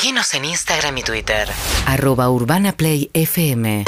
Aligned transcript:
Seguinos 0.00 0.32
en 0.34 0.44
Instagram 0.44 0.96
y 0.98 1.02
Twitter. 1.02 1.48
arroba 1.86 2.30
urbanaplayfm 2.30 3.82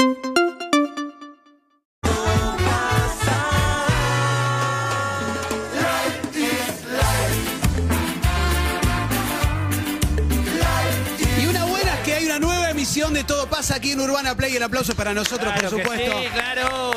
Y 11.41 11.45
una 11.47 11.65
buena 11.65 11.93
es 11.93 11.99
que 12.01 12.13
hay 12.13 12.25
una 12.25 12.39
nueva 12.39 12.69
emisión 12.71 13.13
de 13.13 13.23
Todo 13.23 13.47
pasa 13.47 13.75
aquí 13.75 13.91
en 13.91 14.01
Urbana 14.01 14.35
Play. 14.35 14.55
El 14.55 14.63
aplauso 14.63 14.93
para 14.95 15.13
nosotros, 15.13 15.51
Claro 15.53 15.69
por 15.69 15.77
que 15.79 15.83
supuesto. 15.83 16.19
sí, 16.21 16.27
claro. 16.33 16.91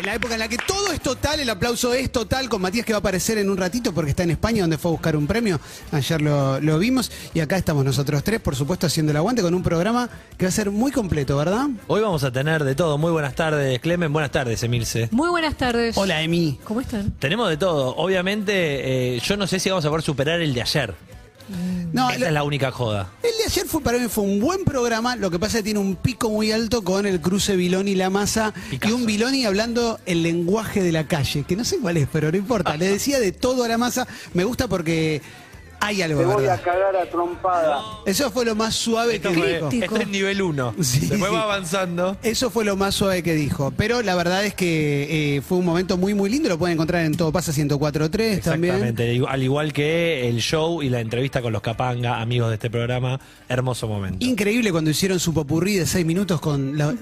En 0.00 0.06
la 0.06 0.14
época 0.14 0.32
en 0.32 0.40
la 0.40 0.48
que 0.48 0.56
todo 0.56 0.92
es 0.92 1.00
total, 1.02 1.40
el 1.40 1.50
aplauso 1.50 1.92
es 1.92 2.10
total, 2.10 2.48
con 2.48 2.62
Matías 2.62 2.86
que 2.86 2.94
va 2.94 2.96
a 2.96 3.00
aparecer 3.00 3.36
en 3.36 3.50
un 3.50 3.58
ratito 3.58 3.92
porque 3.92 4.08
está 4.08 4.22
en 4.22 4.30
España 4.30 4.62
donde 4.62 4.78
fue 4.78 4.88
a 4.88 4.92
buscar 4.92 5.14
un 5.14 5.26
premio. 5.26 5.60
Ayer 5.92 6.22
lo, 6.22 6.58
lo 6.58 6.78
vimos 6.78 7.12
y 7.34 7.40
acá 7.40 7.58
estamos 7.58 7.84
nosotros 7.84 8.24
tres, 8.24 8.40
por 8.40 8.56
supuesto, 8.56 8.86
haciendo 8.86 9.10
el 9.10 9.18
aguante 9.18 9.42
con 9.42 9.52
un 9.52 9.62
programa 9.62 10.08
que 10.38 10.46
va 10.46 10.48
a 10.48 10.52
ser 10.52 10.70
muy 10.70 10.90
completo, 10.90 11.36
¿verdad? 11.36 11.68
Hoy 11.86 12.00
vamos 12.00 12.24
a 12.24 12.32
tener 12.32 12.64
de 12.64 12.74
todo. 12.74 12.96
Muy 12.96 13.12
buenas 13.12 13.34
tardes, 13.34 13.78
Clemen. 13.80 14.10
Buenas 14.10 14.30
tardes, 14.30 14.62
Emilce. 14.62 15.10
Muy 15.10 15.28
buenas 15.28 15.58
tardes. 15.58 15.98
Hola, 15.98 16.22
Emi. 16.22 16.58
¿Cómo 16.64 16.80
están? 16.80 17.10
Tenemos 17.18 17.50
de 17.50 17.58
todo. 17.58 17.94
Obviamente, 17.96 19.16
eh, 19.16 19.20
yo 19.20 19.36
no 19.36 19.46
sé 19.46 19.60
si 19.60 19.68
vamos 19.68 19.84
a 19.84 19.90
poder 19.90 20.02
superar 20.02 20.40
el 20.40 20.54
de 20.54 20.62
ayer. 20.62 20.94
No, 21.92 22.10
Esa 22.10 22.18
lo- 22.20 22.26
es 22.26 22.32
la 22.32 22.42
única 22.44 22.70
joda. 22.70 23.10
el 23.22 23.30
de 23.38 23.44
ayer 23.46 23.66
fue 23.66 23.82
para 23.82 23.98
mí 23.98 24.06
fue 24.08 24.24
un 24.24 24.38
buen 24.40 24.64
programa, 24.64 25.16
lo 25.16 25.30
que 25.30 25.38
pasa 25.38 25.58
es 25.58 25.62
que 25.62 25.64
tiene 25.64 25.80
un 25.80 25.96
pico 25.96 26.30
muy 26.30 26.52
alto 26.52 26.82
con 26.82 27.06
el 27.06 27.20
cruce 27.20 27.56
Viloni 27.56 27.94
La 27.96 28.10
Masa 28.10 28.54
y 28.70 28.92
un 28.92 29.06
Viloni 29.06 29.44
hablando 29.44 29.98
el 30.06 30.22
lenguaje 30.22 30.82
de 30.82 30.92
la 30.92 31.06
calle, 31.08 31.42
que 31.44 31.56
no 31.56 31.64
sé 31.64 31.78
cuál 31.78 31.96
es, 31.96 32.06
pero 32.12 32.30
no 32.30 32.36
importa. 32.38 32.76
Le 32.76 32.88
decía 32.88 33.18
de 33.18 33.32
todo 33.32 33.64
a 33.64 33.68
la 33.68 33.78
masa, 33.78 34.06
me 34.34 34.44
gusta 34.44 34.68
porque 34.68 35.22
hay 35.80 36.02
algo, 36.02 36.20
Te 36.20 36.26
voy 36.26 36.36
¿verdad? 36.42 36.54
a 36.54 36.62
cagar 36.62 36.96
a 36.96 37.06
trompada. 37.10 37.82
Eso 38.06 38.30
fue 38.30 38.44
lo 38.44 38.54
más 38.54 38.74
suave 38.74 39.16
Esto, 39.16 39.30
que 39.30 39.34
fue- 39.38 39.54
dijo. 39.70 39.84
Esto 39.84 39.96
es 39.96 40.08
nivel 40.08 40.42
1. 40.42 40.74
Sí, 40.82 41.00
Después 41.06 41.30
sí. 41.30 41.36
va 41.36 41.42
avanzando. 41.42 42.16
Eso 42.22 42.50
fue 42.50 42.64
lo 42.64 42.76
más 42.76 42.94
suave 42.94 43.22
que 43.22 43.34
dijo. 43.34 43.72
Pero 43.76 44.02
la 44.02 44.14
verdad 44.14 44.44
es 44.44 44.54
que 44.54 45.36
eh, 45.36 45.40
fue 45.42 45.58
un 45.58 45.64
momento 45.64 45.96
muy, 45.96 46.14
muy 46.14 46.28
lindo. 46.30 46.48
Lo 46.48 46.58
pueden 46.58 46.74
encontrar 46.74 47.04
en 47.04 47.16
Todo 47.16 47.32
Pasa 47.32 47.52
104.3 47.52 48.42
también. 48.42 48.74
Exactamente. 48.76 49.20
Al 49.28 49.42
igual 49.42 49.72
que 49.72 50.28
el 50.28 50.38
show 50.40 50.82
y 50.82 50.88
la 50.90 51.00
entrevista 51.00 51.40
con 51.42 51.52
los 51.52 51.62
Capanga, 51.62 52.20
amigos 52.20 52.48
de 52.50 52.54
este 52.54 52.70
programa. 52.70 53.18
Hermoso 53.48 53.88
momento. 53.88 54.24
Increíble 54.24 54.70
cuando 54.72 54.90
hicieron 54.90 55.18
su 55.18 55.32
popurrí 55.34 55.76
de 55.76 55.86
6 55.86 56.04
minutos 56.06 56.40
con 56.40 56.76
la- 56.78 56.94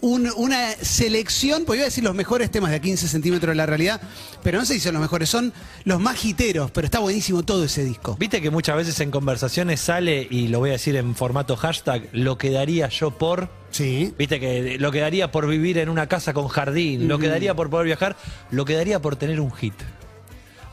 un- 0.00 0.30
una 0.36 0.70
selección, 0.80 1.64
pues 1.64 1.78
iba 1.78 1.84
a 1.84 1.88
decir 1.88 2.04
los 2.04 2.14
mejores 2.14 2.50
temas 2.50 2.70
de 2.70 2.76
a 2.76 2.80
15 2.80 3.08
centímetros 3.08 3.50
de 3.50 3.54
la 3.56 3.66
realidad, 3.66 4.00
pero 4.42 4.58
no 4.58 4.64
sé 4.64 4.74
si 4.74 4.80
son 4.80 4.92
los 4.94 5.02
mejores, 5.02 5.28
son 5.28 5.52
los 5.84 6.00
más 6.00 6.24
hiteros, 6.24 6.70
pero 6.70 6.84
está 6.84 6.98
buenísimo 7.00 7.42
todo 7.42 7.64
ese 7.64 7.84
disco. 7.84 8.16
Viste 8.20 8.42
que 8.42 8.50
muchas 8.50 8.76
veces 8.76 9.00
en 9.00 9.10
conversaciones 9.10 9.80
sale, 9.80 10.28
y 10.30 10.48
lo 10.48 10.58
voy 10.58 10.68
a 10.68 10.72
decir 10.74 10.94
en 10.96 11.14
formato 11.14 11.56
hashtag, 11.56 12.02
lo 12.12 12.36
que 12.36 12.50
daría 12.50 12.86
yo 12.90 13.12
por. 13.12 13.48
Sí. 13.70 14.12
Viste 14.18 14.38
que 14.38 14.76
lo 14.78 14.92
que 14.92 15.00
daría 15.00 15.30
por 15.32 15.48
vivir 15.48 15.78
en 15.78 15.88
una 15.88 16.06
casa 16.06 16.34
con 16.34 16.46
jardín, 16.48 17.08
lo 17.08 17.18
que 17.18 17.28
daría 17.28 17.54
por 17.54 17.70
poder 17.70 17.86
viajar, 17.86 18.16
lo 18.50 18.66
que 18.66 18.74
daría 18.74 19.00
por 19.00 19.16
tener 19.16 19.40
un 19.40 19.50
hit. 19.50 19.72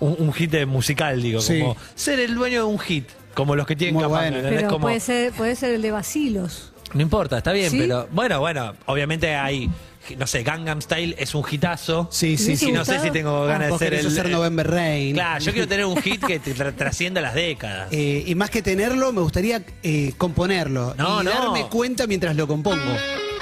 Un, 0.01 0.17
un 0.19 0.33
hit 0.33 0.65
musical, 0.67 1.21
digo, 1.21 1.39
Sí. 1.39 1.61
como 1.61 1.77
ser 1.95 2.19
el 2.19 2.35
dueño 2.35 2.59
de 2.59 2.65
un 2.67 2.79
hit, 2.79 3.07
como 3.33 3.55
los 3.55 3.65
que 3.65 3.77
tienen 3.77 3.95
Muy 3.95 4.03
bueno. 4.03 4.25
¿entendés? 4.39 4.53
Pero 4.59 4.67
Como- 4.69 4.87
puede 4.87 4.99
ser, 4.99 5.31
puede 5.31 5.55
ser 5.55 5.73
el 5.75 5.81
de 5.81 5.91
Basilos. 5.91 6.73
No 6.93 7.01
importa, 7.01 7.37
está 7.37 7.53
bien, 7.53 7.71
¿Sí? 7.71 7.77
pero 7.79 8.09
bueno, 8.11 8.41
bueno, 8.41 8.73
obviamente 8.87 9.33
hay, 9.35 9.69
no 10.15 10.27
sé, 10.27 10.43
Gangnam 10.43 10.81
Style 10.81 11.15
es 11.17 11.35
un 11.35 11.43
hitazo. 11.49 12.07
Sí, 12.11 12.37
sí, 12.37 12.51
¿Te 12.51 12.57
sí. 12.57 12.69
Y 12.69 12.71
no 12.71 12.85
sé 12.85 12.99
si 12.99 13.11
tengo 13.11 13.43
Ah, 13.43 13.47
ganas 13.47 13.71
de 13.71 13.77
ser 13.77 13.93
el. 13.95 14.07
hacer 14.07 14.29
November 14.29 14.69
Rain. 14.69 15.13
Claro, 15.15 15.43
yo 15.43 15.51
quiero 15.51 15.67
tener 15.67 15.85
un 15.85 16.01
hit 16.01 16.23
que 16.23 16.41
tra- 16.41 16.75
trascienda 16.75 17.19
las 17.19 17.33
décadas. 17.33 17.89
Eh, 17.91 18.23
y 18.25 18.35
más 18.35 18.49
que 18.49 18.61
tenerlo, 18.61 19.11
me 19.11 19.21
gustaría 19.21 19.61
eh, 19.83 20.13
componerlo 20.17 20.93
No, 20.97 21.21
y 21.21 21.25
no. 21.25 21.31
darme 21.31 21.67
cuenta 21.67 22.07
mientras 22.07 22.35
lo 22.35 22.47
compongo. 22.47 22.93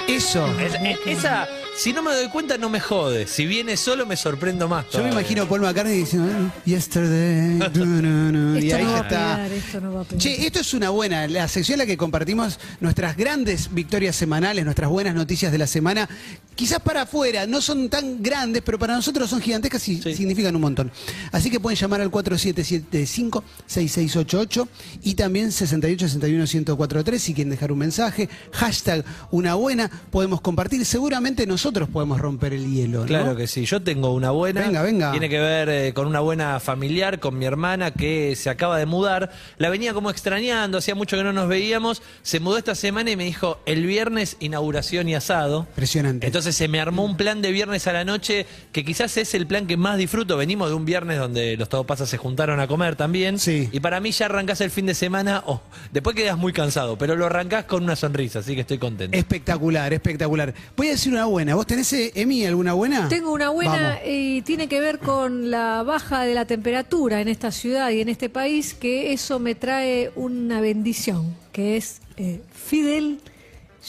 Eso. 0.08 0.46
Es- 0.60 0.74
es- 0.74 0.98
esa, 1.18 1.48
si 1.78 1.92
no 1.92 2.02
me 2.02 2.12
doy 2.14 2.28
cuenta, 2.28 2.56
no 2.58 2.68
me 2.70 2.80
jode. 2.80 3.26
Si 3.26 3.44
viene 3.46 3.76
solo, 3.76 4.06
me 4.06 4.16
sorprendo 4.16 4.66
más. 4.68 4.84
Yo 4.86 4.86
me 4.86 4.92
todavía. 5.10 5.12
imagino 5.20 5.42
a 5.42 5.48
Paul 5.48 5.60
McCartney 5.60 5.98
diciendo 5.98 6.28
"Eh, 6.30 6.50
Yesterday. 6.64 7.58
du, 7.74 7.84
nu, 7.84 8.32
nu", 8.32 8.58
y 8.58 8.66
Esto 8.68 8.76
ahí 8.76 8.84
no 8.84 8.90
ya 8.90 8.94
va 8.94 8.98
a 8.98 9.02
está. 9.02 9.34
pegar, 9.36 9.52
esto 9.52 9.80
no 9.80 9.92
va 9.92 10.00
a 10.00 10.04
pegar. 10.04 10.22
Che, 10.22 10.46
esto 10.46 10.60
es 10.60 10.74
una 10.74 10.90
buena, 10.90 11.26
la 11.28 11.46
sección 11.48 11.74
en 11.74 11.78
la 11.80 11.86
que 11.86 11.96
compartimos 11.96 12.58
nuestras 12.80 13.16
grandes 13.16 13.72
victorias 13.74 14.14
semanales, 14.16 14.64
nuestras 14.64 14.88
buenas 14.90 15.14
noticias 15.14 15.52
de 15.52 15.58
la 15.58 15.66
semana. 15.66 16.08
Quizás 16.54 16.80
para 16.80 17.02
afuera 17.02 17.46
no 17.46 17.60
son 17.60 17.90
tan 17.90 18.22
grandes, 18.22 18.62
pero 18.64 18.78
para 18.78 18.94
nosotros 18.94 19.28
son 19.28 19.42
gigantescas 19.42 19.86
y 19.88 20.00
Sí. 20.00 20.14
significan 20.14 20.54
un 20.56 20.62
montón. 20.62 20.90
Así 21.30 21.50
que 21.50 21.60
pueden 21.60 21.78
llamar 21.78 22.00
al 22.00 22.10
4775-6688 22.10 24.66
y 25.02 25.14
también 25.14 25.50
6861-1043 25.52 27.18
si 27.18 27.34
quieren 27.34 27.50
dejar 27.50 27.70
un 27.72 27.78
mensaje. 27.78 28.30
Hashtag 28.52 29.04
una 29.30 29.54
buena, 29.54 29.90
podemos 30.10 30.40
compartir. 30.40 30.82
Seguramente 30.86 31.46
nosotros 31.46 31.65
podemos 31.72 32.20
romper 32.20 32.52
el 32.52 32.70
hielo. 32.70 33.00
¿no? 33.00 33.06
Claro 33.06 33.36
que 33.36 33.46
sí, 33.46 33.64
yo 33.64 33.82
tengo 33.82 34.12
una 34.14 34.30
buena. 34.30 34.62
Venga, 34.62 34.82
venga. 34.82 35.10
Tiene 35.10 35.28
que 35.28 35.38
ver 35.38 35.68
eh, 35.68 35.92
con 35.94 36.06
una 36.06 36.20
buena 36.20 36.60
familiar, 36.60 37.20
con 37.20 37.38
mi 37.38 37.44
hermana 37.44 37.90
que 37.90 38.34
se 38.36 38.50
acaba 38.50 38.78
de 38.78 38.86
mudar. 38.86 39.30
La 39.58 39.68
venía 39.68 39.94
como 39.94 40.10
extrañando, 40.10 40.78
hacía 40.78 40.94
mucho 40.94 41.16
que 41.16 41.24
no 41.24 41.32
nos 41.32 41.48
veíamos. 41.48 42.02
Se 42.22 42.40
mudó 42.40 42.58
esta 42.58 42.74
semana 42.74 43.10
y 43.10 43.16
me 43.16 43.24
dijo, 43.24 43.58
el 43.66 43.86
viernes 43.86 44.36
inauguración 44.40 45.08
y 45.08 45.14
asado. 45.14 45.66
Impresionante. 45.70 46.26
Entonces 46.26 46.56
se 46.56 46.68
me 46.68 46.80
armó 46.80 47.04
un 47.04 47.16
plan 47.16 47.42
de 47.42 47.52
viernes 47.52 47.86
a 47.86 47.92
la 47.92 48.04
noche 48.04 48.46
que 48.72 48.84
quizás 48.84 49.16
es 49.16 49.34
el 49.34 49.46
plan 49.46 49.66
que 49.66 49.76
más 49.76 49.98
disfruto. 49.98 50.36
Venimos 50.36 50.68
de 50.68 50.74
un 50.74 50.84
viernes 50.84 51.18
donde 51.18 51.56
los 51.56 51.68
Todopasas 51.68 52.08
se 52.08 52.16
juntaron 52.16 52.60
a 52.60 52.66
comer 52.66 52.96
también. 52.96 53.38
Sí. 53.38 53.68
Y 53.72 53.80
para 53.80 54.00
mí 54.00 54.12
ya 54.12 54.26
arrancás 54.26 54.60
el 54.60 54.70
fin 54.70 54.86
de 54.86 54.94
semana, 54.94 55.42
oh, 55.46 55.60
después 55.92 56.14
quedas 56.14 56.38
muy 56.38 56.52
cansado, 56.52 56.96
pero 56.96 57.16
lo 57.16 57.26
arrancás 57.26 57.64
con 57.64 57.82
una 57.82 57.96
sonrisa, 57.96 58.40
así 58.40 58.54
que 58.54 58.62
estoy 58.62 58.78
contento. 58.78 59.16
Espectacular, 59.16 59.92
espectacular. 59.92 60.54
Voy 60.76 60.88
a 60.88 60.90
decir 60.90 61.12
una 61.12 61.24
buena. 61.24 61.55
¿Vos 61.56 61.66
tenés, 61.66 61.90
eh, 61.94 62.12
Emi, 62.14 62.44
alguna 62.44 62.74
buena? 62.74 63.08
Tengo 63.08 63.32
una 63.32 63.48
buena 63.48 63.72
Vamos. 63.72 64.00
y 64.06 64.42
tiene 64.42 64.68
que 64.68 64.78
ver 64.78 64.98
con 64.98 65.50
la 65.50 65.82
baja 65.82 66.22
de 66.24 66.34
la 66.34 66.44
temperatura 66.44 67.22
en 67.22 67.28
esta 67.28 67.50
ciudad 67.50 67.88
y 67.88 68.02
en 68.02 68.10
este 68.10 68.28
país, 68.28 68.74
que 68.74 69.14
eso 69.14 69.38
me 69.38 69.54
trae 69.54 70.12
una 70.16 70.60
bendición, 70.60 71.34
que 71.52 71.78
es 71.78 72.02
eh, 72.18 72.42
Fidel 72.52 73.20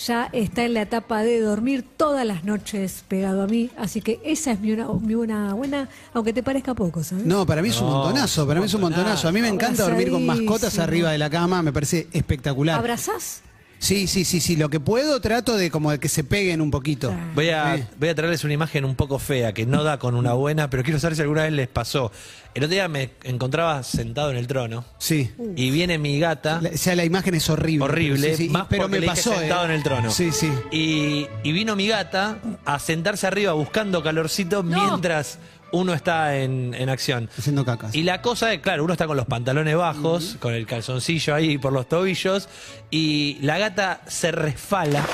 ya 0.05 0.29
está 0.31 0.63
en 0.63 0.75
la 0.75 0.83
etapa 0.83 1.23
de 1.23 1.41
dormir 1.41 1.83
todas 1.97 2.25
las 2.25 2.45
noches 2.45 3.03
pegado 3.07 3.41
a 3.41 3.47
mí, 3.47 3.69
así 3.77 3.99
que 3.99 4.21
esa 4.23 4.51
es 4.51 4.59
mi 4.61 4.71
una, 4.71 4.87
mi 4.87 5.15
una 5.15 5.53
buena, 5.53 5.89
aunque 6.13 6.31
te 6.31 6.43
parezca 6.43 6.73
poco, 6.73 7.03
¿sabes? 7.03 7.25
No, 7.25 7.45
para 7.45 7.61
mí 7.61 7.69
es 7.69 7.81
un 7.81 7.87
No, 7.87 7.95
montonazo, 8.03 8.47
para 8.47 8.61
mí 8.61 8.67
es 8.67 8.73
un 8.75 8.81
montonazo. 8.81 9.27
A 9.27 9.31
mí 9.31 9.41
me 9.41 9.49
encanta 9.49 9.83
dormir 9.83 10.09
con 10.11 10.25
mascotas 10.25 10.79
arriba 10.79 11.11
de 11.11 11.17
la 11.17 11.29
cama, 11.29 11.61
me 11.61 11.73
parece 11.73 12.07
espectacular. 12.13 12.79
¿Abrazás? 12.79 13.41
Sí, 13.79 14.07
sí, 14.07 14.25
sí, 14.25 14.39
sí, 14.39 14.55
lo 14.55 14.69
que 14.69 14.79
puedo 14.79 15.21
trato 15.21 15.55
de 15.55 15.69
como 15.69 15.91
de 15.91 15.99
que 15.99 16.09
se 16.09 16.23
peguen 16.23 16.61
un 16.61 16.71
poquito. 16.71 17.13
Voy 17.35 17.49
a, 17.49 17.77
Sí. 17.77 17.83
voy 17.99 18.09
a 18.09 18.15
traerles 18.15 18.43
una 18.43 18.53
imagen 18.53 18.85
un 18.85 18.95
poco 18.95 19.19
fea, 19.19 19.53
que 19.53 19.65
no 19.65 19.83
da 19.83 19.99
con 19.99 20.15
una 20.15 20.33
buena, 20.33 20.69
pero 20.69 20.83
quiero 20.83 20.99
saber 20.99 21.15
si 21.15 21.21
alguna 21.21 21.43
vez 21.43 21.51
les 21.53 21.67
pasó. 21.67 22.11
El 22.55 22.63
otro 22.63 22.73
día 22.73 22.87
me 22.87 23.11
encontraba 23.23 23.83
sentado 23.83 24.31
en 24.31 24.37
el 24.37 24.47
trono 24.47 24.83
Sí. 24.97 25.29
y 25.55 25.69
viene 25.69 25.99
mi 25.99 26.19
gata, 26.19 26.59
La- 26.59 26.69
o 26.69 26.77
sea, 26.77 26.95
la 26.95 27.05
imagen 27.05 27.35
es 27.35 27.47
horrible. 27.51 27.83
horrible, 27.85 28.35
Sí, 28.35 28.45
sí, 28.45 28.49
más 28.49 28.65
pero 28.67 28.83
porque 28.83 28.91
me 28.93 28.99
le 28.99 29.11
dije 29.11 29.15
pasó. 29.29 29.37
sentado 29.39 29.61
eh. 29.61 29.65
en 29.65 29.71
el 29.71 29.83
trono. 29.83 30.09
Sí, 30.09 30.31
sí. 30.31 30.51
Y, 30.71 31.27
y 31.43 31.51
vino 31.51 31.75
mi 31.75 31.87
gata 31.87 32.39
a 32.65 32.79
sentarse 32.79 33.27
arriba 33.27 33.53
buscando 33.53 34.01
calorcito 34.01 34.63
mientras 34.63 35.37
uno 35.71 35.93
está 35.93 36.37
en, 36.37 36.73
en 36.73 36.89
acción. 36.89 37.29
Haciendo 37.37 37.65
cacas. 37.65 37.93
Y 37.95 38.03
la 38.03 38.21
cosa 38.21 38.53
es, 38.53 38.61
claro, 38.61 38.83
uno 38.83 38.93
está 38.93 39.07
con 39.07 39.17
los 39.17 39.25
pantalones 39.25 39.75
bajos, 39.75 40.37
con 40.39 40.53
el 40.53 40.65
calzoncillo 40.65 41.35
ahí 41.35 41.57
por 41.57 41.73
los 41.73 41.87
tobillos, 41.87 42.49
y 42.89 43.37
la 43.41 43.57
gata 43.57 44.01
se 44.07 44.31
resfala, 44.31 45.05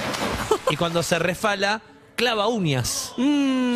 y 0.69 0.75
cuando 0.75 1.03
se 1.03 1.19
resfala, 1.19 1.81
clava 2.23 2.47
uñas 2.47 3.11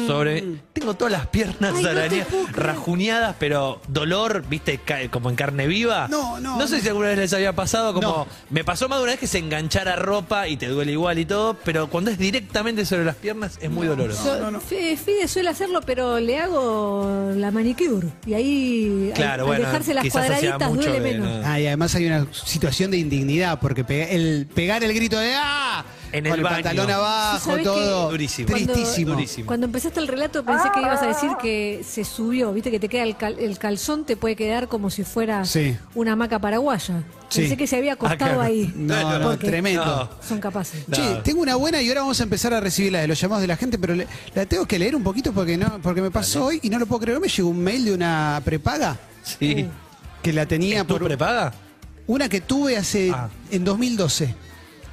sobre... 0.07 0.43
Tengo 0.73 0.93
todas 0.93 1.11
las 1.11 1.27
piernas 1.27 1.73
Ay, 1.75 1.83
no 1.83 1.89
arañadas, 1.89 3.35
pero 3.39 3.81
dolor, 3.87 4.43
viste, 4.47 4.79
como 5.11 5.29
en 5.29 5.35
carne 5.35 5.67
viva. 5.67 6.07
No, 6.09 6.39
no, 6.39 6.57
No 6.57 6.67
sé 6.67 6.77
no. 6.77 6.81
si 6.83 6.87
alguna 6.89 7.07
vez 7.09 7.17
les 7.17 7.33
había 7.33 7.53
pasado, 7.53 7.93
como... 7.93 8.07
No. 8.07 8.27
Me 8.49 8.63
pasó 8.63 8.87
más 8.87 8.99
de 8.99 9.03
una 9.03 9.11
vez 9.13 9.19
que 9.19 9.27
se 9.27 9.39
enganchara 9.39 9.95
ropa 9.95 10.47
y 10.47 10.57
te 10.57 10.67
duele 10.67 10.91
igual 10.93 11.19
y 11.19 11.25
todo, 11.25 11.55
pero 11.65 11.87
cuando 11.89 12.11
es 12.11 12.17
directamente 12.17 12.85
sobre 12.85 13.05
las 13.05 13.15
piernas 13.15 13.57
es 13.61 13.69
muy 13.69 13.87
doloroso. 13.87 14.23
So- 14.23 14.57
F- 14.57 14.97
Fide 14.97 15.27
suele 15.27 15.49
hacerlo, 15.49 15.81
pero 15.85 16.19
le 16.19 16.37
hago 16.39 17.31
la 17.35 17.51
manicure. 17.51 18.07
Y 18.25 18.33
ahí, 18.33 19.07
al- 19.09 19.13
Claro, 19.13 19.43
al, 19.43 19.47
bueno, 19.47 19.65
dejarse 19.65 19.93
las 19.93 20.07
cuadraditas, 20.09 20.73
duele 20.73 20.91
de- 20.91 20.99
menos. 20.99 21.27
no. 21.41 21.47
Ah, 21.47 21.59
y 21.59 21.67
además 21.67 21.93
hay 21.95 22.05
una 22.07 22.27
situación 22.31 22.91
de 22.91 22.97
indignidad, 22.97 23.59
porque 23.59 23.83
pe- 23.83 24.15
el 24.15 24.47
pegar 24.53 24.83
el 24.83 24.93
grito 24.93 25.17
de 25.19 25.33
¡ah! 25.35 25.83
En 26.11 26.23
con 26.23 26.33
el 26.33 26.39
el 26.39 26.43
baño. 26.43 26.55
pantalón 26.55 26.91
abajo, 26.91 27.45
¿Sabés 27.45 27.63
todo. 27.63 28.07
qué? 28.07 28.11
Durísimo. 28.11 28.47
Tristísimo. 28.53 29.11
Durísimo. 29.13 29.47
Cuando 29.47 29.65
empezaste 29.65 29.99
el 29.99 30.07
relato 30.07 30.43
pensé 30.45 30.69
que 30.73 30.81
ibas 30.81 31.01
a 31.01 31.07
decir 31.07 31.31
que 31.41 31.83
se 31.87 32.03
subió, 32.05 32.53
viste 32.53 32.71
que 32.71 32.79
te 32.79 32.87
queda 32.89 33.03
el, 33.03 33.15
cal- 33.17 33.37
el 33.39 33.57
calzón, 33.57 34.05
te 34.05 34.15
puede 34.17 34.35
quedar 34.35 34.67
como 34.67 34.89
si 34.89 35.03
fuera 35.03 35.43
Sí. 35.45 35.77
una 35.95 36.13
hamaca 36.13 36.39
paraguaya. 36.39 37.03
Sí. 37.29 37.41
Pensé 37.41 37.57
que 37.57 37.67
se 37.67 37.75
había 37.75 37.93
acostado 37.93 38.23
Ah, 38.23 38.27
claro. 38.35 38.41
ahí. 38.41 38.71
No, 38.77 39.19
no, 39.19 39.29
Porque 39.29 39.47
tremendo. 39.47 39.85
No. 39.85 40.09
Son 40.25 40.39
capaces. 40.39 40.85
Che, 40.91 41.15
tengo 41.23 41.41
una 41.41 41.55
buena 41.55 41.81
y 41.81 41.89
ahora 41.89 42.01
vamos 42.01 42.19
a 42.19 42.23
empezar 42.23 42.53
a 42.53 42.59
recibir 42.61 42.91
la 42.93 42.99
de 43.01 43.07
los 43.07 43.19
llamados 43.19 43.41
de 43.41 43.47
la 43.47 43.57
gente, 43.57 43.77
pero 43.77 43.95
le- 43.95 44.07
la 44.33 44.45
tengo 44.45 44.65
que 44.65 44.79
leer 44.79 44.95
un 44.95 45.03
poquito 45.03 45.33
porque 45.33 45.57
no, 45.57 45.79
porque 45.81 46.01
me 46.01 46.09
pasó 46.11 46.45
hoy 46.45 46.59
y 46.63 46.69
no 46.69 46.79
lo 46.79 46.85
puedo 46.85 47.01
creer. 47.01 47.19
Me 47.19 47.27
llegó 47.27 47.49
un 47.49 47.59
mail 47.63 47.83
de 47.85 47.93
una 47.93 48.41
prepaga 48.45 48.97
Sí. 49.23 49.67
que 50.21 50.31
la 50.33 50.45
tenía 50.45 50.81
¿Es 50.81 50.87
tu 50.87 50.93
por. 50.97 51.03
prepaga? 51.03 51.53
Una 52.07 52.29
que 52.29 52.39
tuve 52.39 52.77
hace 52.77 53.11
Ah. 53.13 53.27
en 53.51 53.65
2012. 53.65 54.33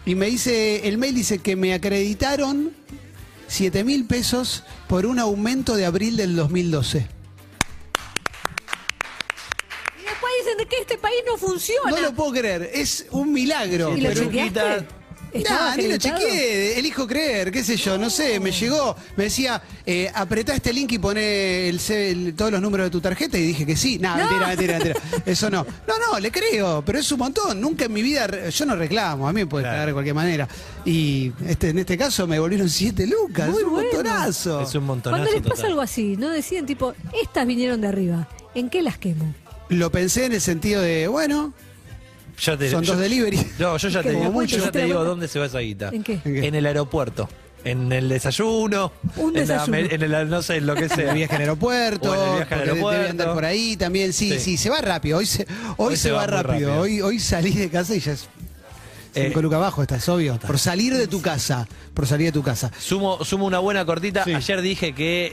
Y 0.07 0.15
me 0.15 0.27
dice, 0.27 0.87
el 0.89 0.99
mail 0.99 1.15
dice 1.15 1.39
que 1.39 1.57
me 1.57 1.73
acreditaron 1.73 2.73
7 3.49 3.85
mil 3.85 4.05
pesos 4.07 4.65
por 4.89 5.07
un 5.07 5.19
aumento 5.19 5.77
de 5.77 5.87
abril 5.87 6.17
del 6.17 6.37
2012. 6.37 6.99
Y 9.99 10.03
después 10.05 10.33
dicen 10.43 10.59
de 10.59 10.67
que 10.67 10.77
este 10.81 10.99
país 10.99 11.17
no 11.27 11.39
funciona. 11.39 11.91
No 11.91 12.01
lo 12.01 12.15
puedo 12.15 12.33
creer, 12.33 12.71
es 12.75 13.07
un 13.11 13.33
milagro. 13.33 13.97
¿Y 13.97 14.01
lo 14.03 14.09
pero- 14.11 14.25
chequeaste? 14.25 14.87
¿Estaba 15.35 15.71
Nah, 15.71 15.77
ni 15.77 15.89
lo 15.89 15.97
chequeé, 15.97 16.79
elijo 16.79 17.07
creer, 17.07 17.51
qué 17.51 17.65
sé 17.65 17.77
yo, 17.77 17.99
no 17.99 18.09
sé, 18.09 18.39
me 18.39 18.53
llegó, 18.53 18.95
me 19.17 19.25
decía, 19.25 19.61
eh, 19.85 20.11
apretá 20.15 20.55
este 20.55 20.73
link 20.73 20.93
y 20.93 20.99
poné 20.99 21.69
el, 21.69 21.81
C- 21.81 22.11
el- 22.13 22.35
todos 22.35 22.53
los 22.53 22.63
números 22.63 22.87
de 22.87 22.91
tu 22.91 23.01
tarjeta 23.01 23.37
y 23.37 23.43
dije 23.49 23.67
que 23.67 23.75
sí. 23.77 23.99
Nah, 23.99 24.17
No. 24.17 24.25
mentira, 24.25 24.47
mentira, 24.47 24.73
mentira. 24.79 25.23
Eso 25.27 25.51
no. 25.51 25.67
No, 25.89 25.95
no, 26.13 26.21
le 26.21 26.31
creo, 26.31 26.83
pero 26.87 26.99
es 27.01 27.11
un 27.11 27.19
montón. 27.19 27.61
Nunca 27.61 27.87
en 27.87 27.93
mi 27.93 28.01
vida, 28.03 28.49
yo 28.49 28.65
no 28.67 28.77
reclamo, 28.77 29.29
a 29.29 29.33
mí 29.33 29.41
me 29.41 29.47
puede 29.47 29.65
Claro. 29.65 29.75
cagar 29.75 29.87
de 29.89 29.93
cualquier 29.93 30.15
manera. 30.15 30.49
Y 30.85 31.33
este, 31.49 31.71
en 31.71 31.79
este 31.81 31.99
caso 31.99 32.27
me 32.29 32.39
volvieron 32.39 32.69
siete 32.69 33.07
lucas, 33.07 33.49
Muy 33.49 33.59
es 33.59 33.65
un 33.65 33.71
bueno. 33.73 33.89
montonazo. 33.93 34.61
Es 34.63 34.75
un 34.77 34.85
montonazo 34.85 35.23
Cuando 35.25 35.33
les 35.33 35.43
pasa 35.43 35.55
total. 35.57 35.71
algo 35.71 35.81
así, 35.83 36.17
¿no? 36.17 36.31
Deciden 36.31 36.65
tipo, 36.65 36.95
estas 37.21 37.45
vinieron 37.47 37.81
de 37.81 37.89
arriba. 37.89 38.29
¿En 38.55 38.71
qué 38.71 38.83
las 38.83 38.99
quemo? 38.99 39.35
Lo 39.69 39.91
pensé 39.91 40.27
en 40.27 40.33
el 40.35 40.41
sentido 40.41 40.81
de, 40.81 41.09
bueno, 41.09 41.53
Ya 42.41 42.57
te- 42.57 42.71
son 42.71 42.83
yo- 42.83 42.93
dos 42.95 43.01
delivery. 43.03 43.39
No, 43.59 43.77
yo 43.77 43.89
ya 43.89 44.03
te 44.03 44.11
digo, 44.11 44.31
Mucho. 44.33 44.57
yo 44.57 44.65
ya 44.65 44.71
¿Te 44.73 44.79
la 44.81 44.85
digo 44.87 44.97
cuenta? 44.99 45.11
dónde 45.11 45.29
se 45.29 45.39
va 45.39 45.47
esa 45.47 45.59
guita. 45.61 45.91
¿En 45.93 46.03
qué? 46.03 46.15
¿En 46.15 46.21
qué? 46.23 46.47
En 46.49 46.55
el 46.55 46.67
aeropuerto. 46.67 47.29
En 47.65 47.91
el 47.93 48.09
desayuno. 48.11 48.93
Un 49.17 49.37
en 49.39 49.49
la 49.49 49.55
desayuno. 49.65 49.79
en 49.91 50.03
el, 50.03 50.29
no 50.29 50.43
sé, 50.43 50.57
en 50.57 50.67
lo 50.67 50.75
que 50.75 50.89
sea. 50.89 51.11
El 51.11 51.17
viaje 51.17 51.35
al 51.37 51.41
aeropuerto, 51.43 52.11
O 52.11 52.15
en 52.15 52.29
el 52.31 52.37
viaje 52.37 52.55
al 52.55 52.61
aeropuerto. 52.61 52.99
debe 52.99 53.11
andar 53.11 53.33
por 53.33 53.45
ahí 53.45 53.77
también. 53.77 54.13
Sí, 54.13 54.31
sí, 54.33 54.39
Sí. 54.41 54.57
se 54.59 54.69
va 54.71 54.81
rápido. 54.83 55.17
Hoy 55.19 55.27
se, 55.27 55.47
hoy 55.79 55.89
Hoy 55.93 55.97
se, 55.97 56.03
se 56.03 56.11
va, 56.11 56.27
rápido. 56.27 56.53
rápido. 56.53 56.81
Hoy, 56.81 57.01
hoy 57.01 57.19
salí 57.19 57.53
de 57.53 57.71
casa 57.71 57.95
y 57.95 58.01
ya 58.01 58.13
es. 58.13 58.29
Eh, 59.15 59.27
Cinco 59.29 59.43
lucas 59.43 59.57
abajo, 59.59 59.83
estás 59.83 60.09
obvio. 60.09 60.39
Por 60.39 60.59
salir 60.59 60.95
de 60.97 61.07
tu 61.07 61.21
casa. 61.23 61.69
Por 61.95 62.07
salir 62.07 62.27
de 62.27 62.33
tu 62.33 62.43
casa. 62.43 62.71
Sumo, 62.79 63.25
sumo 63.25 63.47
una 63.47 63.59
buena 63.61 63.85
cortita. 63.85 64.25
Sí. 64.25 64.35
Ayer 64.35 64.61
dije 64.63 64.93
que 64.95 65.33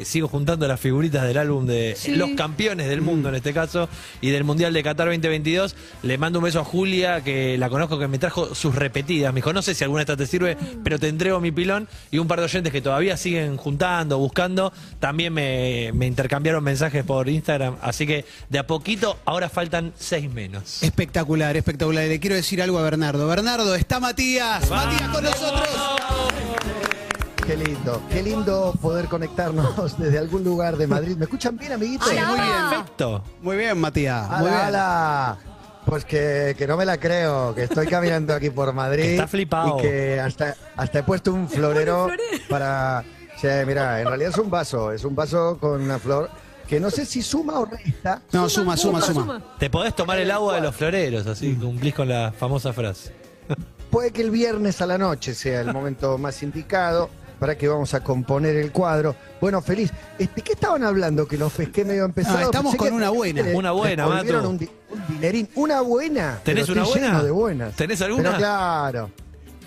eh, 0.00 0.04
sigo 0.04 0.28
juntando 0.28 0.68
las 0.68 0.78
figuritas 0.78 1.24
del 1.26 1.36
álbum 1.38 1.66
de 1.66 1.94
Sí. 1.98 2.14
los 2.14 2.30
campeones 2.30 2.88
del 2.88 3.00
mundo 3.00 3.28
en 3.30 3.34
este 3.34 3.52
caso 3.52 3.88
y 4.20 4.30
del 4.30 4.44
Mundial 4.44 4.72
de 4.72 4.82
Qatar 4.82 5.08
2022. 5.08 5.74
Le 6.02 6.18
mando 6.18 6.38
un 6.38 6.44
beso 6.44 6.60
a 6.60 6.64
Julia, 6.64 7.22
que 7.24 7.58
la 7.58 7.68
conozco, 7.68 7.98
que 7.98 8.06
me 8.06 8.18
trajo 8.18 8.54
sus 8.54 8.74
repetidas. 8.74 9.32
Me 9.32 9.38
dijo, 9.38 9.52
no 9.52 9.62
sé 9.62 9.74
si 9.74 9.82
alguna 9.82 10.00
de 10.04 10.12
estas 10.12 10.16
te 10.18 10.26
sirve, 10.26 10.56
pero 10.84 10.98
te 11.00 11.08
entrego 11.08 11.40
mi 11.40 11.50
pilón. 11.50 11.88
Y 12.12 12.18
un 12.18 12.28
par 12.28 12.38
de 12.38 12.44
oyentes 12.44 12.72
que 12.72 12.80
todavía 12.80 13.16
siguen 13.16 13.56
juntando, 13.56 14.18
buscando, 14.18 14.72
también 15.00 15.32
me, 15.32 15.90
me 15.94 16.06
intercambiaron 16.06 16.62
mensajes 16.62 17.02
por 17.04 17.28
Instagram. 17.28 17.76
Así 17.82 18.06
que 18.06 18.24
de 18.48 18.58
a 18.60 18.66
poquito, 18.66 19.18
ahora 19.24 19.48
faltan 19.48 19.92
seis 19.98 20.30
menos. 20.32 20.82
Espectacular, 20.84 21.56
espectacular. 21.56 22.04
Y 22.04 22.08
Le 22.08 22.20
quiero 22.20 22.36
decir 22.36 22.62
algo 22.62 22.78
a 22.78 22.82
Bernardo. 22.82 23.07
Bernardo, 23.16 23.74
está 23.74 24.00
Matías. 24.00 24.68
Matías 24.68 25.08
con 25.08 25.24
nosotros. 25.24 25.68
Qué 27.46 27.56
lindo, 27.56 28.02
qué 28.10 28.22
lindo 28.22 28.74
poder 28.82 29.06
conectarnos 29.06 29.98
desde 29.98 30.18
algún 30.18 30.44
lugar 30.44 30.76
de 30.76 30.86
Madrid. 30.86 31.16
¿Me 31.16 31.24
escuchan 31.24 31.56
bien, 31.56 31.72
amiguitos? 31.72 32.06
Sí, 32.06 32.16
muy 32.16 32.40
bien. 32.40 32.68
Perfecto. 32.68 33.24
Muy 33.40 33.56
bien, 33.56 33.78
Matías. 33.78 34.28
Muy 34.40 34.50
¡Hala, 34.50 35.38
bien. 35.40 35.54
Pues 35.86 36.04
que, 36.04 36.54
que 36.58 36.66
no 36.66 36.76
me 36.76 36.84
la 36.84 36.98
creo, 36.98 37.54
que 37.54 37.62
estoy 37.62 37.86
caminando 37.86 38.34
aquí 38.34 38.50
por 38.50 38.74
Madrid. 38.74 39.02
Que 39.02 39.14
está 39.14 39.28
flipado. 39.28 39.78
Y 39.78 39.82
que 39.82 40.20
hasta, 40.20 40.54
hasta 40.76 40.98
he 40.98 41.02
puesto 41.02 41.32
un 41.32 41.48
florero 41.48 42.08
para... 42.50 43.02
Sí, 43.40 43.48
mira, 43.66 44.00
en 44.00 44.08
realidad 44.08 44.30
es 44.30 44.38
un 44.38 44.50
vaso, 44.50 44.92
es 44.92 45.04
un 45.04 45.14
vaso 45.14 45.56
con 45.58 45.80
una 45.80 45.98
flor 45.98 46.28
que 46.68 46.78
no 46.78 46.90
sé 46.90 47.06
si 47.06 47.22
suma 47.22 47.58
o 47.60 47.64
resta. 47.64 48.20
No, 48.32 48.48
suma, 48.48 48.76
suma, 48.76 49.00
suma. 49.00 49.42
Te 49.58 49.70
podés 49.70 49.94
tomar 49.96 50.18
el 50.18 50.30
agua 50.30 50.56
de 50.56 50.60
los 50.60 50.76
floreros, 50.76 51.26
así 51.26 51.54
cumplís 51.54 51.94
con 51.94 52.08
la 52.08 52.32
famosa 52.32 52.72
frase. 52.72 53.12
Puede 53.90 54.10
que 54.10 54.20
el 54.22 54.30
viernes 54.30 54.80
a 54.82 54.86
la 54.86 54.98
noche 54.98 55.34
sea 55.34 55.62
el 55.62 55.72
momento 55.72 56.18
más 56.18 56.42
indicado 56.42 57.08
para 57.38 57.56
que 57.56 57.68
vamos 57.68 57.94
a 57.94 58.02
componer 58.04 58.56
el 58.56 58.70
cuadro. 58.70 59.14
Bueno, 59.40 59.62
feliz. 59.62 59.90
Este, 60.18 60.42
¿Qué 60.42 60.52
estaban 60.52 60.82
hablando? 60.84 61.26
Que 61.26 61.38
los 61.38 61.52
pesqué 61.52 61.84
medio 61.86 62.04
empezados. 62.04 62.40
Ah, 62.40 62.44
estamos 62.44 62.72
Pensé 62.72 62.88
con 62.90 62.96
una 62.96 63.10
buena. 63.10 63.42
le- 63.42 63.54
Una 63.54 63.70
buena, 63.70 64.06
Mato. 64.06 64.48
Un, 64.50 64.56
un 64.90 65.06
dinerín. 65.08 65.48
Una 65.54 65.80
buena. 65.80 66.40
¿Tenés 66.44 66.66
pero 66.66 66.80
una 66.82 66.90
buena? 66.90 67.22
de 67.22 67.30
buenas. 67.30 67.74
¿Tenés 67.76 68.02
alguna? 68.02 68.24
Pero 68.24 68.38
claro. 68.38 69.10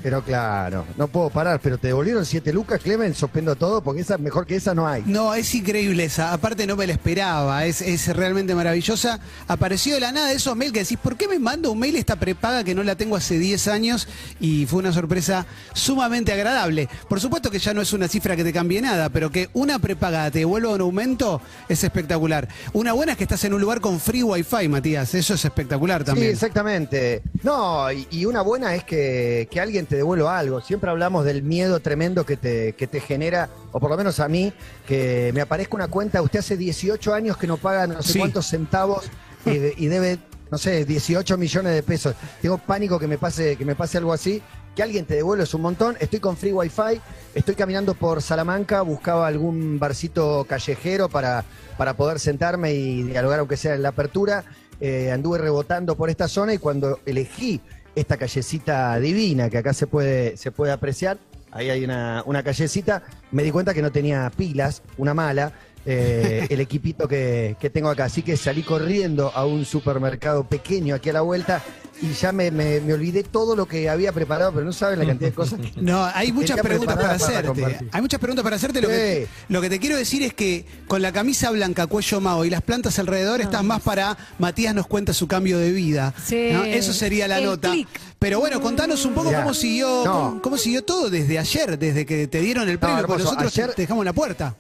Pero 0.04 0.24
claro, 0.24 0.86
no 0.98 1.08
puedo 1.08 1.30
parar, 1.30 1.60
pero 1.62 1.78
te 1.78 1.88
devolvieron 1.88 2.26
siete 2.26 2.52
lucas, 2.54 2.80
Clemen, 2.82 3.14
suspendo 3.14 3.56
todo, 3.56 3.82
porque 3.84 4.02
esa 4.02 4.18
mejor 4.18 4.46
que 4.46 4.56
esa 4.56 4.74
no 4.74 4.88
hay. 4.88 5.04
No, 5.06 5.34
es 5.34 5.54
increíble 5.56 6.06
esa. 6.06 6.34
Aparte 6.34 6.66
no 6.68 6.76
me 6.76 6.88
la 6.88 6.94
esperaba. 6.94 7.66
Es, 7.66 7.82
es 7.82 8.08
realmente 8.16 8.56
maravillosa. 8.56 9.20
Apareció 9.48 9.94
de 9.96 10.00
la 10.00 10.12
nada 10.12 10.32
esos 10.32 10.56
mails 10.56 10.74
que 10.74 10.80
decís, 10.80 10.98
¿por 11.02 11.16
qué 11.18 11.28
me 11.28 11.40
mando 11.40 11.72
un 11.72 11.80
mail 11.80 11.96
esta 11.96 12.16
prepaga 12.16 12.64
que 12.64 12.74
no 12.76 12.84
la 12.84 12.96
tengo 12.96 13.16
hace 13.16 13.38
10 13.38 13.68
años? 13.68 14.08
Y 14.40 14.66
fue 14.66 14.80
una 14.80 14.92
sorpresa 14.94 15.46
sumamente 15.74 16.32
agradable. 16.34 16.90
Por 17.08 17.20
supuesto 17.20 17.52
que 17.52 17.60
ya 17.60 17.74
no 17.74 17.82
es 17.82 17.94
una 17.94 18.08
cifra 18.08 18.36
que 18.36 18.44
te 18.44 18.54
cambie 18.54 18.82
nada, 18.82 19.10
pero 19.10 19.30
que 19.32 19.50
una 19.54 19.80
prepaga 19.80 20.30
te 20.32 20.40
devuelva 20.40 20.70
un 20.72 20.82
aumento 20.82 21.42
es 21.70 21.84
espectacular. 21.84 22.48
Una 22.74 22.94
buena 22.94 23.14
es 23.14 23.18
que 23.18 23.24
estás 23.26 23.44
en 23.46 23.54
un 23.54 23.62
lugar 23.62 23.82
con 23.82 24.00
free 24.00 24.24
wifi, 24.24 24.68
Matías. 24.68 25.14
Eso 25.14 25.34
es 25.36 25.46
espectacular 25.46 26.02
Sí, 26.02 26.06
también. 26.06 26.32
exactamente. 26.32 27.22
No, 27.44 27.92
y, 27.92 28.08
y 28.12 28.26
una 28.26 28.42
buena 28.42 28.76
es 28.76 28.84
que, 28.84 29.48
que 29.52 29.60
alguien 29.60 29.86
te 29.92 29.98
devuelva 29.98 30.40
algo. 30.40 30.62
Siempre 30.62 30.90
hablamos 30.90 31.26
del 31.26 31.44
miedo 31.44 31.82
tremendo 31.82 32.26
que 32.26 32.38
te, 32.38 32.72
que 32.74 32.88
te 32.88 33.02
genera, 33.02 33.50
o 33.74 33.80
por 33.82 33.90
lo 33.92 33.98
menos 33.98 34.22
a 34.22 34.30
mí, 34.30 34.54
que 34.88 35.32
me 35.34 35.42
aparezca 35.42 35.76
una 35.76 35.90
cuenta. 35.90 36.22
Usted 36.22 36.40
hace 36.40 36.56
18 36.56 37.14
años 37.14 37.36
que 37.36 37.46
no 37.46 37.58
paga 37.58 37.88
no 37.88 38.02
sé 38.02 38.14
Sí. 38.14 38.20
cuántos 38.20 38.48
centavos 38.48 39.04
y, 39.46 39.58
de- 39.58 39.74
y 39.76 39.88
debe, 39.88 40.18
no 40.50 40.58
sé, 40.58 40.86
18 40.86 41.38
millones 41.38 41.74
de 41.74 41.84
pesos. 41.84 42.16
Tengo 42.42 42.58
pánico 42.58 42.98
que 43.00 43.08
me 43.08 43.18
pase, 43.18 43.58
que 43.58 43.66
me 43.66 43.76
pase 43.76 43.98
algo 43.98 44.14
así. 44.14 44.42
Que 44.78 44.82
alguien 44.84 45.04
te 45.06 45.16
devuelva 45.16 45.44
es 45.44 45.54
un 45.54 45.62
montón. 45.62 45.98
Estoy 46.00 46.22
con 46.22 46.38
free 46.38 46.54
wifi, 46.54 47.02
estoy 47.36 47.56
caminando 47.56 47.94
por 47.94 48.22
Salamanca, 48.22 48.82
buscaba 48.84 49.28
algún 49.28 49.78
barcito 49.78 50.46
callejero 50.48 51.10
para, 51.10 51.44
para 51.78 51.98
poder 51.98 52.18
sentarme 52.18 52.74
y 52.74 53.04
dialogar, 53.04 53.40
aunque 53.40 53.58
sea 53.58 53.76
en 53.76 53.82
la 53.84 53.90
apertura. 53.90 54.46
Eh, 54.80 55.12
anduve 55.12 55.38
rebotando 55.38 55.98
por 55.98 56.10
esta 56.10 56.30
zona 56.30 56.54
y 56.54 56.58
cuando 56.60 57.02
elegí 57.06 57.60
esta 57.96 58.18
callecita 58.18 59.00
divina 59.00 59.50
que 59.50 59.58
acá 59.58 59.74
se 59.74 59.88
puede, 59.88 60.38
se 60.38 60.52
puede 60.52 60.72
apreciar, 60.72 61.18
ahí 61.52 61.70
hay 61.70 61.84
una, 61.84 62.24
una 62.26 62.44
callecita, 62.44 63.04
me 63.32 63.44
di 63.44 63.52
cuenta 63.52 63.74
que 63.74 63.82
no 63.82 63.92
tenía 63.92 64.32
pilas, 64.36 64.82
una 64.98 65.14
mala, 65.14 65.54
eh, 65.86 66.48
el 66.50 66.60
equipito 66.60 67.08
que, 67.08 67.56
que 67.60 67.70
tengo 67.70 67.90
acá. 67.90 68.06
Así 68.06 68.22
que 68.22 68.38
salí 68.38 68.64
corriendo 68.64 69.32
a 69.34 69.46
un 69.46 69.66
supermercado 69.66 70.44
pequeño 70.46 70.96
aquí 70.96 71.10
a 71.10 71.14
la 71.14 71.22
vuelta 71.22 71.62
y 72.02 72.14
ya 72.14 72.32
me, 72.32 72.50
me- 72.50 72.80
me 72.82 72.94
olvidé 72.94 73.22
todo 73.24 73.56
lo 73.56 73.68
que 73.68 73.88
había 73.88 74.12
preparado, 74.12 74.52
pero 74.54 74.66
no 74.66 74.74
saben 74.74 74.98
la 75.00 75.06
cantidad 75.06 75.30
de 75.30 75.36
cosas 75.36 75.60
que... 75.60 75.72
No, 75.82 76.04
hay 76.04 76.32
muchas 76.32 76.60
preguntas 76.60 76.96
para 76.96 77.12
hacerte. 77.12 77.78
hay 77.92 78.02
muchas 78.02 78.20
preguntas 78.20 78.44
para 78.44 78.56
hacerte. 78.56 78.82
Lo, 78.82 78.88
que, 78.88 79.28
lo 79.50 79.62
que 79.62 79.70
te 79.70 79.80
quiero 79.80 79.98
decir 79.98 80.24
es 80.24 80.34
que 80.34 80.66
con 80.88 81.02
la 81.04 81.12
camisa 81.12 81.52
blanca, 81.52 81.86
cuello 81.86 82.20
mao 82.20 82.44
y 82.44 82.50
las 82.50 82.64
plantas 82.64 82.98
alrededor, 82.98 83.40
estás 83.42 83.64
más 83.64 83.82
para 83.82 84.18
Matías 84.40 84.74
nos 84.74 84.88
cuenta 84.88 85.14
su 85.14 85.28
cambio 85.28 85.60
de 85.60 85.72
vida. 85.72 86.14
Sí. 86.26 86.50
¿no? 86.52 86.64
Eso 86.64 86.92
sería 86.92 87.28
la 87.28 87.38
El 87.38 87.46
nota. 87.46 87.72
Pero 88.18 88.40
bueno, 88.40 88.62
contanos 88.62 89.06
un 89.06 89.14
poco 89.14 89.32
cómo 89.32 89.54
siguió, 89.54 90.04
No. 90.06 90.12
cómo, 90.12 90.42
cómo 90.42 90.58
siguió 90.58 90.84
todo 90.84 91.10
desde 91.10 91.38
ayer, 91.40 91.78
desde 91.78 92.06
que 92.08 92.28
te 92.28 92.40
dieron 92.40 92.68
el 92.70 92.80
premio, 92.80 93.06
porque 93.06 93.24
nosotros 93.24 93.52
Ayer- 93.56 93.74
te 93.76 93.84
dejamos 93.84 94.06
la 94.06 94.14
puerta. 94.14 94.56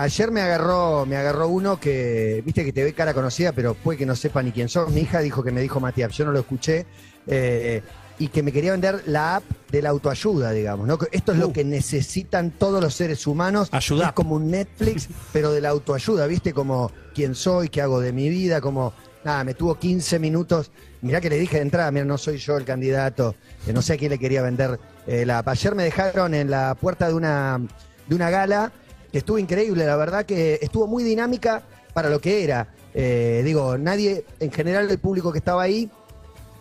Ayer 0.00 0.30
me 0.30 0.40
agarró, 0.40 1.04
me 1.04 1.16
agarró 1.16 1.48
uno 1.48 1.78
que, 1.78 2.42
viste 2.44 2.64
que 2.64 2.72
te 2.72 2.82
ve 2.82 2.94
cara 2.94 3.12
conocida, 3.12 3.52
pero 3.52 3.74
puede 3.74 3.98
que 3.98 4.06
no 4.06 4.16
sepa 4.16 4.42
ni 4.42 4.50
quién 4.50 4.70
sos. 4.70 4.90
Mi 4.90 5.02
hija 5.02 5.20
dijo 5.20 5.42
que 5.42 5.50
me 5.52 5.60
dijo 5.60 5.78
Matías, 5.78 6.10
yo 6.12 6.24
no 6.24 6.32
lo 6.32 6.38
escuché, 6.40 6.86
eh, 7.26 7.82
y 8.18 8.28
que 8.28 8.42
me 8.42 8.50
quería 8.50 8.72
vender 8.72 9.02
la 9.06 9.36
app 9.36 9.44
de 9.70 9.82
la 9.82 9.90
autoayuda, 9.90 10.52
digamos. 10.52 10.86
¿no? 10.86 10.98
Esto 11.12 11.32
es 11.32 11.38
Uh. 11.38 11.42
lo 11.42 11.52
que 11.52 11.64
necesitan 11.64 12.50
todos 12.50 12.82
los 12.82 12.94
seres 12.94 13.26
humanos. 13.26 13.68
Ayuda. 13.72 14.06
Es 14.06 14.12
como 14.12 14.36
un 14.36 14.50
Netflix, 14.50 15.06
pero 15.34 15.52
de 15.52 15.60
la 15.60 15.68
autoayuda, 15.68 16.26
viste, 16.26 16.54
como 16.54 16.90
quién 17.14 17.34
soy, 17.34 17.68
qué 17.68 17.82
hago 17.82 18.00
de 18.00 18.12
mi 18.14 18.30
vida, 18.30 18.62
como 18.62 18.94
nada, 19.22 19.44
me 19.44 19.52
tuvo 19.52 19.78
15 19.78 20.18
minutos. 20.18 20.70
Mirá 21.02 21.20
que 21.20 21.28
le 21.28 21.38
dije 21.38 21.56
de 21.56 21.62
entrada, 21.62 21.90
mira, 21.90 22.06
no 22.06 22.16
soy 22.16 22.38
yo 22.38 22.56
el 22.56 22.64
candidato, 22.64 23.34
que 23.66 23.74
no 23.74 23.82
sé 23.82 23.94
a 23.94 23.96
quién 23.98 24.10
le 24.10 24.18
quería 24.18 24.40
vender 24.40 24.80
eh, 25.06 25.26
la 25.26 25.40
app. 25.40 25.48
Ayer 25.48 25.74
me 25.74 25.84
dejaron 25.84 26.32
en 26.32 26.50
la 26.50 26.74
puerta 26.74 27.06
de 27.08 27.12
una, 27.12 27.60
de 28.06 28.14
una 28.14 28.30
gala 28.30 28.72
que 29.10 29.18
estuvo 29.18 29.38
increíble, 29.38 29.84
la 29.84 29.96
verdad 29.96 30.24
que 30.24 30.58
estuvo 30.62 30.86
muy 30.86 31.02
dinámica 31.02 31.62
para 31.92 32.08
lo 32.08 32.20
que 32.20 32.44
era. 32.44 32.68
Eh, 32.94 33.42
digo, 33.44 33.78
nadie, 33.78 34.24
en 34.40 34.50
general 34.52 34.90
el 34.90 34.98
público 34.98 35.32
que 35.32 35.38
estaba 35.38 35.62
ahí, 35.62 35.90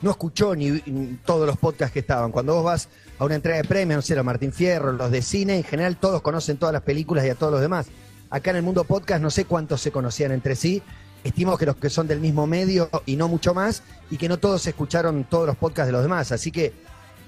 no 0.01 0.11
escuchó 0.11 0.55
ni, 0.55 0.79
todos 1.25 1.45
los 1.45 1.57
podcasts 1.57 1.93
que 1.93 1.99
estaban. 1.99 2.31
Cuando 2.31 2.55
vos 2.55 2.63
vas 2.63 2.89
a 3.17 3.25
una 3.25 3.35
entrega 3.35 3.57
de 3.57 3.63
premios, 3.65 3.97
no 3.97 4.01
sé, 4.01 4.15
los 4.15 4.25
Martín 4.25 4.53
Fierro, 4.53 4.91
los 4.93 5.11
de 5.11 5.21
cine, 5.21 5.57
en 5.57 5.63
general 5.63 5.97
todos 5.97 6.21
conocen 6.21 6.57
todas 6.57 6.73
las 6.73 6.83
películas 6.83 7.25
y 7.25 7.29
a 7.29 7.35
todos 7.35 7.51
los 7.51 7.61
demás. 7.61 7.87
Acá 8.29 8.51
en 8.51 8.57
el 8.57 8.63
mundo 8.63 8.83
podcast 8.83 9.21
no 9.21 9.31
sé 9.31 9.45
cuántos 9.45 9.81
se 9.81 9.91
conocían 9.91 10.31
entre 10.31 10.55
sí. 10.55 10.81
Estimo 11.23 11.57
que 11.57 11.65
los 11.65 11.75
que 11.75 11.89
son 11.89 12.07
del 12.07 12.21
mismo 12.21 12.47
medio 12.47 12.89
y 13.05 13.17
no 13.17 13.27
mucho 13.27 13.53
más, 13.53 13.83
y 14.09 14.17
que 14.17 14.29
no 14.29 14.37
todos 14.37 14.65
escucharon 14.67 15.25
todos 15.25 15.47
los 15.47 15.57
podcasts 15.57 15.87
de 15.87 15.91
los 15.91 16.03
demás. 16.03 16.31
Así 16.31 16.51
que 16.51 16.73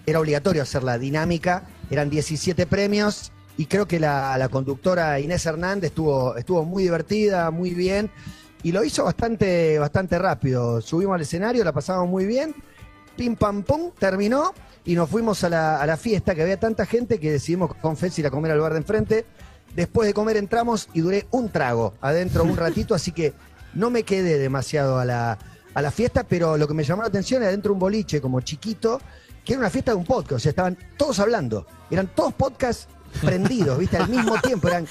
era 0.06 0.20
obligatorio 0.20 0.62
hacer 0.62 0.84
la 0.84 0.98
dinámica. 0.98 1.64
Eran 1.90 2.10
17 2.10 2.66
premios 2.68 3.34
y 3.62 3.68
creo 3.68 3.88
que 3.88 4.00
la, 4.00 4.36
la 4.40 4.50
conductora 4.50 5.20
Inés 5.20 5.46
Hernández 5.46 5.90
estuvo, 5.90 6.36
estuvo 6.36 6.66
muy 6.66 6.82
divertida, 6.82 7.52
muy 7.52 7.76
bien. 7.76 8.10
Y 8.64 8.72
lo 8.72 8.84
hizo 8.84 9.04
bastante, 9.04 9.78
bastante 9.78 10.18
rápido. 10.18 10.82
Subimos 10.82 11.14
al 11.14 11.22
escenario, 11.22 11.64
la 11.64 11.72
pasamos 11.72 12.10
muy 12.10 12.26
bien. 12.26 12.56
Pim 13.16 13.36
pam 13.36 13.62
pum, 13.62 13.92
terminó 14.00 14.56
y 14.84 14.96
nos 14.96 15.08
fuimos 15.12 15.44
a 15.44 15.50
la, 15.50 15.80
a 15.80 15.86
la 15.86 15.96
fiesta 15.96 16.34
que 16.34 16.42
había 16.42 16.60
tanta 16.60 16.88
gente 16.88 17.20
que 17.20 17.34
decidimos 17.34 17.76
con 17.76 17.98
Fetz 17.98 18.18
ir 18.18 18.26
a 18.26 18.32
comer 18.32 18.52
al 18.52 18.62
bar 18.62 18.72
de 18.72 18.80
enfrente. 18.80 19.26
Después 19.76 20.08
de 20.08 20.16
comer 20.16 20.38
entramos 20.38 20.90
y 20.96 21.02
duré 21.02 21.28
un 21.30 21.50
trago 21.50 21.94
adentro 22.02 22.44
un 22.44 22.58
ratito, 22.58 22.96
así 22.96 23.12
que 23.12 23.36
no 23.76 23.92
me 23.92 24.02
quedé 24.02 24.40
demasiado 24.40 24.98
a 24.98 25.06
la, 25.06 25.38
a 25.76 25.82
la 25.84 25.92
fiesta, 25.92 26.24
pero 26.24 26.58
lo 26.58 26.68
que 26.68 26.74
me 26.74 26.84
llamó 26.84 27.04
la 27.04 27.10
atención 27.10 27.44
era 27.44 27.50
adentro 27.50 27.74
un 27.74 27.80
boliche 27.80 28.22
como 28.22 28.42
chiquito, 28.42 29.00
que 29.46 29.54
era 29.54 29.60
una 29.60 29.70
fiesta 29.70 29.92
de 29.92 29.98
un 29.98 30.06
podcast, 30.06 30.32
o 30.32 30.40
sea, 30.40 30.50
estaban 30.50 30.80
todos 30.98 31.20
hablando, 31.20 31.68
eran 31.92 32.08
todos 32.08 32.34
podcasts 32.34 32.88
prendidos, 33.20 33.78
¿viste? 33.78 33.98
Al 33.98 34.10
mismo 34.10 34.40
tiempo, 34.42 34.68
eran 34.68 34.88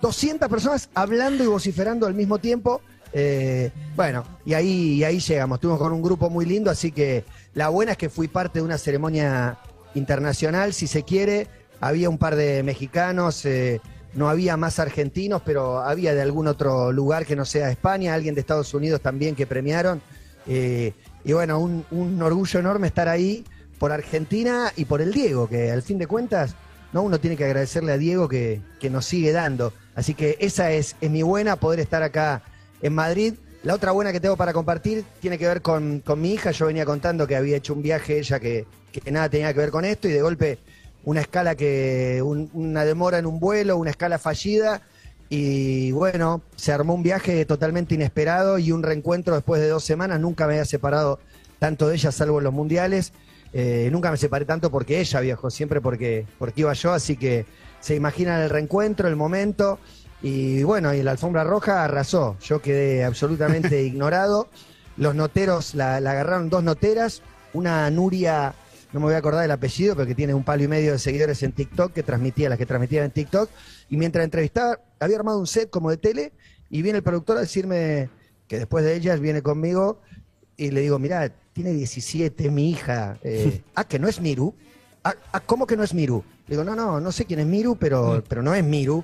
200 0.00 0.48
personas 0.48 0.88
hablando 0.94 1.44
y 1.44 1.46
vociferando 1.46 2.06
al 2.06 2.14
mismo 2.14 2.38
tiempo. 2.38 2.80
Eh, 3.12 3.70
bueno, 3.94 4.24
y 4.44 4.54
ahí, 4.54 4.94
y 4.94 5.04
ahí 5.04 5.20
llegamos, 5.20 5.56
estuvimos 5.56 5.80
con 5.80 5.92
un 5.92 6.02
grupo 6.02 6.28
muy 6.28 6.44
lindo, 6.44 6.70
así 6.70 6.92
que 6.92 7.24
la 7.54 7.68
buena 7.68 7.92
es 7.92 7.98
que 7.98 8.10
fui 8.10 8.28
parte 8.28 8.58
de 8.58 8.64
una 8.64 8.78
ceremonia 8.78 9.58
internacional, 9.94 10.74
si 10.74 10.86
se 10.86 11.02
quiere, 11.02 11.48
había 11.80 12.10
un 12.10 12.18
par 12.18 12.36
de 12.36 12.62
mexicanos, 12.62 13.44
eh, 13.46 13.80
no 14.14 14.28
había 14.28 14.56
más 14.56 14.78
argentinos, 14.78 15.42
pero 15.44 15.80
había 15.80 16.14
de 16.14 16.22
algún 16.22 16.46
otro 16.46 16.92
lugar 16.92 17.26
que 17.26 17.36
no 17.36 17.44
sea 17.44 17.70
España, 17.70 18.14
alguien 18.14 18.34
de 18.34 18.40
Estados 18.40 18.72
Unidos 18.74 19.00
también 19.00 19.34
que 19.34 19.46
premiaron. 19.46 20.00
Eh, 20.46 20.92
y 21.24 21.32
bueno, 21.32 21.58
un, 21.58 21.84
un 21.90 22.20
orgullo 22.22 22.60
enorme 22.60 22.86
estar 22.86 23.08
ahí 23.08 23.44
por 23.78 23.92
Argentina 23.92 24.72
y 24.76 24.84
por 24.86 25.02
el 25.02 25.12
Diego, 25.12 25.48
que 25.48 25.70
al 25.70 25.82
fin 25.82 25.98
de 25.98 26.06
cuentas, 26.06 26.54
no 26.96 27.02
uno 27.02 27.20
tiene 27.20 27.36
que 27.36 27.44
agradecerle 27.44 27.92
a 27.92 27.98
Diego 27.98 28.26
que, 28.26 28.62
que 28.80 28.88
nos 28.88 29.04
sigue 29.04 29.30
dando. 29.30 29.74
Así 29.94 30.14
que 30.14 30.38
esa 30.40 30.72
es, 30.72 30.96
es 31.02 31.10
mi 31.10 31.20
buena, 31.22 31.56
poder 31.56 31.78
estar 31.80 32.02
acá 32.02 32.40
en 32.80 32.94
Madrid. 32.94 33.34
La 33.62 33.74
otra 33.74 33.92
buena 33.92 34.12
que 34.12 34.20
tengo 34.20 34.34
para 34.38 34.54
compartir 34.54 35.04
tiene 35.20 35.36
que 35.36 35.46
ver 35.46 35.60
con, 35.60 36.00
con 36.00 36.20
mi 36.22 36.32
hija. 36.32 36.52
Yo 36.52 36.64
venía 36.66 36.86
contando 36.86 37.26
que 37.26 37.36
había 37.36 37.58
hecho 37.58 37.74
un 37.74 37.82
viaje 37.82 38.18
ella 38.18 38.40
que, 38.40 38.64
que 38.92 39.10
nada 39.12 39.28
tenía 39.28 39.52
que 39.52 39.60
ver 39.60 39.70
con 39.70 39.84
esto 39.84 40.08
y 40.08 40.12
de 40.12 40.22
golpe 40.22 40.58
una 41.04 41.20
escala 41.20 41.54
que, 41.54 42.22
un- 42.24 42.48
una 42.54 42.86
demora 42.86 43.18
en 43.18 43.26
un 43.26 43.38
vuelo, 43.40 43.76
una 43.76 43.90
escala 43.90 44.18
fallida 44.18 44.80
y 45.28 45.90
bueno, 45.90 46.40
se 46.56 46.72
armó 46.72 46.94
un 46.94 47.02
viaje 47.02 47.44
totalmente 47.44 47.94
inesperado 47.94 48.58
y 48.58 48.72
un 48.72 48.82
reencuentro 48.82 49.34
después 49.34 49.60
de 49.60 49.68
dos 49.68 49.84
semanas. 49.84 50.18
Nunca 50.18 50.46
me 50.46 50.54
había 50.54 50.64
separado 50.64 51.18
tanto 51.58 51.88
de 51.88 51.96
ella, 51.96 52.10
salvo 52.10 52.38
en 52.38 52.44
los 52.44 52.54
mundiales. 52.54 53.12
Eh, 53.58 53.88
nunca 53.90 54.10
me 54.10 54.18
separé 54.18 54.44
tanto 54.44 54.70
porque 54.70 55.00
ella 55.00 55.18
viajó, 55.20 55.48
siempre 55.48 55.80
porque, 55.80 56.26
porque 56.38 56.60
iba 56.60 56.74
yo, 56.74 56.92
así 56.92 57.16
que 57.16 57.46
se 57.80 57.94
imaginan 57.94 58.42
el 58.42 58.50
reencuentro, 58.50 59.08
el 59.08 59.16
momento. 59.16 59.78
Y 60.20 60.62
bueno, 60.62 60.92
y 60.92 61.02
la 61.02 61.12
alfombra 61.12 61.42
roja 61.42 61.82
arrasó. 61.82 62.36
Yo 62.42 62.60
quedé 62.60 63.02
absolutamente 63.02 63.82
ignorado. 63.84 64.48
Los 64.98 65.14
noteros 65.14 65.74
la, 65.74 66.00
la 66.00 66.10
agarraron 66.10 66.50
dos 66.50 66.62
noteras, 66.62 67.22
una 67.54 67.88
Nuria, 67.90 68.54
no 68.92 69.00
me 69.00 69.06
voy 69.06 69.14
a 69.14 69.18
acordar 69.18 69.40
del 69.40 69.50
apellido, 69.50 69.96
pero 69.96 70.06
que 70.06 70.14
tiene 70.14 70.34
un 70.34 70.44
palo 70.44 70.62
y 70.62 70.68
medio 70.68 70.92
de 70.92 70.98
seguidores 70.98 71.42
en 71.42 71.52
TikTok, 71.52 71.94
que 71.94 72.02
transmitía, 72.02 72.50
las 72.50 72.58
que 72.58 72.66
transmitían 72.66 73.06
en 73.06 73.10
TikTok. 73.10 73.48
Y 73.88 73.96
mientras 73.96 74.22
entrevistaba, 74.22 74.80
había 75.00 75.16
armado 75.16 75.38
un 75.38 75.46
set 75.46 75.70
como 75.70 75.88
de 75.88 75.96
tele, 75.96 76.34
y 76.68 76.82
viene 76.82 76.98
el 76.98 77.02
productor 77.02 77.38
a 77.38 77.40
decirme 77.40 78.10
que 78.48 78.58
después 78.58 78.84
de 78.84 78.96
ellas 78.96 79.18
viene 79.18 79.40
conmigo, 79.40 80.02
y 80.58 80.72
le 80.72 80.82
digo, 80.82 80.98
mira, 80.98 81.32
tiene 81.56 81.72
17, 81.72 82.50
mi 82.50 82.68
hija. 82.68 83.18
eh, 83.22 83.62
ah, 83.74 83.84
que 83.84 83.98
no 83.98 84.08
es 84.08 84.20
Miru. 84.20 84.54
Ah, 85.02 85.14
ah, 85.32 85.40
¿cómo 85.40 85.66
que 85.66 85.74
no 85.74 85.82
es 85.82 85.94
Miru? 85.94 86.22
Le 86.46 86.54
digo, 86.54 86.64
no, 86.64 86.76
no, 86.76 87.00
no 87.00 87.12
sé 87.12 87.24
quién 87.24 87.40
es 87.40 87.46
Miru, 87.46 87.76
pero, 87.76 88.22
pero 88.28 88.42
no 88.42 88.54
es 88.54 88.62
Miru. 88.62 89.02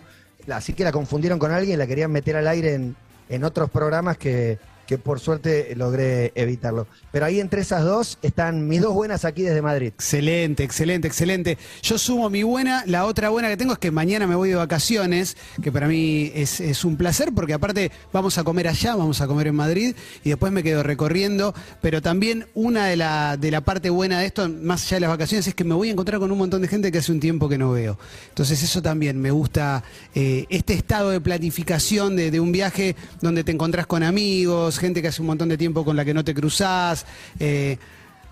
Así 0.50 0.74
que 0.74 0.84
la 0.84 0.92
confundieron 0.92 1.38
con 1.38 1.50
alguien, 1.50 1.78
la 1.78 1.86
querían 1.86 2.12
meter 2.12 2.36
al 2.36 2.46
aire 2.46 2.74
en, 2.74 2.94
en 3.30 3.44
otros 3.44 3.70
programas 3.70 4.18
que, 4.18 4.58
que 4.86 4.98
por 4.98 5.20
suerte 5.20 5.74
logré 5.76 6.32
evitarlo. 6.34 6.86
Pero 7.10 7.26
ahí 7.26 7.40
entre 7.40 7.60
esas 7.60 7.84
dos 7.84 8.18
están 8.22 8.68
mis 8.68 8.80
dos 8.80 8.94
buenas 8.94 9.24
aquí 9.24 9.42
desde 9.42 9.62
Madrid. 9.62 9.88
Excelente, 9.88 10.64
excelente, 10.64 11.08
excelente. 11.08 11.58
Yo 11.82 11.98
sumo 11.98 12.30
mi 12.30 12.42
buena. 12.42 12.84
La 12.86 13.04
otra 13.04 13.28
buena 13.28 13.48
que 13.48 13.56
tengo 13.56 13.74
es 13.74 13.78
que 13.78 13.90
mañana 13.90 14.26
me 14.26 14.34
voy 14.34 14.50
de 14.50 14.54
vacaciones, 14.54 15.36
que 15.62 15.70
para 15.70 15.88
mí 15.88 16.32
es, 16.34 16.84
un 16.84 16.96
placer, 16.96 17.32
porque 17.34 17.54
aparte 17.54 17.92
vamos 18.12 18.38
a 18.38 18.44
comer 18.44 18.68
allá, 18.68 18.96
vamos 18.96 19.20
a 19.20 19.26
comer 19.26 19.48
en 19.48 19.54
Madrid 19.54 19.94
y 20.24 20.30
después 20.30 20.52
me 20.52 20.62
quedo 20.62 20.82
recorriendo. 20.82 21.54
Pero 21.80 22.02
también 22.02 22.46
una 22.54 22.86
de 22.86 22.96
la, 22.96 23.36
de 23.36 23.50
la 23.50 23.60
parte 23.60 23.90
buena 23.90 24.20
de 24.20 24.26
esto, 24.26 24.48
más 24.48 24.84
allá 24.86 24.96
de 24.96 25.00
las 25.00 25.10
vacaciones, 25.10 25.46
es 25.46 25.54
que 25.54 25.64
me 25.64 25.74
voy 25.74 25.88
a 25.88 25.92
encontrar 25.92 26.18
con 26.18 26.32
un 26.32 26.38
montón 26.38 26.62
de 26.62 26.68
gente 26.68 26.90
que 26.90 26.98
hace 26.98 27.12
un 27.12 27.20
tiempo 27.20 27.48
que 27.48 27.58
no 27.58 27.72
veo. 27.72 27.98
Entonces 28.28 28.62
eso 28.62 28.82
también 28.82 29.20
me 29.20 29.30
gusta, 29.30 29.84
eh, 30.14 30.46
este 30.48 30.74
estado 30.74 31.10
de 31.10 31.20
planificación 31.20 32.16
de, 32.16 32.30
de 32.30 32.40
un 32.40 32.52
viaje 32.52 32.96
donde 33.20 33.44
te 33.44 33.52
encontrás 33.52 33.86
con 33.86 34.02
amigos, 34.02 34.71
gente 34.78 35.02
que 35.02 35.08
hace 35.08 35.20
un 35.20 35.26
montón 35.28 35.48
de 35.48 35.58
tiempo 35.58 35.84
con 35.84 35.96
la 35.96 36.04
que 36.04 36.14
no 36.14 36.24
te 36.24 36.34
cruzás, 36.34 37.06
eh, 37.38 37.78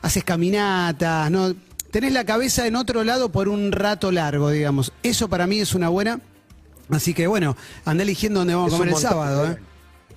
haces 0.03 0.25
caminatas, 0.25 1.31
¿no? 1.31 1.55
Tenés 1.91 2.13
la 2.13 2.25
cabeza 2.25 2.67
en 2.67 2.77
otro 2.77 3.03
lado 3.05 3.31
por 3.31 3.49
un 3.49 3.73
rato 3.73 4.13
largo, 4.13 4.51
digamos. 4.51 4.93
Eso 5.03 5.29
para 5.29 5.47
mí 5.47 5.59
es 5.61 5.75
una 5.75 5.89
buena. 5.89 6.21
Así 6.91 7.15
que 7.15 7.27
bueno, 7.27 7.57
andá 7.85 8.03
eligiendo 8.03 8.41
dónde 8.41 8.55
vamos 8.55 8.73
Es 8.73 8.75
a 8.75 8.79
comer 8.79 8.95
el 8.95 9.01
sábado, 9.01 9.47
¿eh? 9.51 9.59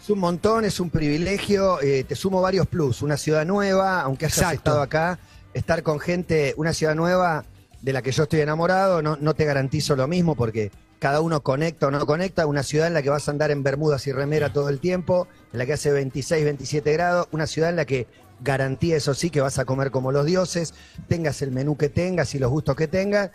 Es 0.02 0.10
un 0.10 0.20
montón, 0.20 0.66
es 0.66 0.80
un 0.80 0.90
privilegio. 0.90 1.82
eh, 1.82 2.04
te 2.04 2.16
sumo 2.16 2.42
varios 2.42 2.68
plus. 2.68 3.02
Una 3.02 3.16
ciudad 3.18 3.46
nueva, 3.46 4.02
aunque 4.02 4.26
hayas 4.26 4.38
Exacto. 4.38 4.58
estado 4.58 4.82
acá, 4.82 5.20
estar 5.54 5.82
con 5.84 6.00
gente, 6.00 6.54
una 6.58 6.74
ciudad 6.74 6.94
nueva 6.96 7.46
de 7.82 7.94
la 7.94 8.02
que 8.02 8.12
yo 8.12 8.24
estoy 8.24 8.42
enamorado, 8.42 9.02
no, 9.02 9.18
no 9.20 9.34
te 9.34 9.46
garantizo 9.46 9.96
lo 9.96 10.08
mismo 10.08 10.36
porque 10.36 10.72
cada 11.04 11.20
uno 11.20 11.44
conecta 11.44 11.88
o 11.88 11.92
no 11.92 12.06
conecta. 12.06 12.48
Una 12.48 12.64
ciudad 12.64 12.88
en 12.88 12.94
la 12.94 13.02
que 13.02 13.10
vas 13.10 13.28
a 13.28 13.32
andar 13.32 13.52
en 13.52 13.62
bermudas 13.62 14.08
y 14.08 14.14
remera 14.14 14.54
todo 14.54 14.70
el 14.70 14.80
tiempo, 14.80 15.28
en 15.52 15.60
la 15.60 15.66
que 15.66 15.74
hace 15.74 15.92
26, 15.92 16.46
27 16.46 16.94
grados. 16.94 17.28
Una 17.34 17.46
ciudad 17.46 17.72
en 17.72 17.76
la 17.76 17.84
que 17.84 18.08
garantía, 18.42 18.96
eso 18.96 19.14
sí, 19.14 19.30
que 19.30 19.42
vas 19.42 19.60
a 19.60 19.66
comer 19.66 19.92
como 19.92 20.14
los 20.14 20.26
dioses, 20.26 20.74
tengas 21.10 21.42
el 21.42 21.52
menú 21.52 21.76
que 21.76 21.90
tengas 21.90 22.34
y 22.36 22.40
los 22.40 22.50
gustos 22.50 22.78
que 22.78 22.88
tengas. 22.88 23.32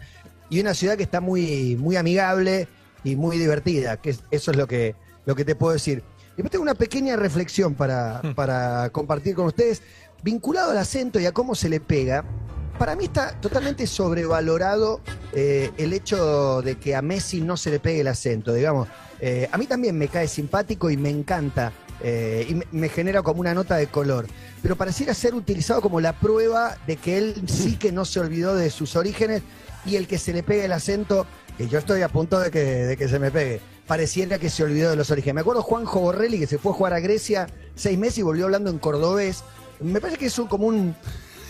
Y 0.49 0.61
una 0.63 0.73
ciudad 0.73 0.97
que 0.97 1.03
está 1.03 1.21
muy, 1.21 1.77
muy 1.77 1.97
amigable 1.97 2.69
y 3.05 3.17
muy 3.17 3.37
divertida, 3.37 3.99
que 3.99 4.11
es- 4.11 4.23
eso 4.31 4.51
es 4.53 4.57
lo 4.57 4.67
que, 4.67 4.95
lo 5.27 5.35
que 5.35 5.45
te 5.45 5.55
puedo 5.55 5.75
decir. 5.75 6.03
Después 6.39 6.51
tengo 6.51 6.63
una 6.63 6.75
pequeña 6.75 7.17
reflexión 7.17 7.75
para, 7.75 8.23
para 8.35 8.89
compartir 8.93 9.35
con 9.35 9.45
ustedes, 9.45 9.83
vinculado 10.23 10.71
al 10.71 10.79
acento 10.79 11.21
y 11.21 11.27
a 11.27 11.33
cómo 11.33 11.55
se 11.55 11.69
le 11.69 11.81
pega. 11.81 12.25
Para 12.79 12.95
mí 12.95 13.07
está 13.07 13.33
totalmente 13.41 13.89
sobrevalorado 13.89 15.01
eh, 15.33 15.73
el 15.79 15.93
hecho 15.93 16.63
de 16.63 16.79
que 16.79 16.95
a 16.95 17.03
Messi 17.03 17.41
no 17.41 17.57
se 17.57 17.73
le 17.73 17.81
pegue 17.81 18.03
el 18.03 18.07
acento, 18.07 18.55
digamos. 18.55 18.87
Eh, 19.21 19.49
a 19.51 19.59
mí 19.59 19.67
también 19.67 19.99
me 19.99 20.07
cae 20.07 20.29
simpático 20.29 20.89
y 20.89 20.97
me 20.97 21.11
encanta 21.11 21.73
eh, 22.01 22.47
y 22.49 22.77
me, 22.77 22.89
genera 22.89 23.23
como 23.23 23.41
una 23.41 23.53
nota 23.53 23.77
de 23.77 23.89
color. 23.89 24.29
Pero 24.63 24.77
pareciera 24.77 25.13
ser 25.13 25.35
utilizado 25.35 25.81
como 25.83 26.01
la 26.01 26.13
prueba 26.13 26.77
de 26.87 26.97
que 26.97 27.19
él 27.19 27.43
sí 27.49 27.77
que 27.77 27.91
no 27.91 28.05
se 28.05 28.21
olvidó 28.21 28.55
de 28.55 28.71
sus 28.71 28.95
orígenes 28.95 29.43
y 29.85 29.97
el 29.97 30.07
que 30.07 30.17
se 30.17 30.33
le 30.33 30.45
pegue 30.45 30.65
el 30.65 30.73
acento, 30.73 31.27
que 31.57 31.67
yo 31.67 31.81
estoy 31.81 32.03
a 32.03 32.09
punto 32.09 32.39
de 32.39 32.53
que, 32.53 32.61
de 32.63 32.97
que 32.97 33.09
se 33.09 33.19
me 33.19 33.33
pegue, 33.33 33.61
pareciera 33.89 34.39
que 34.39 34.51
se 34.51 34.63
olvidó 34.63 34.91
de 34.91 34.97
los 34.97 35.11
orígenes. 35.11 35.35
Me 35.35 35.41
acuerdo 35.41 35.63
Juanjo 35.63 35.99
Borrelli 35.99 36.39
que 36.39 36.47
se 36.47 36.59
fue 36.59 36.71
a 36.71 36.75
jugar 36.77 36.95
a 36.95 37.01
Grecia 37.01 37.49
seis 37.75 37.99
meses 37.99 38.19
y 38.19 38.23
volvió 38.23 38.45
hablando 38.45 38.71
en 38.71 38.79
cordobés. 38.79 39.43
Me 39.81 40.01
parece 40.01 40.19
que 40.19 40.27
es 40.27 40.39
un, 40.39 40.47
como 40.47 40.67
un, 40.69 40.95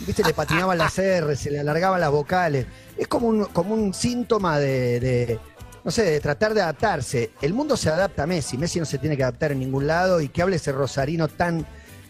viste, 0.05 0.23
le 0.23 0.33
patinaban 0.33 0.77
las 0.77 0.97
R, 0.97 1.35
se 1.35 1.51
le 1.51 1.59
alargaban 1.59 1.99
las 2.01 2.11
vocales. 2.11 2.65
Es 2.97 3.07
como 3.07 3.27
un, 3.27 3.45
como 3.45 3.73
un 3.73 3.93
síntoma 3.93 4.59
de, 4.59 5.39
no 5.83 5.91
sé, 5.91 6.03
de 6.03 6.19
tratar 6.19 6.53
de 6.53 6.61
adaptarse. 6.61 7.31
El 7.41 7.53
mundo 7.53 7.77
se 7.77 7.89
adapta 7.89 8.23
a 8.23 8.27
Messi, 8.27 8.57
Messi 8.57 8.79
no 8.79 8.85
se 8.85 8.97
tiene 8.97 9.15
que 9.17 9.23
adaptar 9.23 9.51
en 9.51 9.59
ningún 9.59 9.87
lado 9.87 10.21
y 10.21 10.29
que 10.29 10.41
hable 10.41 10.57
ese 10.57 10.71
rosarino 10.71 11.27
tan, 11.27 11.65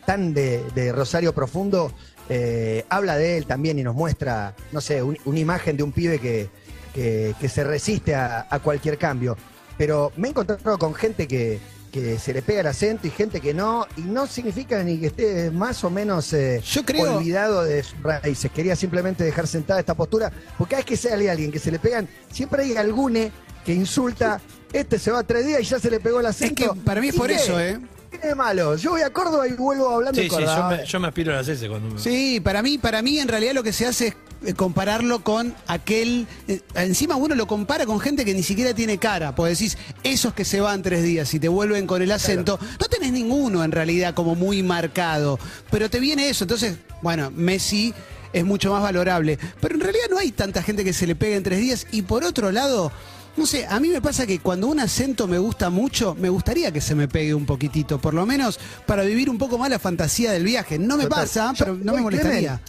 tan 0.05 0.33
de, 0.33 0.63
de 0.75 0.91
Rosario 0.91 1.33
Profundo, 1.33 1.91
eh, 2.29 2.85
habla 2.89 3.17
de 3.17 3.37
él 3.37 3.45
también 3.45 3.79
y 3.79 3.83
nos 3.83 3.95
muestra, 3.95 4.55
no 4.71 4.81
sé, 4.81 5.01
un- 5.03 5.17
una 5.25 5.39
imagen 5.39 5.77
de 5.77 5.83
un 5.83 5.91
pibe 5.91 6.19
que, 6.19 6.49
que, 6.93 7.49
se 7.49 7.63
resiste 7.63 8.13
a 8.15 8.59
cualquier 8.63 8.97
cambio. 8.97 9.35
Pero 9.77 10.11
me 10.17 10.27
he 10.27 10.31
encontrado 10.31 10.77
con 10.77 10.93
gente 10.93 11.27
que, 11.27 11.59
que 11.89 12.17
se 12.19 12.33
le 12.33 12.41
pega 12.41 12.61
el 12.61 12.67
acento 12.67 13.07
y 13.07 13.09
gente 13.09 13.41
que 13.41 13.53
no, 13.53 13.85
y 13.97 14.01
no 14.01 14.27
significa 14.27 14.81
ni 14.83 14.97
que 14.99 15.07
esté 15.07 15.51
más 15.51 15.83
o 15.83 15.89
menos 15.89 16.31
eh, 16.33 16.61
Yo 16.65 16.85
creo- 16.85 17.17
olvidado 17.17 17.63
de 17.63 17.83
sus 17.83 18.01
raíces. 18.01 18.51
Quería 18.51 18.75
simplemente 18.75 19.23
dejar 19.23 19.47
sentada 19.47 19.79
esta 19.79 19.93
postura, 19.95 20.31
porque 20.57 20.71
cada 20.71 20.79
vez 20.81 20.85
que 20.85 20.97
sale 20.97 21.29
alguien 21.29 21.51
que 21.51 21.59
se 21.59 21.71
le 21.71 21.79
pegan, 21.79 22.07
siempre 22.31 22.63
hay 22.63 22.75
algune 22.77 23.31
que 23.65 23.73
insulta, 23.73 24.39
este 24.71 24.97
se 24.99 25.11
va 25.11 25.23
tres 25.23 25.45
días 25.45 25.61
y 25.61 25.65
ya 25.65 25.79
se 25.79 25.89
le 25.91 25.99
pegó 25.99 26.19
el 26.19 26.25
Es 26.27 26.29
acento. 26.31 26.73
que 26.73 26.79
para 26.81 27.01
mí 27.01 27.09
es 27.09 27.15
¿Y 27.15 27.17
por 27.17 27.27
qué? 27.27 27.35
eso, 27.35 27.59
¿eh? 27.59 27.79
¿Qué 28.09 28.17
tiene 28.17 28.27
de 28.29 28.35
malo? 28.35 28.75
Yo 28.75 28.91
voy 28.91 29.01
a 29.01 29.09
Córdoba 29.11 29.47
y 29.47 29.53
vuelvo 29.53 29.89
hablando 29.89 30.19
Sí, 30.19 30.27
sí, 30.27 30.29
yo 30.29 30.35
Córdoba. 30.45 30.69
me, 30.77 30.85
yo 30.85 30.99
me 30.99 31.07
aspiro 31.07 31.31
a 31.33 31.35
las 31.37 31.47
S 31.47 31.67
cuando 31.69 31.93
me... 31.93 31.99
Sí, 32.01 32.39
para 32.39 32.61
mí, 32.63 32.77
para 32.77 33.01
mí 33.01 33.19
en 33.19 33.27
realidad 33.27 33.53
lo 33.53 33.61
que 33.63 33.71
se 33.73 33.85
hace 33.85 34.07
es 34.07 34.15
compararlo 34.55 35.23
con 35.23 35.53
aquel. 35.67 36.27
eh, 36.47 36.61
encima 36.75 37.15
uno 37.15 37.35
lo 37.35 37.47
compara 37.47 37.85
con 37.85 37.99
gente 37.99 38.25
que 38.25 38.33
ni 38.33 38.43
siquiera 38.43 38.73
tiene 38.73 38.97
cara. 38.97 39.35
Pues 39.35 39.57
decís, 39.59 39.77
esos 40.03 40.33
que 40.33 40.45
se 40.45 40.61
van 40.61 40.81
tres 40.81 41.03
días 41.03 41.33
y 41.33 41.39
te 41.39 41.47
vuelven 41.47 41.87
con 41.87 42.01
el 42.01 42.11
acento, 42.11 42.59
no 42.79 42.87
tenés 42.87 43.11
ninguno 43.11 43.63
en 43.63 43.71
realidad 43.71 44.13
como 44.13 44.35
muy 44.35 44.63
marcado. 44.63 45.39
Pero 45.69 45.89
te 45.89 45.99
viene 45.99 46.29
eso. 46.29 46.43
Entonces, 46.43 46.77
bueno, 47.01 47.31
Messi 47.31 47.93
es 48.33 48.45
mucho 48.45 48.71
más 48.71 48.81
valorable. 48.81 49.37
Pero 49.61 49.75
en 49.75 49.81
realidad 49.81 50.05
no 50.09 50.17
hay 50.17 50.31
tanta 50.31 50.63
gente 50.63 50.83
que 50.83 50.93
se 50.93 51.07
le 51.07 51.15
pegue 51.15 51.35
en 51.35 51.43
tres 51.43 51.59
días. 51.59 51.87
Y 51.91 52.03
por 52.03 52.23
otro 52.23 52.51
lado. 52.51 52.91
No 53.37 53.45
sé, 53.45 53.65
a 53.69 53.79
mí 53.79 53.87
me 53.87 54.01
pasa 54.01 54.27
que 54.27 54.39
cuando 54.39 54.67
un 54.67 54.81
acento 54.81 55.25
me 55.25 55.37
gusta 55.37 55.69
mucho, 55.69 56.13
me 56.19 56.27
gustaría 56.27 56.73
que 56.73 56.81
se 56.81 56.93
me 56.93 57.07
pegue 57.07 57.33
un 57.33 57.45
poquitito, 57.45 57.97
por 58.01 58.13
lo 58.13 58.25
menos 58.25 58.59
para 58.85 59.03
vivir 59.03 59.29
un 59.29 59.37
poco 59.37 59.57
más 59.57 59.69
la 59.69 59.79
fantasía 59.79 60.31
del 60.33 60.43
viaje. 60.43 60.77
No 60.77 60.97
me 60.97 61.03
Total. 61.03 61.21
pasa, 61.21 61.53
pero 61.57 61.77
no 61.81 61.93
me 61.93 62.01
molestaría. 62.01 62.59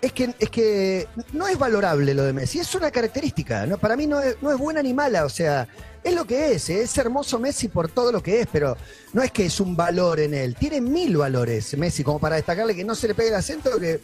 Es 0.00 0.12
que, 0.12 0.32
es 0.38 0.50
que 0.50 1.08
no 1.32 1.48
es 1.48 1.58
valorable 1.58 2.14
lo 2.14 2.22
de 2.22 2.32
Messi, 2.32 2.60
es 2.60 2.74
una 2.74 2.90
característica. 2.90 3.66
¿no? 3.66 3.78
Para 3.78 3.96
mí 3.96 4.06
no 4.06 4.20
es, 4.20 4.36
no 4.40 4.52
es 4.52 4.58
buena 4.58 4.82
ni 4.82 4.94
mala, 4.94 5.24
o 5.24 5.28
sea, 5.28 5.66
es 6.04 6.14
lo 6.14 6.24
que 6.24 6.52
es, 6.52 6.70
¿eh? 6.70 6.82
es 6.82 6.96
hermoso 6.98 7.38
Messi 7.38 7.68
por 7.68 7.88
todo 7.88 8.12
lo 8.12 8.22
que 8.22 8.40
es, 8.40 8.48
pero 8.50 8.76
no 9.12 9.22
es 9.22 9.32
que 9.32 9.46
es 9.46 9.60
un 9.60 9.76
valor 9.76 10.20
en 10.20 10.34
él. 10.34 10.54
Tiene 10.54 10.80
mil 10.80 11.16
valores 11.16 11.76
Messi, 11.76 12.04
como 12.04 12.20
para 12.20 12.36
destacarle 12.36 12.76
que 12.76 12.84
no 12.84 12.94
se 12.94 13.08
le 13.08 13.14
pegue 13.14 13.30
el 13.30 13.34
acento, 13.34 13.78
que, 13.78 14.00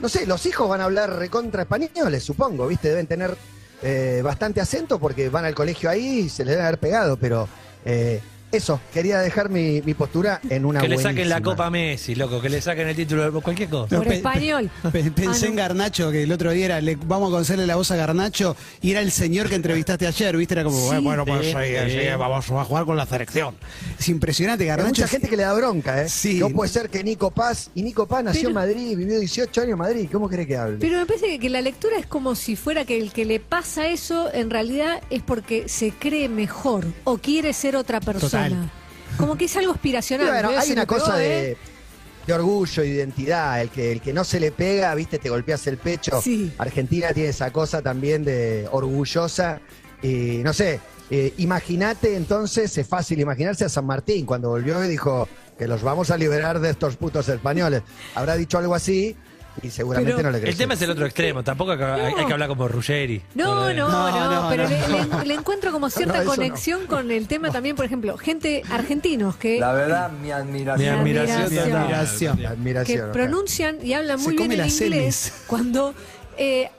no 0.00 0.08
sé, 0.08 0.26
los 0.26 0.46
hijos 0.46 0.68
van 0.68 0.80
a 0.80 0.84
hablar 0.84 1.16
recontra 1.18 1.62
españoles, 1.62 2.22
supongo, 2.22 2.68
¿viste? 2.68 2.88
Deben 2.88 3.06
tener 3.06 3.36
eh, 3.82 4.20
bastante 4.22 4.60
acento 4.60 5.00
porque 5.00 5.28
van 5.28 5.44
al 5.44 5.54
colegio 5.54 5.90
ahí 5.90 6.20
y 6.20 6.28
se 6.28 6.44
les 6.44 6.54
debe 6.54 6.66
haber 6.66 6.78
pegado, 6.78 7.16
pero 7.16 7.48
eh, 7.84 8.20
eso, 8.52 8.80
quería 8.92 9.18
dejar 9.18 9.48
mi, 9.50 9.80
mi 9.82 9.94
postura 9.94 10.40
en 10.48 10.64
una 10.64 10.80
Que 10.80 10.88
le 10.88 10.98
saquen 10.98 11.28
la. 11.28 11.40
Copa 11.40 11.66
a 11.66 11.70
Messi, 11.70 12.14
loco, 12.14 12.40
que 12.40 12.48
le 12.48 12.60
saquen 12.60 12.86
el 12.88 12.94
título 12.96 13.30
de 13.30 13.40
cualquier 13.40 13.68
cosa. 13.68 13.96
Por 13.96 14.06
pe- 14.06 14.16
español. 14.16 14.70
pe- 14.92 15.10
pensé 15.10 15.46
Ah, 15.46 15.48
en. 15.48 15.56
Garnacho, 15.56 16.10
que 16.10 16.22
el 16.22 16.32
otro 16.32 16.50
día 16.52 16.66
era, 16.66 16.80
le, 16.80 16.96
vamos 16.96 17.28
a 17.28 17.32
conocerle 17.32 17.66
la 17.66 17.76
voz 17.76 17.90
a 17.90 17.96
Garnacho, 17.96 18.54
y 18.80 18.90
era 18.92 19.00
el 19.00 19.10
señor 19.10 19.48
que 19.48 19.54
entrevistaste 19.56 20.06
ayer, 20.06 20.36
¿viste? 20.36 20.54
Era 20.54 20.64
como, 20.64 20.76
Sí. 20.76 20.84
bueno, 21.02 21.02
bueno, 21.02 21.24
pues 21.24 21.46
Sí, 21.46 21.52
sí, 21.52 21.90
sí. 21.92 21.98
sí, 22.00 22.06
vamos 22.18 22.50
a 22.50 22.64
jugar 22.64 22.84
con 22.84 22.96
la 22.96 23.06
selección. 23.06 23.54
Es 23.98 24.08
impresionante, 24.08 24.64
Hay 24.64 24.68
Garnacho. 24.68 24.88
mucha 24.90 25.04
es- 25.06 25.10
gente 25.10 25.28
que 25.28 25.36
le 25.36 25.42
da 25.44 25.54
bronca, 25.54 26.02
¿eh? 26.02 26.08
Sí. 26.08 26.38
No 26.38 26.50
puede 26.50 26.70
ser 26.70 26.90
que 26.90 27.02
Nico 27.02 27.30
Paz, 27.30 27.70
y 27.74 27.82
Nico 27.82 28.06
Paz 28.06 28.22
nació 28.24 28.40
Pero- 28.40 28.48
en 28.50 28.54
Madrid, 28.54 28.96
vivió 28.96 29.18
18 29.18 29.60
años 29.62 29.72
en 29.72 29.78
Madrid, 29.78 30.08
¿cómo 30.12 30.28
cree 30.28 30.46
que 30.46 30.56
hable? 30.56 30.76
Pero 30.78 30.98
me 30.98 31.06
parece 31.06 31.26
que, 31.26 31.38
que 31.38 31.48
la 31.50 31.60
lectura 31.62 31.96
es 31.98 32.06
como 32.06 32.34
si 32.34 32.54
fuera 32.56 32.84
que 32.84 32.98
el 32.98 33.12
que 33.12 33.24
le 33.24 33.40
pasa 33.40 33.88
eso 33.88 34.30
en 34.32 34.50
realidad 34.50 35.00
es 35.10 35.22
porque 35.22 35.68
se 35.68 35.90
cree 35.90 36.28
mejor 36.28 36.86
o 37.04 37.18
quiere 37.18 37.52
ser 37.52 37.76
otra 37.76 38.00
persona. 38.00 38.41
Como 39.16 39.36
que 39.36 39.44
es 39.44 39.56
algo 39.56 39.72
aspiracional. 39.72 40.28
Bueno, 40.28 40.52
¿no? 40.52 40.58
hay 40.58 40.72
una 40.72 40.86
cosa 40.86 41.22
¿eh? 41.22 41.28
de, 41.28 41.56
de 42.26 42.32
orgullo, 42.32 42.82
de 42.82 42.88
identidad, 42.88 43.60
el 43.60 43.68
que, 43.68 43.92
el 43.92 44.00
que 44.00 44.12
no 44.12 44.24
se 44.24 44.40
le 44.40 44.52
pega, 44.52 44.94
viste, 44.94 45.18
te 45.18 45.28
golpeas 45.28 45.66
el 45.66 45.78
pecho. 45.78 46.20
Sí. 46.22 46.52
Argentina 46.58 47.12
tiene 47.12 47.30
esa 47.30 47.52
cosa 47.52 47.82
también 47.82 48.24
de 48.24 48.68
orgullosa, 48.70 49.60
y 50.02 50.40
no 50.42 50.52
sé, 50.52 50.80
eh, 51.10 51.34
imagínate 51.38 52.16
entonces, 52.16 52.76
es 52.78 52.86
fácil 52.88 53.20
imaginarse 53.20 53.64
a 53.64 53.68
San 53.68 53.84
Martín 53.84 54.24
cuando 54.24 54.48
volvió 54.48 54.82
y 54.84 54.88
dijo 54.88 55.28
que 55.58 55.68
los 55.68 55.82
vamos 55.82 56.10
a 56.10 56.16
liberar 56.16 56.58
de 56.58 56.70
estos 56.70 56.96
putos 56.96 57.28
españoles. 57.28 57.82
Habrá 58.14 58.36
dicho 58.36 58.58
algo 58.58 58.74
así 58.74 59.14
y 59.62 59.70
seguramente 59.70 60.12
Pero 60.16 60.22
no 60.28 60.30
le 60.32 60.38
creció. 60.40 60.50
El 60.52 60.56
tema 60.58 60.74
es 60.74 60.82
el 60.82 60.90
otro 60.90 61.04
extremo, 61.04 61.42
tampoco 61.42 61.72
hay 61.72 61.78
que, 61.78 61.84
hay- 61.84 62.14
hay 62.16 62.24
que 62.26 62.32
hablar 62.32 62.48
como 62.48 62.68
Ruggeri. 62.68 63.22
No, 63.34 63.72
no, 63.72 63.74
no, 63.74 63.88
No, 63.90 64.42
no, 64.42 64.48
pero 64.48 64.64
no. 64.64 64.70
Le, 64.70 65.18
le- 65.18 65.24
le 65.26 65.34
encuentro 65.34 65.72
como 65.72 65.90
cierta 65.90 66.14
No, 66.16 66.22
eso 66.22 66.30
no. 66.30 66.36
conexión 66.36 66.86
con 66.86 67.10
el 67.10 67.26
tema 67.28 67.50
también, 67.50 67.76
por 67.76 67.84
ejemplo, 67.84 68.16
gente 68.16 68.62
argentinos 68.70 69.36
que, 69.36 69.58
La 69.60 69.72
verdad, 69.72 70.10
mi 70.10 70.30
admiración. 70.30 70.94
Mi 70.94 71.00
admiración. 71.16 71.42
admiración. 71.76 72.36
total. 72.36 72.52
Admiración. 72.52 73.06
que 73.08 73.12
pronuncian 73.12 73.78
y 73.84 73.92
hablan 73.94 74.18
Se 74.18 74.24
muy 74.24 74.36
bien 74.36 74.52
el 74.52 74.68
inglés 74.70 75.32
cuando 75.46 75.94
eh, 76.38 76.70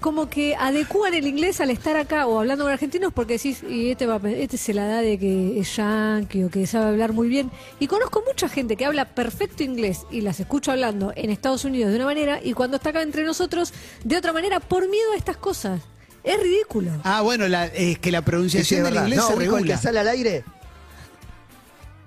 como 0.00 0.28
que 0.28 0.54
adecúan 0.56 1.14
el 1.14 1.26
inglés 1.26 1.60
al 1.60 1.70
estar 1.70 1.96
acá 1.96 2.26
o 2.26 2.38
hablando 2.40 2.64
con 2.64 2.72
argentinos 2.72 3.12
porque 3.12 3.34
decís, 3.34 3.62
y 3.68 3.90
este, 3.90 4.06
va, 4.06 4.20
este 4.30 4.56
se 4.56 4.74
la 4.74 4.86
da 4.86 5.00
de 5.00 5.18
que 5.18 5.58
es 5.60 5.76
yankee 5.76 6.44
o 6.44 6.50
que 6.50 6.66
sabe 6.66 6.86
hablar 6.90 7.12
muy 7.12 7.28
bien. 7.28 7.50
Y 7.80 7.86
conozco 7.86 8.22
mucha 8.26 8.48
gente 8.48 8.76
que 8.76 8.84
habla 8.84 9.04
perfecto 9.06 9.62
inglés 9.62 10.00
y 10.10 10.20
las 10.22 10.40
escucho 10.40 10.72
hablando 10.72 11.12
en 11.16 11.30
Estados 11.30 11.64
Unidos 11.64 11.90
de 11.90 11.96
una 11.96 12.04
manera 12.06 12.40
y 12.42 12.52
cuando 12.52 12.76
está 12.76 12.90
acá 12.90 13.02
entre 13.02 13.24
nosotros 13.24 13.72
de 14.04 14.16
otra 14.16 14.32
manera 14.32 14.60
por 14.60 14.88
miedo 14.88 15.12
a 15.12 15.16
estas 15.16 15.36
cosas. 15.36 15.80
Es 16.24 16.40
ridículo. 16.40 16.90
Ah, 17.04 17.20
bueno, 17.22 17.48
la- 17.48 17.66
es 17.66 17.98
que 17.98 18.12
la 18.12 18.18
Sí, 18.20 18.24
sí, 18.24 18.30
pronunciación 18.30 18.78
es 18.80 18.84
del 18.84 18.94
verdad. 18.94 19.06
inglés 19.08 19.18
no, 19.20 19.26
se 19.26 19.32
el 19.32 19.38
regula. 19.40 19.74
que 19.76 19.76
sale 19.82 19.98
al 19.98 20.08
aire 20.08 20.44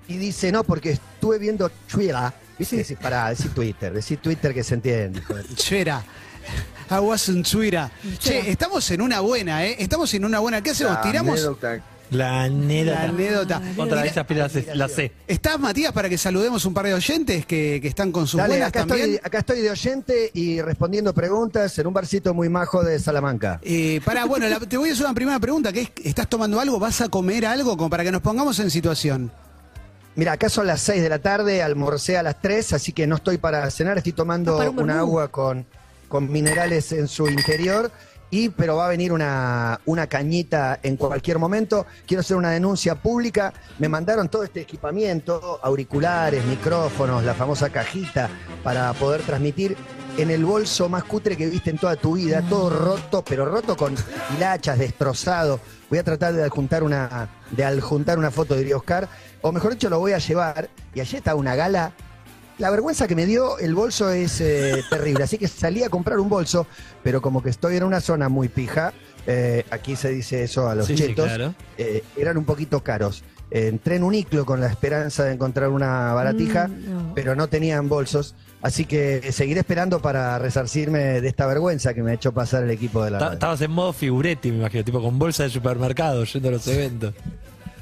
y 0.07 0.17
dice, 0.17 0.51
no, 0.51 0.63
porque 0.63 0.91
estuve 0.91 1.39
viendo 1.39 1.69
Twitter. 1.69 2.15
¿Viste? 2.57 2.77
Decir, 2.77 2.97
pará, 2.97 3.29
decir 3.29 3.51
Twitter, 3.53 3.91
decir 3.91 4.17
Twitter 4.19 4.53
que 4.53 4.63
se 4.63 4.75
entiende. 4.75 5.21
Chera. 5.55 6.01
I 6.89 6.99
was 6.99 7.27
in 7.29 7.43
Twitter. 7.43 7.89
Che, 8.19 8.49
estamos 8.51 8.89
en 8.91 9.01
una 9.01 9.19
buena, 9.19 9.65
¿eh? 9.65 9.75
Estamos 9.79 10.13
en 10.13 10.25
una 10.25 10.39
buena. 10.39 10.61
¿Qué 10.61 10.71
hacemos? 10.71 10.93
La 10.95 11.01
¿Tiramos 11.01 11.39
anécdota. 11.39 11.81
La 12.11 12.43
anécdota. 12.43 12.99
la 12.99 13.09
anécdota? 13.09 13.61
Otra 13.77 14.01
vez 14.03 14.15
aspira 14.15 14.47
la 14.75 14.87
C. 14.87 15.11
¿Estás, 15.27 15.59
Matías, 15.59 15.91
para 15.91 16.07
que 16.07 16.19
saludemos 16.19 16.63
un 16.65 16.73
par 16.75 16.85
de 16.85 16.93
oyentes 16.93 17.47
que, 17.47 17.79
que 17.81 17.87
están 17.87 18.11
con 18.11 18.27
sus 18.27 18.37
Dale, 18.37 18.49
buenas 18.53 18.69
acá 18.69 18.85
también? 18.85 19.13
estoy, 19.15 19.25
acá 19.25 19.39
estoy 19.39 19.61
de 19.61 19.71
oyente 19.71 20.29
y 20.35 20.61
respondiendo 20.61 21.13
preguntas 21.15 21.77
en 21.79 21.87
un 21.87 21.93
barcito 21.93 22.35
muy 22.35 22.47
majo 22.47 22.83
de 22.83 22.99
Salamanca. 22.99 23.59
Eh, 23.63 23.99
pará, 24.05 24.25
bueno, 24.25 24.47
la- 24.47 24.59
te 24.59 24.77
voy 24.77 24.89
a 24.89 24.93
hacer 24.93 25.05
una 25.05 25.15
primera 25.15 25.39
pregunta, 25.39 25.73
que 25.73 25.81
es, 25.81 25.91
¿estás 26.03 26.29
tomando 26.29 26.59
algo? 26.59 26.77
¿Vas 26.77 27.01
a 27.01 27.09
comer 27.09 27.47
algo? 27.47 27.75
Como 27.75 27.89
para 27.89 28.03
que 28.03 28.11
nos 28.11 28.21
pongamos 28.21 28.59
en 28.59 28.69
situación. 28.69 29.31
Mira, 30.15 30.33
acá 30.33 30.47
son 30.47 30.67
las 30.67 30.81
6 30.81 31.01
de 31.01 31.09
la 31.09 31.19
tarde, 31.19 31.63
almorcé 31.63 32.19
a 32.19 32.23
las 32.23 32.39
3, 32.39 32.73
así 32.73 32.93
que 32.93 33.07
no 33.07 33.15
estoy 33.15 33.39
para 33.39 33.69
cenar, 33.71 33.97
estoy 33.97 34.13
tomando 34.13 34.53
Ah, 34.53 34.57
para 34.59 34.69
un 34.69 34.79
una 34.79 34.99
agua 34.99 35.27
con, 35.29 35.65
con 36.07 36.31
minerales 36.31 36.91
en 36.91 37.07
su 37.07 37.27
interior. 37.27 37.91
Y, 38.31 38.49
pero 38.49 38.75
va 38.77 38.87
a 38.87 38.89
venir 38.89 39.13
una, 39.13 39.79
una 39.85 40.07
cañita 40.07 40.79
en 40.81 40.97
cualquier 40.97 41.37
momento. 41.37 41.85
Quiero 42.07 42.21
hacer 42.21 42.35
una 42.35 42.49
denuncia 42.49 42.95
pública. 42.95 43.53
Me 43.77 43.87
mandaron 43.87 44.29
todo 44.29 44.43
este 44.43 44.61
equipamiento, 44.61 45.59
auriculares, 45.63 46.43
micrófonos, 46.45 47.23
la 47.23 47.33
famosa 47.33 47.69
cajita 47.69 48.29
para 48.63 48.91
poder 48.93 49.21
transmitir 49.21 49.77
en 50.17 50.31
el 50.31 50.45
bolso 50.45 50.87
más 50.89 51.03
cutre 51.03 51.35
que 51.35 51.47
viste 51.47 51.69
en 51.69 51.77
toda 51.77 51.95
tu 51.95 52.15
vida, 52.15 52.41
todo 52.47 52.69
roto, 52.69 53.23
pero 53.23 53.45
roto 53.45 53.75
con 53.75 53.95
hilachas, 54.35 54.79
destrozado. 54.79 55.59
Voy 55.89 55.99
a 55.99 56.03
tratar 56.03 56.33
de 56.33 56.43
adjuntar 56.43 56.83
una, 56.83 57.29
de 57.51 57.63
adjuntar 57.65 58.17
una 58.17 58.31
foto, 58.31 58.55
diría 58.55 58.77
Oscar, 58.77 59.07
o 59.41 59.51
mejor 59.51 59.73
dicho, 59.73 59.89
lo 59.89 59.99
voy 59.99 60.13
a 60.13 60.17
llevar. 60.17 60.69
Y 60.93 61.01
allí 61.01 61.17
está 61.17 61.35
una 61.35 61.55
gala. 61.55 61.91
La 62.57 62.69
vergüenza 62.69 63.07
que 63.07 63.15
me 63.15 63.25
dio 63.25 63.57
el 63.59 63.75
bolso 63.75 64.09
es 64.09 64.39
eh, 64.41 64.81
terrible, 64.89 65.23
así 65.25 65.37
que 65.37 65.47
salí 65.47 65.83
a 65.83 65.89
comprar 65.89 66.19
un 66.19 66.29
bolso, 66.29 66.67
pero 67.03 67.21
como 67.21 67.43
que 67.43 67.49
estoy 67.49 67.75
en 67.77 67.83
una 67.83 67.99
zona 67.99 68.29
muy 68.29 68.47
pija, 68.47 68.93
eh, 69.27 69.65
aquí 69.71 69.95
se 69.95 70.09
dice 70.09 70.43
eso 70.43 70.69
a 70.69 70.75
los 70.75 70.85
Sí, 70.87 70.95
sí, 70.95 71.03
chetos, 71.07 71.25
claro. 71.25 71.53
eh, 71.77 72.03
eran 72.15 72.37
un 72.37 72.45
poquito 72.45 72.81
caros. 72.83 73.23
Eh, 73.51 73.67
entré 73.67 73.97
en 73.97 74.03
un 74.03 74.15
iclo 74.15 74.45
con 74.45 74.59
la 74.61 74.67
esperanza 74.67 75.23
de 75.25 75.33
encontrar 75.33 75.69
una 75.69 76.13
baratija, 76.13 76.67
Mm, 76.67 76.89
no. 77.07 77.11
pero 77.13 77.35
no 77.35 77.47
tenían 77.47 77.89
bolsos, 77.89 78.35
así 78.61 78.85
que 78.85 79.31
seguiré 79.33 79.59
esperando 79.59 80.01
para 80.01 80.39
resarcirme 80.39 81.21
de 81.21 81.27
esta 81.27 81.45
vergüenza 81.47 81.93
que 81.93 82.01
me 82.03 82.11
ha 82.11 82.13
hecho 82.15 82.31
pasar 82.33 82.63
el 82.63 82.71
equipo 82.71 83.03
de 83.03 83.11
la. 83.11 83.33
Estabas 83.33 83.61
en 83.61 83.71
modo 83.71 83.91
figuretti, 83.93 84.51
me 84.51 84.59
imagino, 84.59 84.83
tipo 84.83 85.01
con 85.01 85.19
bolsa 85.19 85.43
de 85.43 85.49
supermercado, 85.49 86.23
yendo 86.23 86.49
a 86.49 86.51
los 86.53 86.67
eventos. 86.67 87.13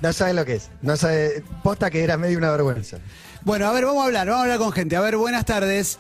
No 0.01 0.12
saben 0.12 0.36
lo 0.36 0.43
que 0.45 0.55
es, 0.55 0.69
no 0.81 0.97
sabe, 0.97 1.43
posta 1.63 1.89
que 1.89 2.03
era 2.03 2.17
medio 2.17 2.38
una 2.38 2.51
vergüenza. 2.51 2.97
Bueno, 3.45 3.67
a 3.67 3.71
ver, 3.73 3.86
vamos 3.86 4.03
a 4.03 4.06
hablar, 4.06 4.27
vamos 4.27 4.39
a 4.39 4.43
hablar 4.43 4.58
con 4.60 4.71
gente. 4.71 4.95
A 4.95 5.01
ver, 5.01 5.17
buenas 5.17 5.45
tardes. 5.45 5.99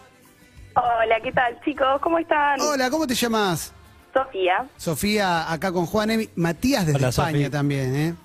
Hola, 0.75 1.19
¿qué 1.21 1.31
tal 1.31 1.59
chicos? 1.63 1.99
¿Cómo 2.01 2.17
están? 2.17 2.59
Hola, 2.61 2.89
¿cómo 2.89 3.05
te 3.05 3.13
llamas? 3.15 3.73
Sofía, 4.13 4.65
Sofía, 4.77 5.51
acá 5.51 5.71
con 5.71 5.85
Juan 5.87 6.11
Emi. 6.11 6.29
Matías 6.35 6.85
desde 6.85 6.99
Hola, 6.99 7.09
España 7.09 7.49
también, 7.49 7.95
¿eh? 7.95 8.15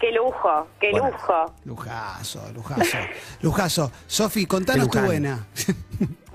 qué 0.00 0.10
lujo, 0.12 0.66
qué 0.80 0.90
Buenas. 0.90 1.12
lujo. 1.12 1.54
Lujazo, 1.64 2.52
lujazo. 2.54 2.98
Lujazo. 3.42 3.92
Sofi, 4.06 4.46
contanos 4.46 4.88
tu 4.90 4.98
buena. 5.00 5.46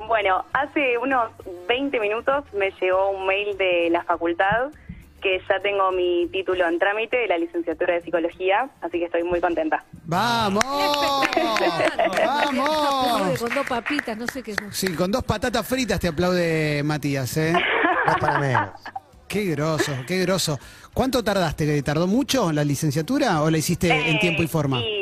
Bueno, 0.08 0.44
hace 0.54 0.98
unos 0.98 1.30
20 1.68 2.00
minutos 2.00 2.44
me 2.54 2.72
llegó 2.82 3.12
un 3.12 3.28
mail 3.28 3.56
de 3.58 3.90
la 3.92 4.04
facultad 4.04 4.70
que 5.20 5.40
ya 5.48 5.60
tengo 5.62 5.92
mi 5.92 6.28
título 6.32 6.68
en 6.68 6.80
trámite 6.80 7.18
de 7.18 7.28
la 7.28 7.38
licenciatura 7.38 7.94
de 7.96 8.02
psicología, 8.02 8.70
así 8.82 9.00
que 9.00 9.06
estoy 9.06 9.24
muy 9.24 9.40
contenta. 9.42 9.84
¡Vamos! 10.06 10.64
¡Vamos! 12.26 13.40
Con 13.40 13.54
dos 13.54 13.68
papitas, 13.68 14.18
no 14.18 14.26
sé 14.28 14.42
qué 14.44 14.52
es. 14.52 14.58
Sí, 14.72 14.94
con 14.94 15.12
dos 15.12 15.24
patatas 15.24 15.66
fritas 15.68 16.00
te 16.00 16.08
aplaude 16.08 16.82
Matías, 16.84 17.36
¿eh? 17.38 17.54
No 17.54 18.12
es 18.14 18.18
para 18.20 18.40
menos. 18.40 18.70
Qué 19.28 19.44
groso, 19.46 19.92
qué 20.08 20.20
groso. 20.22 20.58
¿Cuánto 20.94 21.24
tardaste? 21.24 21.82
¿Tardó 21.84 22.08
mucho 22.08 22.52
la 22.52 22.64
licenciatura 22.64 23.44
o 23.44 23.50
la 23.52 23.58
hiciste 23.60 23.88
en 23.90 24.16
Eh, 24.16 24.20
tiempo 24.20 24.42
y 24.42 24.48
forma? 24.48 24.80
y- 24.80 24.99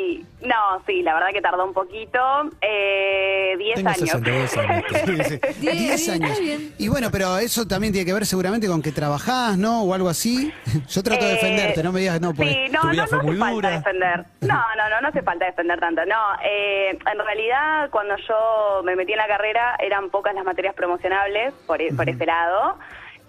no, 0.76 0.82
sí, 0.86 1.02
la 1.02 1.14
verdad 1.14 1.28
que 1.32 1.40
tardó 1.40 1.64
un 1.64 1.72
poquito, 1.72 2.18
eh, 2.60 3.54
10 3.58 3.74
Tengo 3.76 3.88
años. 3.90 3.98
62 4.10 4.56
años. 4.58 4.84
Sí, 5.60 5.98
sí. 5.98 6.10
Años. 6.10 6.38
Y 6.78 6.88
bueno, 6.88 7.08
pero 7.10 7.38
eso 7.38 7.66
también 7.66 7.92
tiene 7.92 8.06
que 8.06 8.12
ver 8.12 8.26
seguramente 8.26 8.66
con 8.66 8.82
que 8.82 8.92
trabajás, 8.92 9.56
¿no? 9.58 9.82
O 9.82 9.94
algo 9.94 10.08
así. 10.08 10.52
Yo 10.88 11.02
trato 11.02 11.24
de 11.24 11.30
Eh, 11.32 11.34
defenderte, 11.34 11.82
no 11.82 11.92
me 11.92 12.00
digas 12.00 12.20
no, 12.20 12.32
porque 12.34 12.52
Sí, 12.52 12.72
no, 12.72 12.80
tu 12.80 12.86
no, 12.86 12.92
vida 12.92 13.02
no 13.02 13.08
fue 13.08 13.18
hace 13.18 13.26
muy 13.26 13.36
falta 13.36 13.54
dura. 13.54 13.70
defender. 13.70 14.24
No, 14.42 14.54
no, 14.76 14.88
no, 14.90 15.00
no 15.00 15.08
hace 15.08 15.22
falta 15.22 15.44
defender 15.46 15.80
tanto. 15.80 16.04
No, 16.06 16.16
eh, 16.44 16.90
en 16.90 17.18
realidad 17.18 17.90
cuando 17.90 18.16
yo 18.16 18.82
me 18.84 18.96
metí 18.96 19.12
en 19.12 19.18
la 19.18 19.26
carrera 19.28 19.76
eran 19.80 20.10
pocas 20.10 20.34
las 20.34 20.44
materias 20.44 20.74
promocionables 20.74 21.52
por, 21.66 21.78
por 21.96 22.08
ese 22.08 22.26
lado. 22.26 22.78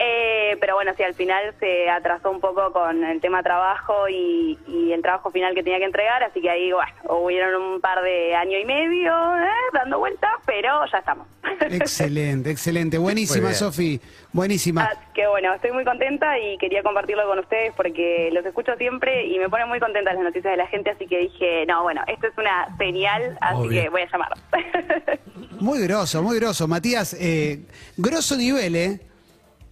Eh, 0.01 0.55
pero 0.61 0.75
bueno, 0.75 0.93
sí, 0.95 1.03
al 1.03 1.13
final 1.13 1.53
se 1.59 1.89
atrasó 1.89 2.31
un 2.31 2.39
poco 2.39 2.71
con 2.71 3.03
el 3.03 3.19
tema 3.19 3.43
trabajo 3.43 4.07
y, 4.07 4.57
y 4.65 4.93
el 4.93 5.01
trabajo 5.01 5.29
final 5.29 5.53
que 5.53 5.61
tenía 5.61 5.77
que 5.79 5.85
entregar, 5.85 6.23
así 6.23 6.39
que 6.39 6.49
ahí, 6.49 6.71
bueno, 6.71 6.91
hubieron 7.21 7.61
un 7.61 7.81
par 7.81 8.01
de 8.01 8.33
año 8.33 8.57
y 8.57 8.63
medio 8.63 9.11
¿eh? 9.37 9.49
dando 9.73 9.99
vueltas, 9.99 10.31
pero 10.45 10.85
ya 10.89 10.99
estamos. 10.99 11.27
Excelente, 11.69 12.49
excelente. 12.49 12.97
Buenísima. 12.97 13.51
Sofi. 13.53 13.99
Buenísima. 14.31 14.85
Así 14.85 15.05
que 15.13 15.27
bueno, 15.27 15.53
estoy 15.53 15.71
muy 15.73 15.83
contenta 15.83 16.39
y 16.39 16.57
quería 16.57 16.81
compartirlo 16.81 17.27
con 17.27 17.39
ustedes 17.39 17.73
porque 17.75 18.29
los 18.31 18.45
escucho 18.45 18.75
siempre 18.77 19.25
y 19.25 19.37
me 19.37 19.49
ponen 19.49 19.67
muy 19.67 19.79
contenta 19.79 20.13
las 20.13 20.23
noticias 20.23 20.51
de 20.51 20.57
la 20.57 20.67
gente, 20.67 20.91
así 20.91 21.07
que 21.07 21.17
dije, 21.17 21.65
no, 21.67 21.83
bueno, 21.83 22.03
esto 22.07 22.27
es 22.27 22.37
una 22.37 22.75
señal, 22.77 23.37
así 23.41 23.55
Obvio. 23.57 23.81
que 23.81 23.89
voy 23.89 24.01
a 24.03 24.09
llamar. 24.09 24.29
Muy 25.59 25.81
groso, 25.81 26.23
muy 26.23 26.39
groso. 26.39 26.69
Matías, 26.69 27.13
eh, 27.19 27.65
grosso 27.97 28.37
nivel, 28.37 28.77
¿eh? 28.77 29.08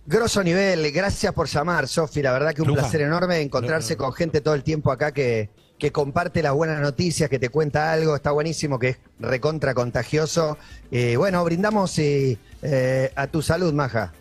Grosso 0.10 0.42
nivel, 0.42 0.90
gracias 0.94 1.34
por 1.34 1.48
llamar, 1.48 1.86
Sofi. 1.86 2.22
La 2.22 2.32
verdad 2.32 2.54
que 2.54 2.62
un 2.62 2.74
placer 2.74 3.02
enorme 3.02 3.42
encontrarse 3.42 3.98
con 3.98 4.14
gente 4.14 4.40
todo 4.40 4.54
el 4.54 4.64
tiempo 4.64 4.90
acá 4.90 5.12
que, 5.12 5.50
que 5.78 5.92
comparte 5.92 6.42
las 6.42 6.54
buenas 6.54 6.80
noticias, 6.80 7.30
que 7.30 7.40
te 7.40 7.50
cuenta 7.50 7.92
algo. 7.92 8.16
Está 8.16 8.32
buenísimo, 8.32 8.80
que 8.80 8.88
es 8.88 9.00
recontra 9.20 9.74
contagioso. 9.74 10.58
Eh, 10.92 11.18
bueno, 11.18 11.44
brindamos 11.44 12.00
eh, 12.00 12.38
eh, 12.62 13.12
a 13.18 13.28
tu 13.28 13.42
salud, 13.42 13.74
Maja. 13.74 14.14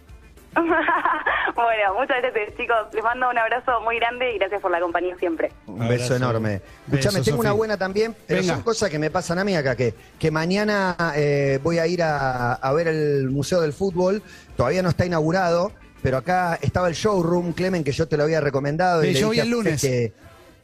bueno, 1.65 1.95
muchas 1.99 2.23
gracias 2.23 2.57
chicos, 2.57 2.77
les 2.93 3.03
mando 3.03 3.31
un 3.31 3.39
abrazo 3.39 3.81
muy 3.83 3.97
grande 3.97 4.35
y 4.35 4.39
gracias 4.39 4.61
por 4.61 4.71
la 4.71 4.81
compañía 4.81 5.17
siempre. 5.19 5.53
Un 5.67 5.83
Abrazo. 5.83 6.03
beso 6.03 6.17
enorme. 6.17 6.61
Beso, 6.87 7.09
Escúchame, 7.09 7.25
tengo 7.25 7.41
una 7.41 7.53
buena 7.53 7.77
también, 7.77 8.15
pero 8.27 8.41
Venga. 8.41 8.55
son 8.55 8.63
cosas 8.63 8.91
que 8.91 8.99
me 8.99 9.11
pasan 9.11 9.39
a 9.39 9.45
mí 9.45 9.55
acá, 9.57 9.75
que, 9.75 9.95
que 10.19 10.31
mañana 10.31 10.97
eh, 11.17 11.59
voy 11.63 11.79
a 11.79 11.87
ir 11.87 12.03
a, 12.03 12.55
a 12.55 12.73
ver 12.73 12.89
el 12.89 13.31
Museo 13.31 13.61
del 13.61 13.73
Fútbol, 13.73 14.23
todavía 14.57 14.83
no 14.83 14.91
está 14.91 15.07
inaugurado, 15.07 15.73
pero 16.03 16.19
acá 16.19 16.59
estaba 16.63 16.89
el 16.89 16.95
showroom, 16.95 17.53
Clemen, 17.53 17.83
que 17.83 17.93
yo 17.93 18.07
te 18.07 18.17
lo 18.17 18.25
había 18.25 18.41
recomendado. 18.41 19.03
Sí, 19.03 19.09
y 19.09 19.15
yo 19.15 19.33
el 19.33 19.51
lunes. 19.51 19.81
Que, 19.81 20.13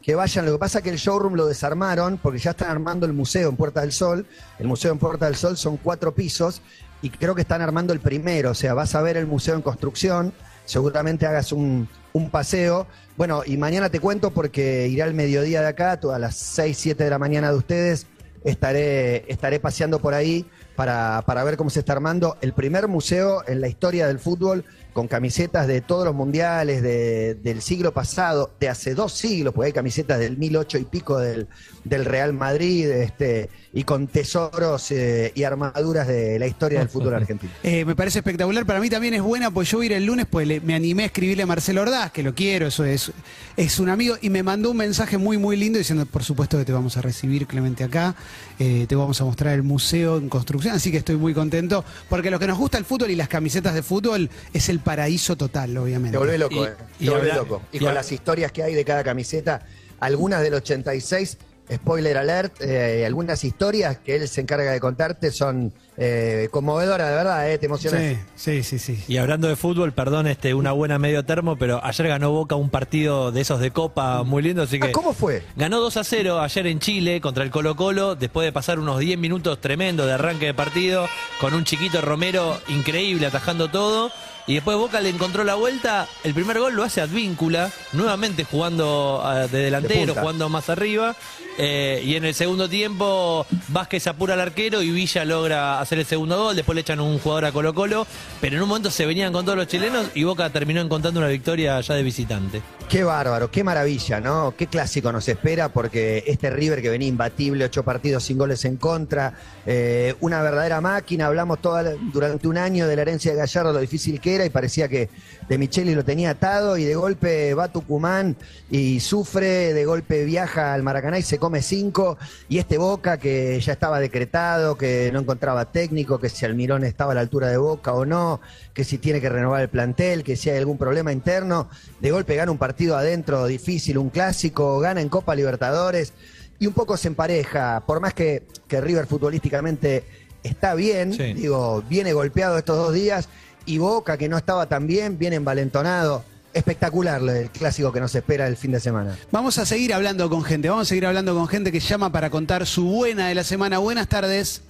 que 0.02 0.14
vayan, 0.14 0.44
lo 0.44 0.52
que 0.52 0.58
pasa 0.58 0.78
es 0.78 0.84
que 0.84 0.90
el 0.90 0.96
showroom 0.96 1.34
lo 1.34 1.46
desarmaron 1.46 2.18
porque 2.18 2.38
ya 2.38 2.50
están 2.50 2.70
armando 2.70 3.06
el 3.06 3.12
museo 3.12 3.48
en 3.48 3.56
Puerta 3.56 3.80
del 3.80 3.92
Sol. 3.92 4.26
El 4.58 4.66
museo 4.66 4.92
en 4.92 4.98
Puerta 4.98 5.26
del 5.26 5.36
Sol 5.36 5.56
son 5.56 5.76
cuatro 5.76 6.14
pisos 6.14 6.60
y 7.02 7.10
creo 7.10 7.34
que 7.34 7.42
están 7.42 7.62
armando 7.62 7.92
el 7.92 8.00
primero, 8.00 8.50
o 8.50 8.54
sea, 8.54 8.74
vas 8.74 8.94
a 8.94 9.02
ver 9.02 9.16
el 9.16 9.26
museo 9.26 9.54
en 9.56 9.62
construcción, 9.62 10.32
seguramente 10.72 11.26
hagas 11.26 11.52
un, 11.52 11.86
un 12.14 12.30
paseo. 12.30 12.86
Bueno, 13.16 13.42
y 13.44 13.58
mañana 13.58 13.90
te 13.90 14.00
cuento 14.00 14.30
porque 14.30 14.88
iré 14.88 15.02
al 15.02 15.12
mediodía 15.12 15.60
de 15.60 15.68
acá, 15.68 16.00
a 16.02 16.18
las 16.18 16.34
6, 16.36 16.76
7 16.78 17.04
de 17.04 17.10
la 17.10 17.18
mañana 17.18 17.50
de 17.50 17.58
ustedes, 17.58 18.06
estaré, 18.42 19.30
estaré 19.30 19.60
paseando 19.60 19.98
por 19.98 20.14
ahí 20.14 20.46
para, 20.74 21.22
para 21.26 21.44
ver 21.44 21.58
cómo 21.58 21.68
se 21.68 21.80
está 21.80 21.92
armando 21.92 22.38
el 22.40 22.54
primer 22.54 22.88
museo 22.88 23.44
en 23.46 23.60
la 23.60 23.68
historia 23.68 24.06
del 24.06 24.18
fútbol 24.18 24.64
con 24.92 25.08
camisetas 25.08 25.66
de 25.66 25.80
todos 25.80 26.04
los 26.04 26.14
mundiales 26.14 26.82
de- 26.82 27.34
del 27.36 27.62
siglo 27.62 27.92
pasado, 27.92 28.50
de 28.60 28.68
hace 28.68 28.94
dos 28.94 29.12
siglos, 29.12 29.54
porque 29.54 29.66
hay 29.68 29.72
camisetas 29.72 30.18
del 30.18 30.36
1008 30.36 30.78
y 30.78 30.84
pico 30.84 31.18
del, 31.18 31.48
del 31.84 32.04
Real 32.04 32.32
Madrid, 32.32 32.86
este, 32.90 33.48
y 33.72 33.84
con 33.84 34.06
tesoros 34.06 34.90
eh, 34.90 35.32
y 35.34 35.44
armaduras 35.44 36.06
de 36.06 36.38
la 36.38 36.46
historia 36.46 36.80
del 36.80 36.88
fútbol 36.88 37.14
argentino. 37.14 37.52
Eh, 37.62 37.84
me 37.84 37.94
parece 37.96 38.18
espectacular. 38.18 38.66
Para 38.66 38.80
mí 38.80 38.90
también 38.90 39.14
es 39.14 39.22
buena, 39.22 39.50
pues 39.50 39.70
yo 39.70 39.78
voy 39.78 39.86
ir 39.86 39.92
el 39.92 40.04
lunes, 40.04 40.26
pues 40.28 40.46
le- 40.46 40.60
me 40.60 40.74
animé 40.74 41.04
a 41.04 41.06
escribirle 41.06 41.44
a 41.44 41.46
Marcelo 41.46 41.82
Ordaz, 41.82 42.12
que 42.12 42.22
lo 42.22 42.34
quiero, 42.34 42.66
eso 42.66 42.84
es, 42.84 43.12
es 43.56 43.78
un 43.80 43.88
amigo, 43.88 44.16
y 44.20 44.30
me 44.30 44.42
mandó 44.42 44.70
un 44.72 44.76
mensaje 44.76 45.16
muy, 45.18 45.38
muy 45.38 45.56
lindo 45.56 45.78
diciendo, 45.78 46.04
por 46.06 46.22
supuesto 46.22 46.58
que 46.58 46.64
te 46.64 46.72
vamos 46.72 46.96
a 46.96 47.02
recibir, 47.02 47.46
Clemente, 47.46 47.82
acá, 47.84 48.14
eh, 48.58 48.86
te 48.88 48.94
vamos 48.94 49.20
a 49.20 49.24
mostrar 49.24 49.54
el 49.54 49.62
museo 49.62 50.18
en 50.18 50.28
construcción, 50.28 50.74
así 50.74 50.90
que 50.90 50.98
estoy 50.98 51.16
muy 51.16 51.32
contento, 51.34 51.84
porque 52.08 52.30
lo 52.30 52.38
que 52.38 52.46
nos 52.46 52.58
gusta 52.58 52.78
el 52.78 52.84
fútbol 52.84 53.10
y 53.10 53.16
las 53.16 53.28
camisetas 53.28 53.74
de 53.74 53.82
fútbol 53.82 54.28
es 54.52 54.68
el 54.68 54.80
paraíso 54.82 55.36
total, 55.36 55.76
obviamente. 55.76 56.12
Te 56.12 56.18
volvés 56.18 56.38
loco, 56.38 56.54
Y- 56.64 56.68
eh. 56.68 56.72
y 57.00 57.04
Te 57.06 57.10
volvés 57.10 57.30
habla- 57.32 57.42
loco. 57.42 57.62
Y 57.72 57.76
y 57.78 57.80
con 57.80 57.94
las 57.94 58.12
historias 58.12 58.52
que 58.52 58.62
hay 58.62 58.74
de 58.74 58.84
cada 58.84 59.02
camiseta, 59.04 59.62
algunas 60.00 60.42
del 60.42 60.54
86, 60.54 61.38
spoiler 61.72 62.18
alert, 62.18 62.60
eh, 62.60 63.04
algunas 63.06 63.44
historias 63.44 63.96
que 63.98 64.16
él 64.16 64.28
se 64.28 64.40
encarga 64.42 64.72
de 64.72 64.80
contarte 64.80 65.30
son 65.30 65.72
eh, 65.96 66.48
conmovedoras, 66.50 67.08
de 67.08 67.14
verdad, 67.14 67.50
eh, 67.50 67.58
te 67.58 67.66
emocionas. 67.66 68.00
Sí, 68.34 68.62
sí, 68.62 68.78
sí, 68.78 68.96
sí. 68.96 69.04
Y 69.08 69.18
hablando 69.18 69.46
de 69.48 69.56
fútbol, 69.56 69.92
perdón, 69.92 70.26
este, 70.26 70.54
una 70.54 70.72
buena 70.72 70.98
medio 70.98 71.24
termo, 71.24 71.56
pero 71.56 71.82
ayer 71.84 72.08
ganó 72.08 72.30
Boca 72.32 72.56
un 72.56 72.70
partido 72.70 73.30
de 73.30 73.42
esos 73.42 73.60
de 73.60 73.70
Copa 73.70 74.22
muy 74.22 74.42
lindo, 74.42 74.62
así 74.62 74.80
que... 74.80 74.88
Ah, 74.88 74.92
¿Cómo 74.92 75.12
fue? 75.12 75.42
Ganó 75.54 75.80
2 75.80 75.96
a 75.98 76.04
0 76.04 76.40
ayer 76.40 76.66
en 76.66 76.78
Chile 76.80 77.20
contra 77.20 77.44
el 77.44 77.50
Colo 77.50 77.76
Colo, 77.76 78.16
después 78.16 78.44
de 78.46 78.52
pasar 78.52 78.78
unos 78.78 78.98
10 79.00 79.18
minutos 79.18 79.60
tremendos 79.60 80.06
de 80.06 80.12
arranque 80.14 80.46
de 80.46 80.54
partido, 80.54 81.06
con 81.40 81.52
un 81.54 81.64
chiquito 81.64 82.00
Romero 82.00 82.58
increíble 82.68 83.26
atajando 83.26 83.68
todo. 83.70 84.10
Y 84.46 84.54
después 84.54 84.76
Boca 84.76 85.00
le 85.00 85.08
encontró 85.08 85.44
la 85.44 85.54
vuelta. 85.54 86.08
El 86.24 86.34
primer 86.34 86.58
gol 86.58 86.74
lo 86.74 86.82
hace 86.82 87.00
Advíncula, 87.00 87.70
nuevamente 87.92 88.44
jugando 88.44 89.20
ah, 89.24 89.46
de 89.46 89.58
delantero, 89.58 90.14
jugando 90.14 90.48
más 90.48 90.68
arriba. 90.68 91.16
Eh, 91.58 92.02
y 92.02 92.16
en 92.16 92.24
el 92.24 92.34
segundo 92.34 92.66
tiempo 92.66 93.46
Vázquez 93.68 94.06
apura 94.06 94.32
al 94.32 94.40
arquero 94.40 94.80
y 94.80 94.90
Villa 94.90 95.22
logra 95.24 95.80
hacer 95.80 95.98
el 95.98 96.06
segundo 96.06 96.42
gol. 96.42 96.56
Después 96.56 96.74
le 96.74 96.80
echan 96.80 97.00
un 97.00 97.18
jugador 97.18 97.46
a 97.46 97.52
Colo 97.52 97.74
Colo. 97.74 98.06
Pero 98.40 98.56
en 98.56 98.62
un 98.62 98.68
momento 98.68 98.90
se 98.90 99.06
venían 99.06 99.32
con 99.32 99.44
todos 99.44 99.58
los 99.58 99.66
chilenos 99.66 100.06
y 100.14 100.24
Boca 100.24 100.48
terminó 100.50 100.80
encontrando 100.80 101.20
una 101.20 101.28
victoria 101.28 101.80
ya 101.80 101.94
de 101.94 102.02
visitante. 102.02 102.62
Qué 102.88 103.04
bárbaro, 103.04 103.50
qué 103.50 103.64
maravilla, 103.64 104.20
¿no? 104.20 104.54
Qué 104.56 104.66
clásico 104.66 105.12
nos 105.12 105.26
espera 105.28 105.70
porque 105.70 106.24
este 106.26 106.50
River 106.50 106.82
que 106.82 106.90
venía 106.90 107.08
imbatible, 107.08 107.64
ocho 107.64 107.84
partidos 107.84 108.24
sin 108.24 108.36
goles 108.36 108.64
en 108.66 108.76
contra, 108.76 109.34
eh, 109.64 110.14
una 110.20 110.42
verdadera 110.42 110.80
máquina, 110.80 111.26
hablamos 111.26 111.60
toda 111.62 111.94
durante 112.12 112.48
un 112.48 112.58
año 112.58 112.86
de 112.86 112.96
la 112.96 113.02
herencia 113.02 113.32
de 113.32 113.38
Gallardo, 113.38 113.72
lo 113.72 113.78
difícil 113.78 114.20
que 114.20 114.34
era 114.34 114.44
y 114.44 114.50
parecía 114.50 114.88
que 114.88 115.08
De 115.52 115.58
Micheli 115.58 115.94
lo 115.94 116.02
tenía 116.02 116.30
atado 116.30 116.78
y 116.78 116.84
de 116.84 116.94
golpe 116.94 117.52
va 117.52 117.64
a 117.64 117.68
Tucumán 117.70 118.36
y 118.70 119.00
sufre, 119.00 119.74
de 119.74 119.84
golpe 119.84 120.24
viaja 120.24 120.72
al 120.72 120.82
Maracaná 120.82 121.18
y 121.18 121.22
se 121.22 121.36
come 121.36 121.60
cinco. 121.60 122.16
Y 122.48 122.56
este 122.56 122.78
Boca 122.78 123.18
que 123.18 123.60
ya 123.60 123.74
estaba 123.74 124.00
decretado, 124.00 124.78
que 124.78 125.10
no 125.12 125.20
encontraba 125.20 125.70
técnico, 125.70 126.18
que 126.18 126.30
si 126.30 126.46
Almirón 126.46 126.84
estaba 126.84 127.12
a 127.12 127.16
la 127.16 127.20
altura 127.20 127.48
de 127.48 127.58
Boca 127.58 127.92
o 127.92 128.06
no, 128.06 128.40
que 128.72 128.82
si 128.82 128.96
tiene 128.96 129.20
que 129.20 129.28
renovar 129.28 129.60
el 129.60 129.68
plantel, 129.68 130.24
que 130.24 130.36
si 130.36 130.48
hay 130.48 130.56
algún 130.56 130.78
problema 130.78 131.12
interno, 131.12 131.68
de 132.00 132.10
golpe 132.10 132.34
gana 132.34 132.50
un 132.50 132.56
partido 132.56 132.96
adentro 132.96 133.44
difícil, 133.44 133.98
un 133.98 134.08
clásico, 134.08 134.78
gana 134.80 135.02
en 135.02 135.10
Copa 135.10 135.34
Libertadores 135.34 136.14
y 136.60 136.66
un 136.66 136.72
poco 136.72 136.96
se 136.96 137.08
empareja, 137.08 137.82
por 137.86 138.00
más 138.00 138.14
que, 138.14 138.44
que 138.66 138.80
River 138.80 139.06
futbolísticamente 139.06 140.04
está 140.42 140.74
bien, 140.74 141.12
Sí. 141.12 141.34
digo, 141.34 141.84
viene 141.90 142.14
golpeado 142.14 142.56
estos 142.56 142.78
dos 142.78 142.94
días 142.94 143.28
y 143.66 143.78
Boca 143.78 144.16
que 144.18 144.28
no 144.28 144.36
estaba 144.36 144.66
tan 144.66 144.86
bien, 144.86 145.18
viene 145.18 145.36
envalentonado. 145.36 146.24
Espectacular 146.54 147.22
lo 147.22 147.32
del 147.32 147.48
clásico 147.50 147.92
que 147.92 148.00
nos 148.00 148.14
espera 148.14 148.46
el 148.46 148.56
fin 148.58 148.72
de 148.72 148.80
semana. 148.80 149.16
Vamos 149.30 149.56
a 149.58 149.64
seguir 149.64 149.94
hablando 149.94 150.28
con 150.28 150.44
gente, 150.44 150.68
vamos 150.68 150.86
a 150.86 150.88
seguir 150.90 151.06
hablando 151.06 151.34
con 151.34 151.48
gente 151.48 151.72
que 151.72 151.80
llama 151.80 152.12
para 152.12 152.28
contar 152.28 152.66
su 152.66 152.84
buena 152.84 153.28
de 153.28 153.34
la 153.34 153.42
semana. 153.44 153.78
Buenas 153.78 154.06
tardes. 154.06 154.62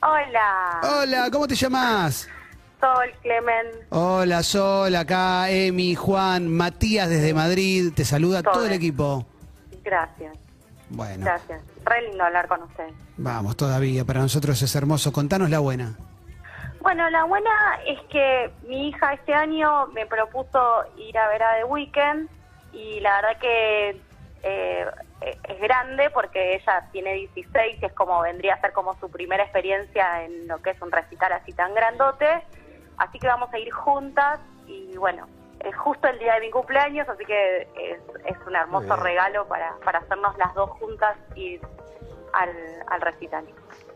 Hola, 0.00 0.80
Hola, 1.00 1.28
¿cómo 1.30 1.46
te 1.46 1.54
llamas? 1.54 2.26
Sol, 2.80 3.10
Clemen. 3.22 3.66
Hola, 3.90 4.42
Sol, 4.42 4.94
acá 4.96 5.48
Emi, 5.50 5.94
Juan, 5.94 6.48
Matías 6.48 7.08
desde 7.08 7.32
Madrid. 7.34 7.92
Te 7.94 8.04
saluda 8.04 8.42
todo, 8.42 8.54
Todo. 8.54 8.66
el 8.66 8.72
equipo. 8.72 9.26
Gracias, 9.82 10.36
Bueno, 10.90 11.24
gracias. 11.24 11.60
Re 11.84 12.02
lindo 12.08 12.24
hablar 12.24 12.48
con 12.48 12.62
usted. 12.62 12.84
vamos 13.18 13.56
todavía. 13.56 14.04
Para 14.04 14.20
nosotros 14.20 14.60
es 14.62 14.74
hermoso. 14.74 15.12
Contanos 15.12 15.48
la 15.50 15.58
buena. 15.58 15.94
Bueno, 16.84 17.08
la 17.08 17.24
buena 17.24 17.80
es 17.86 17.98
que 18.10 18.50
mi 18.64 18.88
hija 18.88 19.14
este 19.14 19.32
año 19.32 19.86
me 19.86 20.04
propuso 20.04 20.84
ir 20.98 21.16
a 21.16 21.28
ver 21.28 21.42
a 21.42 21.56
The 21.56 21.64
Weeknd 21.64 22.28
y 22.74 23.00
la 23.00 23.22
verdad 23.22 23.38
que 23.40 24.00
eh, 24.42 24.86
es 25.22 25.60
grande 25.62 26.10
porque 26.10 26.56
ella 26.56 26.86
tiene 26.92 27.14
16 27.14 27.78
y 27.80 27.86
es 27.86 27.92
como 27.94 28.20
vendría 28.20 28.52
a 28.52 28.60
ser 28.60 28.74
como 28.74 28.92
su 29.00 29.10
primera 29.10 29.44
experiencia 29.44 30.24
en 30.24 30.46
lo 30.46 30.60
que 30.60 30.70
es 30.72 30.82
un 30.82 30.92
recital 30.92 31.32
así 31.32 31.54
tan 31.54 31.72
grandote. 31.72 32.44
Así 32.98 33.18
que 33.18 33.28
vamos 33.28 33.50
a 33.54 33.58
ir 33.58 33.72
juntas 33.72 34.40
y 34.66 34.94
bueno, 34.98 35.26
es 35.60 35.74
justo 35.74 36.06
el 36.06 36.18
día 36.18 36.34
de 36.34 36.40
mi 36.42 36.50
cumpleaños, 36.50 37.08
así 37.08 37.24
que 37.24 37.62
es, 37.62 38.00
es 38.26 38.46
un 38.46 38.56
hermoso 38.56 38.94
regalo 38.96 39.48
para, 39.48 39.74
para 39.86 40.00
hacernos 40.00 40.36
las 40.36 40.52
dos 40.52 40.68
juntas 40.72 41.16
y 41.34 41.58
al, 42.34 42.50
al 42.88 43.00
recital. 43.00 43.46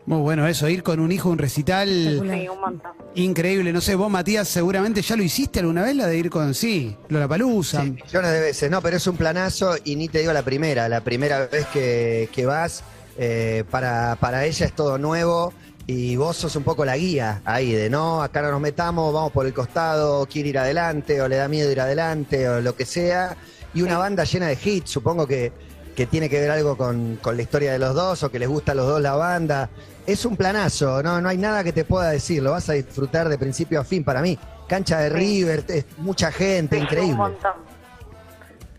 Muy 0.09 0.21
bueno 0.21 0.47
eso, 0.47 0.67
ir 0.67 0.81
con 0.81 0.99
un 0.99 1.11
hijo 1.11 1.29
a 1.29 1.33
un 1.33 1.37
recital. 1.37 1.87
Sí, 1.87 2.47
un 2.49 2.59
montón. 2.59 2.93
Increíble. 3.13 3.71
No 3.71 3.79
sé, 3.79 3.93
vos, 3.93 4.09
Matías, 4.09 4.47
seguramente 4.47 5.03
ya 5.03 5.15
lo 5.15 5.21
hiciste 5.21 5.59
alguna 5.59 5.83
vez, 5.83 5.95
la 5.95 6.07
de 6.07 6.17
ir 6.17 6.31
con, 6.31 6.55
sí, 6.55 6.97
Lollapalooza. 7.09 7.83
Sí, 7.83 7.91
millones 7.91 8.31
de 8.31 8.39
veces, 8.39 8.71
no, 8.71 8.81
pero 8.81 8.97
es 8.97 9.05
un 9.05 9.17
planazo 9.17 9.75
y 9.83 9.95
ni 9.95 10.07
te 10.07 10.17
digo 10.17 10.33
la 10.33 10.41
primera, 10.41 10.89
la 10.89 11.01
primera 11.01 11.45
vez 11.45 11.67
que, 11.67 12.27
que 12.33 12.47
vas, 12.47 12.83
eh, 13.19 13.65
para, 13.69 14.15
para 14.15 14.45
ella 14.45 14.65
es 14.65 14.73
todo 14.73 14.97
nuevo 14.97 15.53
y 15.85 16.15
vos 16.15 16.37
sos 16.37 16.55
un 16.55 16.63
poco 16.63 16.85
la 16.85 16.97
guía 16.97 17.43
ahí 17.45 17.71
de 17.71 17.91
no, 17.91 18.23
acá 18.23 18.41
no 18.41 18.49
nos 18.49 18.61
metamos, 18.61 19.13
vamos 19.13 19.31
por 19.31 19.45
el 19.45 19.53
costado, 19.53 20.25
quiere 20.25 20.49
ir 20.49 20.57
adelante 20.57 21.21
o 21.21 21.27
le 21.27 21.35
da 21.35 21.47
miedo 21.47 21.71
ir 21.71 21.81
adelante 21.81 22.49
o 22.49 22.61
lo 22.61 22.75
que 22.75 22.87
sea. 22.87 23.37
Y 23.75 23.83
una 23.83 23.99
banda 23.99 24.23
llena 24.23 24.47
de 24.47 24.57
hits, 24.59 24.89
supongo 24.89 25.27
que, 25.27 25.51
que 25.95 26.07
tiene 26.07 26.29
que 26.29 26.39
ver 26.39 26.49
algo 26.49 26.77
con, 26.77 27.17
con 27.17 27.35
la 27.35 27.43
historia 27.43 27.71
de 27.71 27.77
los 27.77 27.93
dos 27.93 28.23
o 28.23 28.31
que 28.31 28.39
les 28.39 28.47
gusta 28.47 28.71
a 28.71 28.75
los 28.75 28.87
dos 28.87 29.01
la 29.01 29.13
banda. 29.13 29.69
Es 30.09 30.25
un 30.25 30.35
planazo, 30.35 31.03
no, 31.03 31.21
no 31.21 31.29
hay 31.29 31.37
nada 31.37 31.63
que 31.63 31.71
te 31.71 31.85
pueda 31.85 32.09
decir, 32.09 32.41
lo 32.41 32.51
vas 32.51 32.67
a 32.69 32.73
disfrutar 32.73 33.29
de 33.29 33.37
principio 33.37 33.79
a 33.79 33.83
fin. 33.83 34.03
Para 34.03 34.21
mí 34.21 34.37
cancha 34.67 34.97
de 34.99 35.09
River, 35.09 35.63
es 35.67 35.85
mucha 35.97 36.31
gente, 36.31 36.77
Sí, 36.77 36.81
increíble. 36.81 37.11
Un 37.11 37.17
montón. 37.17 37.53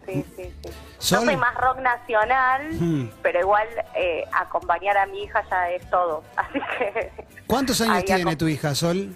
Sí, 0.06 0.24
sí, 0.36 0.52
sí. 0.64 0.70
Sol. 0.98 1.20
Yo 1.20 1.24
soy 1.26 1.36
más 1.36 1.54
rock 1.54 1.78
nacional, 1.78 2.62
Hmm. 2.80 3.10
pero 3.22 3.40
igual 3.40 3.66
eh, 3.96 4.24
acompañar 4.32 4.96
a 4.98 5.06
mi 5.06 5.22
hija 5.22 5.42
ya 5.48 5.70
es 5.70 5.88
todo. 5.88 6.24
Así 6.36 6.58
que 6.78 7.10
¿Cuántos 7.46 7.80
años 7.80 8.04
tiene 8.04 8.34
tu 8.36 8.48
hija, 8.48 8.74
Sol? 8.74 9.14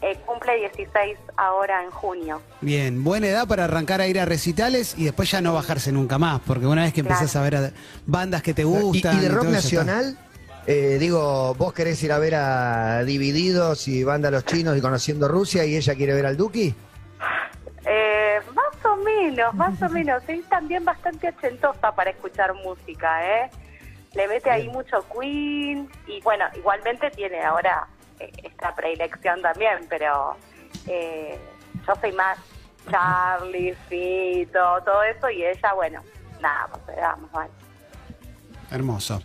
eh, 0.00 0.16
cumple 0.24 0.56
16 0.60 1.18
ahora 1.36 1.82
en 1.82 1.90
junio. 1.90 2.40
Bien, 2.60 3.02
buena 3.02 3.26
edad 3.26 3.46
para 3.48 3.64
arrancar 3.64 4.00
a 4.00 4.06
ir 4.06 4.18
a 4.20 4.24
recitales 4.24 4.94
y 4.96 5.04
después 5.04 5.28
ya 5.30 5.40
no 5.40 5.52
bajarse 5.54 5.90
nunca 5.92 6.18
más, 6.18 6.40
porque 6.46 6.66
una 6.66 6.82
vez 6.82 6.94
que 6.94 7.02
Claro. 7.02 7.16
empezás 7.16 7.34
a 7.36 7.42
ver 7.42 7.56
a- 7.56 7.72
bandas 8.06 8.42
que 8.42 8.54
te 8.54 8.62
gustan. 8.64 9.18
y 9.18 9.20
de 9.22 9.28
rock 9.28 9.46
nacional, 9.46 10.16
eh, 10.66 10.96
digo, 11.00 11.54
vos 11.54 11.72
querés 11.72 12.02
ir 12.02 12.12
a 12.12 12.18
ver 12.18 12.34
a 12.34 13.02
Divididos 13.04 13.88
y 13.88 14.04
Banda 14.04 14.30
Los 14.30 14.44
Chinos 14.44 14.76
y 14.76 14.80
Conociendo 14.80 15.28
Rusia 15.28 15.64
y 15.64 15.76
ella 15.76 15.94
quiere 15.94 16.14
ver 16.14 16.26
al 16.26 16.36
Duki. 16.36 16.74
Eh, 17.84 18.40
más 18.54 18.84
o 18.84 18.96
menos, 18.96 19.54
más 19.54 19.82
o 19.82 19.88
menos. 19.88 20.22
Es 20.28 20.48
también 20.48 20.84
bastante 20.84 21.28
ochentosa 21.28 21.92
para 21.92 22.10
escuchar 22.10 22.54
música, 22.54 23.44
¿eh? 23.44 23.50
Le 24.14 24.28
mete 24.28 24.50
ahí 24.50 24.68
mucho 24.68 25.04
Queen 25.08 25.90
y 26.06 26.20
bueno, 26.20 26.44
igualmente 26.54 27.10
tiene 27.10 27.42
ahora 27.42 27.88
eh, 28.20 28.30
esta 28.44 28.74
predilección 28.74 29.40
también, 29.40 29.86
pero 29.88 30.36
eh, 30.86 31.38
yo 31.86 31.94
soy 32.00 32.12
más 32.12 32.38
Charlie, 32.90 33.74
Fito, 33.88 34.82
todo 34.84 35.02
eso 35.02 35.30
y 35.30 35.44
ella, 35.44 35.72
bueno, 35.72 36.02
nada, 36.40 36.68
pues 36.84 36.96
vamos, 37.00 37.32
vale. 37.32 37.50
Hermoso. 38.70 39.22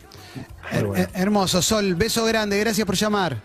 Bueno. 0.72 0.96
her- 0.96 1.10
hermoso, 1.14 1.62
Sol, 1.62 1.96
beso 1.96 2.26
grande, 2.26 2.60
gracias 2.60 2.86
por 2.86 2.96
llamar. 2.96 3.38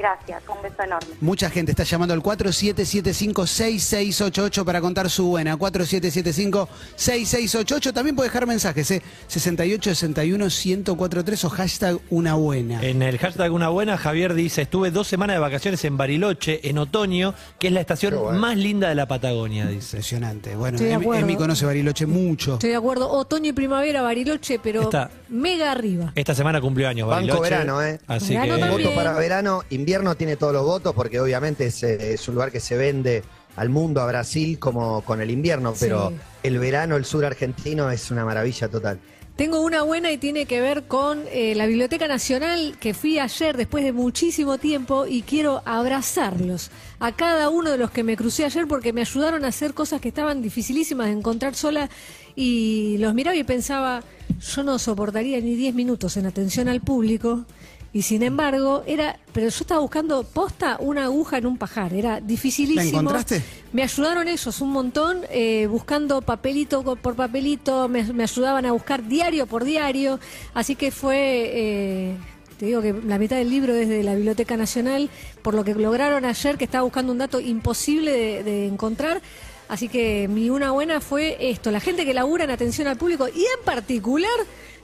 Gracias, 0.00 0.42
un 0.48 0.62
beso 0.62 0.82
enorme. 0.82 1.10
Mucha 1.20 1.50
gente 1.50 1.72
está 1.72 1.84
llamando 1.84 2.14
al 2.14 2.22
4775-6688 2.22 4.64
para 4.64 4.80
contar 4.80 5.10
su 5.10 5.26
buena. 5.26 5.58
4775-6688. 5.58 7.92
También 7.92 8.16
puede 8.16 8.30
dejar 8.30 8.46
mensajes, 8.46 8.90
¿eh? 8.92 9.02
6861-1043 9.28 11.44
o 11.44 11.50
hashtag 11.50 11.98
una 12.08 12.34
buena. 12.36 12.82
En 12.82 13.02
el 13.02 13.18
hashtag 13.18 13.52
Una 13.52 13.68
Buena, 13.68 13.98
Javier 13.98 14.32
dice, 14.32 14.62
estuve 14.62 14.90
dos 14.90 15.06
semanas 15.06 15.36
de 15.36 15.40
vacaciones 15.40 15.84
en 15.84 15.98
Bariloche, 15.98 16.66
en 16.68 16.78
otoño, 16.78 17.34
que 17.58 17.66
es 17.66 17.72
la 17.74 17.80
estación 17.80 18.14
bueno. 18.18 18.38
más 18.38 18.56
linda 18.56 18.88
de 18.88 18.94
la 18.94 19.06
Patagonia, 19.06 19.66
dice. 19.66 19.98
Impresionante. 19.98 20.56
Bueno, 20.56 20.78
Emi, 20.78 21.36
conoce 21.36 21.66
Bariloche 21.66 22.06
mucho. 22.06 22.54
Estoy 22.54 22.70
de 22.70 22.76
acuerdo. 22.76 23.10
Otoño 23.10 23.50
y 23.50 23.52
primavera, 23.52 24.00
Bariloche, 24.00 24.58
pero 24.62 24.80
Está. 24.84 25.10
mega 25.28 25.72
arriba. 25.72 26.10
Esta 26.14 26.34
semana 26.34 26.58
cumplió 26.58 26.88
años 26.88 27.06
Banco 27.06 27.26
Bariloche. 27.26 27.42
verano, 27.50 27.82
¿eh? 27.82 28.00
Así 28.06 28.32
Verano 28.34 28.56
que... 28.56 28.70
Voto 28.70 28.94
para 28.94 29.12
verano, 29.12 29.62
invierno 29.68 29.89
tiene 30.16 30.36
todos 30.36 30.52
los 30.52 30.64
votos 30.64 30.94
porque 30.94 31.20
obviamente 31.20 31.66
es, 31.66 31.82
eh, 31.82 32.14
es 32.14 32.28
un 32.28 32.34
lugar 32.34 32.52
que 32.52 32.60
se 32.60 32.76
vende 32.76 33.22
al 33.56 33.68
mundo, 33.68 34.00
a 34.00 34.06
Brasil, 34.06 34.58
como 34.58 35.02
con 35.02 35.20
el 35.20 35.30
invierno, 35.30 35.74
pero 35.78 36.10
Sí. 36.10 36.16
el 36.44 36.58
verano, 36.60 36.96
el 36.96 37.04
sur 37.04 37.24
argentino 37.24 37.90
es 37.90 38.10
una 38.10 38.24
maravilla 38.24 38.68
total. 38.68 39.00
Tengo 39.36 39.60
una 39.62 39.82
buena 39.82 40.12
y 40.12 40.18
tiene 40.18 40.44
que 40.46 40.60
ver 40.60 40.84
con 40.84 41.24
eh, 41.32 41.54
la 41.56 41.66
Biblioteca 41.66 42.06
Nacional 42.06 42.76
que 42.78 42.92
fui 42.94 43.18
ayer 43.18 43.56
después 43.56 43.82
de 43.82 43.92
muchísimo 43.92 44.58
tiempo 44.58 45.06
y 45.06 45.22
quiero 45.22 45.62
abrazarlos 45.64 46.70
a 47.00 47.12
cada 47.12 47.48
uno 47.48 47.70
de 47.70 47.78
los 47.78 47.90
que 47.90 48.04
me 48.04 48.16
crucé 48.16 48.44
ayer 48.44 48.66
porque 48.68 48.92
me 48.92 49.00
ayudaron 49.00 49.44
a 49.44 49.48
hacer 49.48 49.72
cosas 49.74 50.00
que 50.00 50.08
estaban 50.08 50.42
dificilísimas 50.42 51.06
de 51.06 51.12
encontrar 51.14 51.54
sola 51.54 51.88
y 52.36 52.96
los 52.98 53.14
miraba 53.14 53.34
y 53.34 53.42
pensaba, 53.44 54.02
yo 54.40 54.62
no 54.62 54.78
soportaría 54.78 55.40
ni 55.40 55.54
10 55.54 55.74
minutos 55.74 56.16
en 56.16 56.26
atención 56.26 56.68
al 56.68 56.80
público 56.80 57.44
y 57.92 58.02
sin 58.02 58.22
embargo 58.22 58.84
era, 58.86 59.18
pero 59.32 59.48
yo 59.48 59.58
estaba 59.60 59.80
buscando 59.80 60.22
posta 60.22 60.76
una 60.78 61.04
aguja 61.04 61.38
en 61.38 61.46
un 61.46 61.58
pajar, 61.58 61.92
era 61.92 62.20
dificilísimo. 62.20 62.82
¿La 62.82 62.88
encontraste? 63.00 63.42
Me 63.72 63.82
ayudaron 63.82 64.28
ellos 64.28 64.60
un 64.60 64.70
montón, 64.70 65.22
eh, 65.30 65.66
buscando 65.66 66.22
papelito 66.22 66.82
por 66.96 67.16
papelito, 67.16 67.88
me, 67.88 68.04
me 68.12 68.22
ayudaban 68.22 68.64
a 68.66 68.72
buscar 68.72 69.06
diario 69.08 69.46
por 69.46 69.64
diario, 69.64 70.20
así 70.54 70.76
que 70.76 70.92
fue, 70.92 71.50
eh, 71.52 72.16
te 72.58 72.66
digo 72.66 72.80
que 72.80 72.92
la 72.92 73.18
mitad 73.18 73.36
del 73.36 73.50
libro 73.50 73.74
es 73.74 73.88
de 73.88 74.04
la 74.04 74.14
Biblioteca 74.14 74.56
Nacional, 74.56 75.10
por 75.42 75.54
lo 75.54 75.64
que 75.64 75.74
lograron 75.74 76.24
ayer, 76.24 76.58
que 76.58 76.64
estaba 76.64 76.84
buscando 76.84 77.10
un 77.10 77.18
dato 77.18 77.40
imposible 77.40 78.12
de, 78.12 78.44
de 78.44 78.66
encontrar, 78.68 79.20
así 79.68 79.88
que 79.88 80.28
mi 80.28 80.48
una 80.48 80.70
buena 80.70 81.00
fue 81.00 81.36
esto, 81.50 81.72
la 81.72 81.80
gente 81.80 82.04
que 82.04 82.14
labura 82.14 82.44
en 82.44 82.50
atención 82.50 82.86
al 82.86 82.96
público 82.96 83.26
y 83.26 83.40
en 83.40 83.64
particular 83.64 84.30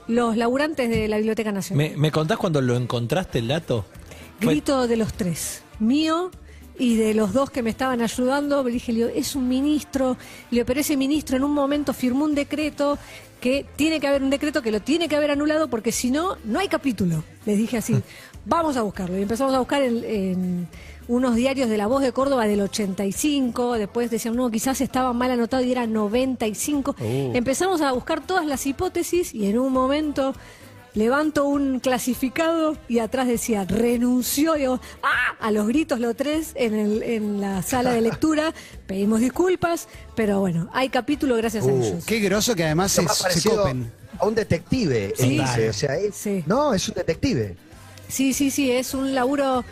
los 0.07 0.37
laburantes 0.37 0.89
de 0.89 1.07
la 1.07 1.17
Biblioteca 1.17 1.51
Nacional. 1.51 1.89
¿Me, 1.91 1.97
me 1.97 2.11
contás 2.11 2.37
cuando 2.37 2.61
lo 2.61 2.75
encontraste 2.75 3.39
el 3.39 3.47
dato? 3.49 3.85
Fue- 4.39 4.53
Grito 4.53 4.87
de 4.87 4.97
los 4.97 5.13
tres, 5.13 5.63
mío 5.79 6.31
y 6.79 6.95
de 6.95 7.13
los 7.15 7.33
dos 7.33 7.49
que 7.49 7.63
me 7.63 7.69
estaban 7.69 8.01
ayudando. 8.01 8.63
Le 8.63 8.71
dije, 8.71 9.11
es 9.19 9.35
un 9.35 9.47
ministro, 9.47 10.17
le 10.51 10.57
digo, 10.57 10.65
pero 10.65 10.79
ese 10.79 10.95
ministro 10.95 11.35
en 11.37 11.43
un 11.43 11.51
momento 11.53 11.93
firmó 11.93 12.25
un 12.25 12.35
decreto 12.35 12.97
que 13.41 13.65
tiene 13.75 13.99
que 13.99 14.07
haber 14.07 14.23
un 14.23 14.29
decreto 14.29 14.61
que 14.61 14.71
lo 14.71 14.79
tiene 14.81 15.07
que 15.07 15.15
haber 15.15 15.31
anulado 15.31 15.67
porque 15.67 15.91
si 15.91 16.09
no, 16.11 16.37
no 16.45 16.59
hay 16.59 16.67
capítulo. 16.67 17.23
Les 17.45 17.57
dije 17.57 17.77
así, 17.77 17.95
vamos 18.45 18.77
a 18.77 18.81
buscarlo. 18.83 19.17
Y 19.17 19.21
empezamos 19.23 19.53
a 19.53 19.59
buscar 19.59 19.81
en, 19.81 20.03
en 20.03 20.67
unos 21.07 21.35
diarios 21.35 21.69
de 21.69 21.77
La 21.77 21.87
Voz 21.87 22.01
de 22.01 22.11
Córdoba 22.11 22.45
del 22.47 22.61
85, 22.61 23.73
después 23.77 24.11
decían, 24.11 24.35
no, 24.35 24.49
quizás 24.51 24.81
estaba 24.81 25.13
mal 25.13 25.31
anotado 25.31 25.63
y 25.63 25.71
era 25.71 25.87
95. 25.87 26.95
Empezamos 26.99 27.81
a 27.81 27.91
buscar 27.93 28.25
todas 28.25 28.45
las 28.45 28.65
hipótesis 28.65 29.33
y 29.33 29.47
en 29.47 29.57
un 29.59 29.71
momento 29.71 30.33
levanto 30.93 31.45
un 31.45 31.79
clasificado 31.79 32.75
y 32.87 32.99
atrás 32.99 33.27
decía 33.27 33.65
renunció 33.65 34.53
digo, 34.53 34.79
¡ah! 35.03 35.35
a 35.39 35.51
los 35.51 35.67
gritos 35.67 35.99
los 35.99 36.15
tres 36.15 36.53
en, 36.55 36.73
el- 36.73 37.03
en 37.03 37.39
la 37.39 37.61
sala 37.61 37.91
de 37.91 38.01
lectura 38.01 38.51
pedimos 38.87 39.19
disculpas 39.19 39.87
pero 40.15 40.39
bueno 40.39 40.69
hay 40.73 40.89
capítulo 40.89 41.35
gracias 41.35 41.65
a 41.65 41.67
Uh, 41.67 41.83
ellos 41.83 42.03
Qué 42.05 42.19
groso 42.19 42.55
que 42.55 42.63
además 42.63 42.93
se, 42.93 43.05
copen. 43.47 43.91
a 44.17 44.25
un 44.25 44.33
detective, 44.33 45.13
Sí. 45.15 45.29
dice, 45.37 45.69
o 45.69 45.73
sea, 45.73 45.97
es- 45.97 46.15
Sí. 46.15 46.43
no, 46.47 46.73
es 46.73 46.87
un 46.89 46.95
detective. 46.95 47.55
sí 48.07 48.33
sí 48.33 48.49
sí 48.49 48.71
es 48.71 48.95
un 48.95 49.13
laburo 49.13 49.63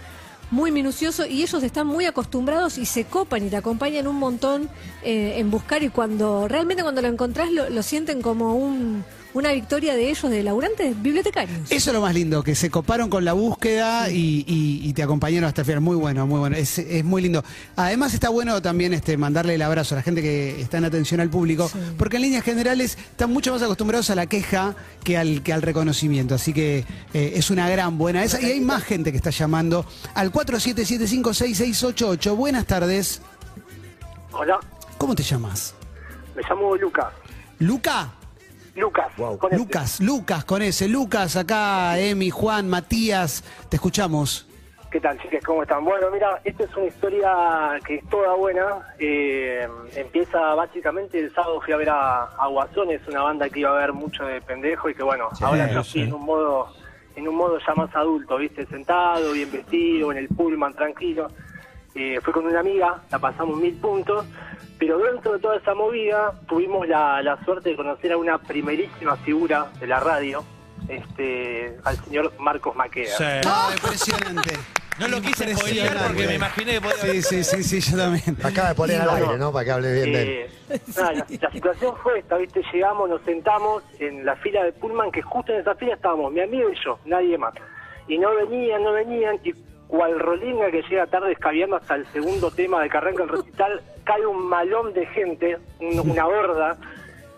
muy 0.51 0.71
minucioso 0.71 1.25
y 1.25 1.41
ellos 1.41 1.63
están 1.63 1.87
muy 1.87 2.05
acostumbrados 2.05 2.77
y 2.77 2.85
se 2.85 3.05
copan 3.05 3.45
y 3.45 3.49
te 3.49 3.57
acompañan 3.57 4.07
un 4.07 4.17
montón 4.17 4.69
eh, 5.03 5.35
en 5.37 5.51
buscar 5.51 5.83
y 5.83 5.89
cuando 5.89 6.47
realmente 6.47 6.83
cuando 6.83 7.01
lo 7.01 7.07
encontrás 7.07 7.51
lo, 7.51 7.69
lo 7.69 7.83
sienten 7.83 8.21
como 8.21 8.55
un, 8.55 9.03
una 9.35 9.51
victoria 9.51 9.93
de 9.95 10.09
ellos 10.09 10.31
de 10.31 10.41
laburantes 10.41 10.99
bibliotecarios 11.01 11.59
Eso 11.69 11.89
es 11.91 11.93
lo 11.93 12.01
más 12.01 12.13
lindo, 12.15 12.41
que 12.41 12.55
se 12.55 12.71
coparon 12.71 13.09
con 13.09 13.23
la 13.25 13.33
búsqueda 13.33 14.09
y, 14.09 14.43
y- 14.47 14.79
y 14.83 14.93
te 14.93 15.03
acompañaron 15.03 15.47
hasta 15.47 15.61
el 15.61 15.65
final. 15.67 15.81
Muy 15.81 15.95
bueno, 15.95 16.25
muy 16.25 16.39
bueno. 16.39 16.55
Es, 16.55 16.79
es 16.79 17.03
muy 17.05 17.21
lindo. 17.21 17.43
Además 17.75 18.13
está 18.15 18.29
bueno 18.29 18.59
también 18.61 18.93
este, 18.93 19.15
mandarle 19.17 19.53
el 19.55 19.61
abrazo 19.61 19.93
a 19.93 19.97
la 19.97 20.01
gente 20.01 20.21
que 20.23 20.59
está 20.61 20.77
en 20.79 20.85
atención 20.85 21.19
al 21.19 21.29
público, 21.29 21.69
Sí. 21.69 21.77
porque 21.97 22.15
en 22.15 22.23
líneas 22.23 22.43
generales 22.43 22.97
están 22.97 23.31
mucho 23.31 23.51
más 23.51 23.61
acostumbrados 23.61 24.09
a 24.09 24.15
la 24.15 24.25
queja 24.25 24.75
que 25.03 25.17
al, 25.17 25.43
que 25.43 25.53
al 25.53 25.61
reconocimiento. 25.61 26.33
Así 26.35 26.53
que 26.53 26.85
eh, 27.13 27.33
es 27.35 27.49
una 27.51 27.69
gran 27.69 27.97
buena 27.97 28.23
esa. 28.23 28.41
Y 28.41 28.45
hay 28.45 28.61
más 28.61 28.83
gente 28.83 29.11
que 29.11 29.17
está 29.17 29.29
llamando 29.31 29.85
al 30.13 30.31
47756688. 30.31 32.35
Buenas 32.35 32.65
tardes. 32.65 33.21
Hola, 34.31 34.59
¿Cómo 34.97 35.13
te 35.15 35.23
llamas? 35.23 35.73
me 36.35 36.41
llamo 36.49 36.75
Lucas. 36.75 37.07
¿Luca? 37.59 38.11
Lucas, 38.75 39.07
Wow. 39.17 39.37
con 39.37 39.51
este. 39.51 39.63
Lucas, 39.63 39.99
Lucas, 40.01 40.45
con 40.45 40.61
ese. 40.61 40.87
Lucas, 40.87 41.35
acá, 41.37 41.97
Emi, 41.99 42.29
Juan, 42.29 42.69
Matías, 42.69 43.43
te 43.69 43.77
escuchamos. 43.77 44.47
¿Qué 44.91 44.99
tal, 45.01 45.17
chicas? 45.21 45.43
¿Cómo 45.43 45.63
están? 45.63 45.83
Bueno, 45.83 46.07
mira, 46.11 46.39
esta 46.45 46.63
es 46.63 46.75
una 46.75 46.85
historia 46.85 47.29
que 47.85 47.95
es 47.95 48.09
toda 48.09 48.33
buena. 48.35 48.95
Eh, 48.97 49.67
empieza 49.95 50.39
básicamente 50.55 51.19
el 51.19 51.33
sábado 51.33 51.59
fui 51.61 51.73
a 51.73 51.77
ver 51.77 51.89
a, 51.89 52.23
a 52.23 52.47
Guasones, 52.47 53.01
una 53.07 53.23
banda 53.23 53.49
que 53.49 53.59
iba 53.61 53.71
a 53.71 53.79
ver 53.79 53.91
mucho 53.93 54.23
de 54.25 54.39
pendejo 54.41 54.89
y 54.89 54.95
que 54.95 55.03
bueno, 55.03 55.29
ahora 55.41 55.69
yo 55.71 55.83
sí. 55.83 56.01
en 56.01 56.13
un 56.13 56.23
modo 56.25 56.67
en 57.17 57.27
un 57.29 57.35
modo 57.35 57.57
ya 57.65 57.73
más 57.75 57.93
adulto, 57.95 58.37
¿viste? 58.37 58.65
Sentado, 58.67 59.31
bien 59.33 59.49
vestido, 59.51 60.11
en 60.11 60.17
el 60.17 60.27
pullman, 60.29 60.73
tranquilo. 60.73 61.27
Eh, 61.95 62.19
fui 62.21 62.33
con 62.33 62.45
una 62.45 62.59
amiga, 62.59 63.01
la 63.09 63.19
pasamos 63.19 63.57
mil 63.57 63.73
puntos, 63.75 64.25
pero 64.77 64.97
dentro 64.97 65.33
de 65.33 65.39
toda 65.39 65.55
esa 65.55 65.73
movida 65.73 66.33
tuvimos 66.47 66.87
la, 66.87 67.21
la 67.21 67.43
suerte 67.45 67.69
de 67.69 67.75
conocer 67.77 68.11
a 68.11 68.17
una 68.17 68.37
primerísima 68.37 69.15
figura 69.17 69.67
de 69.79 69.87
la 69.87 70.01
radio, 70.01 70.43
este, 70.89 71.77
al 71.85 71.95
señor 72.03 72.33
Marcos 72.37 72.75
Maqueda. 72.75 73.17
Sí. 73.17 73.47
No, 73.47 73.71
impresionante. 73.71 74.57
No 74.99 75.09
lo 75.09 75.21
quise 75.21 75.53
spoilear 75.55 75.97
porque 76.07 76.25
me 76.25 76.35
imaginé 76.35 76.73
que 76.73 76.81
podía 76.81 76.97
Sí, 76.97 77.21
sí, 77.21 77.43
sí, 77.43 77.63
sí, 77.63 77.79
yo 77.91 77.97
también. 77.97 78.37
Acaba 78.43 78.69
de 78.69 78.75
poner 78.75 79.01
al 79.01 79.09
aire, 79.09 79.37
¿no? 79.37 79.51
Para 79.51 79.65
que 79.65 79.71
hable 79.71 79.93
bien 79.93 80.13
de 80.13 80.21
él. 80.21 80.49
Eh, 80.69 80.81
nada, 80.95 81.11
la, 81.13 81.25
la 81.41 81.51
situación 81.51 81.95
fue 82.01 82.19
esta, 82.19 82.37
¿viste? 82.37 82.61
Llegamos, 82.73 83.09
nos 83.09 83.21
sentamos 83.23 83.83
en 83.99 84.25
la 84.25 84.35
fila 84.37 84.63
de 84.63 84.71
Pullman, 84.71 85.11
que 85.11 85.21
justo 85.21 85.51
en 85.51 85.59
esa 85.59 85.75
fila 85.75 85.95
estábamos 85.95 86.31
mi 86.31 86.39
amigo 86.41 86.69
y 86.69 86.75
yo, 86.83 86.97
nadie 87.05 87.37
más. 87.37 87.53
Y 88.07 88.17
no 88.17 88.35
venían, 88.35 88.83
no 88.83 88.93
venían, 88.93 89.37
y 89.43 89.53
cual 89.87 90.19
rolinga 90.19 90.71
que 90.71 90.81
llega 90.83 91.05
tarde 91.07 91.31
escabeando 91.33 91.75
hasta 91.75 91.95
el 91.95 92.05
segundo 92.07 92.51
tema 92.51 92.81
de 92.81 92.89
que 92.89 92.97
arranca 92.97 93.23
el 93.23 93.29
recital, 93.29 93.81
cae 94.03 94.25
un 94.25 94.47
malón 94.47 94.93
de 94.93 95.05
gente, 95.07 95.57
un- 95.79 96.09
una 96.11 96.27
horda, 96.27 96.77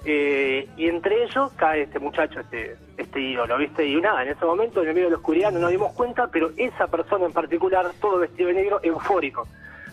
eh, 0.06 0.68
y 0.78 0.88
entre 0.88 1.24
ellos 1.24 1.52
cae 1.58 1.82
este 1.84 2.00
muchacho, 2.00 2.40
este, 2.40 2.78
este 2.98 3.20
ídolo, 3.20 3.58
¿viste? 3.58 3.86
Y 3.86 4.00
nada, 4.00 4.24
en 4.24 4.30
ese 4.30 4.46
momento, 4.46 4.82
en 4.82 4.88
el 4.90 4.94
medio 4.94 5.08
de 5.08 5.12
la 5.12 5.18
oscuridad, 5.18 5.52
no 5.52 5.60
nos 5.60 5.72
dimos 5.72 5.92
cuenta, 5.94 6.28
pero 6.32 6.52
esa 6.56 6.88
persona 6.88 7.26
en 7.26 7.34
particular, 7.34 7.92
todo 8.00 8.20
vestido 8.20 8.48
de 8.50 8.56
negro, 8.56 8.80
eufórico. 8.84 9.48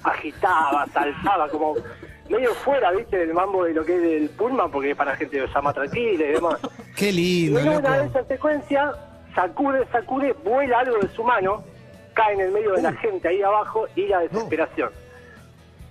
agitaba, 0.04 0.86
saltaba, 0.92 1.48
como 1.48 1.74
medio 2.28 2.52
fuera, 2.56 2.90
viste, 2.92 3.16
del 3.16 3.32
mambo 3.32 3.64
de 3.64 3.72
lo 3.72 3.84
que 3.86 3.96
es 3.96 4.02
el 4.22 4.28
Pullman, 4.30 4.70
porque 4.70 4.90
es 4.90 4.96
para 4.96 5.16
gente 5.16 5.40
se 5.40 5.46
llama 5.52 5.72
tranquila 5.72 6.24
y 6.26 6.32
demás. 6.32 6.58
Qué 6.94 7.08
Y 7.08 7.12
lindo, 7.12 7.60
en 7.60 7.68
una 7.68 7.80
de 7.80 7.98
loco. 8.04 8.10
esas 8.10 8.26
secuencias, 8.28 8.94
sacude, 9.34 9.86
sacude, 9.90 10.32
vuela 10.44 10.80
algo 10.80 10.98
de 10.98 11.08
su 11.08 11.24
mano, 11.24 11.64
cae 12.14 12.34
en 12.34 12.40
el 12.40 12.52
medio 12.52 12.72
de 12.72 12.82
la 12.82 12.92
gente 12.92 13.28
ahí 13.28 13.42
abajo 13.42 13.86
y 13.94 14.06
la 14.06 14.20
desesperación. 14.20 14.90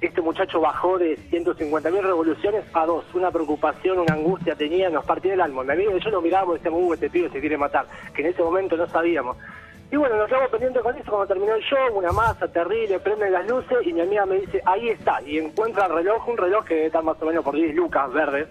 Este 0.01 0.21
muchacho 0.21 0.59
bajó 0.59 0.97
de 0.97 1.15
150 1.15 1.89
mil 1.89 2.03
revoluciones 2.03 2.65
a 2.73 2.86
dos. 2.86 3.05
Una 3.13 3.31
preocupación, 3.31 3.99
una 3.99 4.13
angustia 4.15 4.55
tenía, 4.55 4.89
nos 4.89 5.05
partía 5.05 5.33
el 5.33 5.41
alma. 5.41 5.63
Mi 5.63 5.71
amigo 5.71 5.95
y 5.95 6.03
yo 6.03 6.09
lo 6.09 6.21
mirábamos 6.21 6.55
y 6.55 6.57
decíamos, 6.57 6.81
uh, 6.83 6.93
este 6.93 7.09
pibe 7.09 7.29
se 7.29 7.39
quiere 7.39 7.57
matar. 7.57 7.86
Que 8.13 8.21
en 8.21 8.27
ese 8.29 8.41
momento 8.41 8.75
no 8.75 8.86
sabíamos. 8.88 9.38
Y 9.91 9.95
bueno, 9.95 10.17
nos 10.17 10.27
quedamos 10.27 10.49
pendientes 10.49 10.81
con 10.81 10.95
eso 10.95 11.09
cuando 11.09 11.27
terminó 11.27 11.53
el 11.53 11.62
show, 11.62 11.95
una 11.97 12.12
masa 12.12 12.47
terrible, 12.47 12.99
prenden 12.99 13.31
las 13.31 13.47
luces 13.47 13.77
y 13.86 13.93
mi 13.93 14.01
amiga 14.01 14.25
me 14.25 14.39
dice, 14.39 14.62
ahí 14.65 14.89
está. 14.89 15.21
Y 15.21 15.38
encuentra 15.38 15.86
el 15.86 15.93
reloj, 15.93 16.27
un 16.27 16.38
reloj 16.38 16.65
que 16.65 16.88
está 16.88 17.01
más 17.01 17.21
o 17.21 17.25
menos 17.25 17.43
por 17.43 17.55
10 17.55 17.75
lucas 17.75 18.12
verdes. 18.12 18.47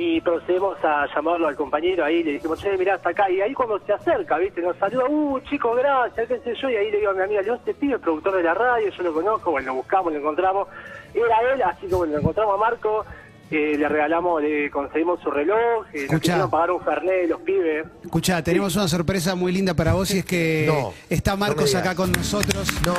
Y 0.00 0.20
procedemos 0.20 0.78
a 0.84 1.06
llamarlo 1.12 1.48
al 1.48 1.56
compañero 1.56 2.04
ahí, 2.04 2.22
le 2.22 2.34
dijimos, 2.34 2.60
che, 2.60 2.76
mirá, 2.78 2.94
hasta 2.94 3.08
acá. 3.10 3.28
Y 3.28 3.40
ahí 3.40 3.52
cuando 3.52 3.80
se 3.80 3.92
acerca, 3.92 4.38
¿viste? 4.38 4.60
Nos 4.60 4.76
saluda, 4.76 5.06
uh, 5.08 5.40
chicos, 5.40 5.76
gracias, 5.76 6.28
qué 6.28 6.38
sé 6.38 6.54
yo. 6.54 6.70
Y 6.70 6.76
ahí 6.76 6.90
le 6.92 6.98
digo 7.00 7.10
a 7.10 7.14
mi 7.14 7.22
amiga, 7.22 7.42
yo 7.42 7.54
este 7.54 7.74
pibe, 7.74 7.94
el 7.94 8.00
productor 8.00 8.36
de 8.36 8.44
la 8.44 8.54
radio, 8.54 8.88
yo 8.90 9.02
lo 9.02 9.12
conozco, 9.12 9.50
bueno, 9.50 9.66
lo 9.66 9.74
buscamos, 9.74 10.12
lo 10.12 10.20
encontramos. 10.20 10.68
Era 11.12 11.52
él, 11.52 11.62
así 11.62 11.88
que 11.88 11.94
bueno, 11.96 12.12
lo 12.12 12.20
encontramos 12.20 12.54
a 12.54 12.58
Marco, 12.58 13.04
eh, 13.50 13.74
le 13.76 13.88
regalamos, 13.88 14.40
le 14.40 14.70
conseguimos 14.70 15.20
su 15.20 15.32
reloj, 15.32 15.86
eh, 15.92 16.04
Escuchá. 16.04 16.48
pagar 16.48 16.70
un 16.70 16.80
fernet 16.84 17.28
los 17.28 17.40
pibes. 17.40 17.84
Escuchá, 18.04 18.40
tenemos 18.40 18.76
una 18.76 18.86
sorpresa 18.86 19.34
muy 19.34 19.50
linda 19.50 19.74
para 19.74 19.94
vos 19.94 20.14
y 20.14 20.18
es 20.18 20.24
que 20.24 20.66
No, 20.68 20.92
está 21.10 21.34
Marcos 21.34 21.74
acá 21.74 21.96
con 21.96 22.12
nosotros. 22.12 22.68
No, 22.86 22.94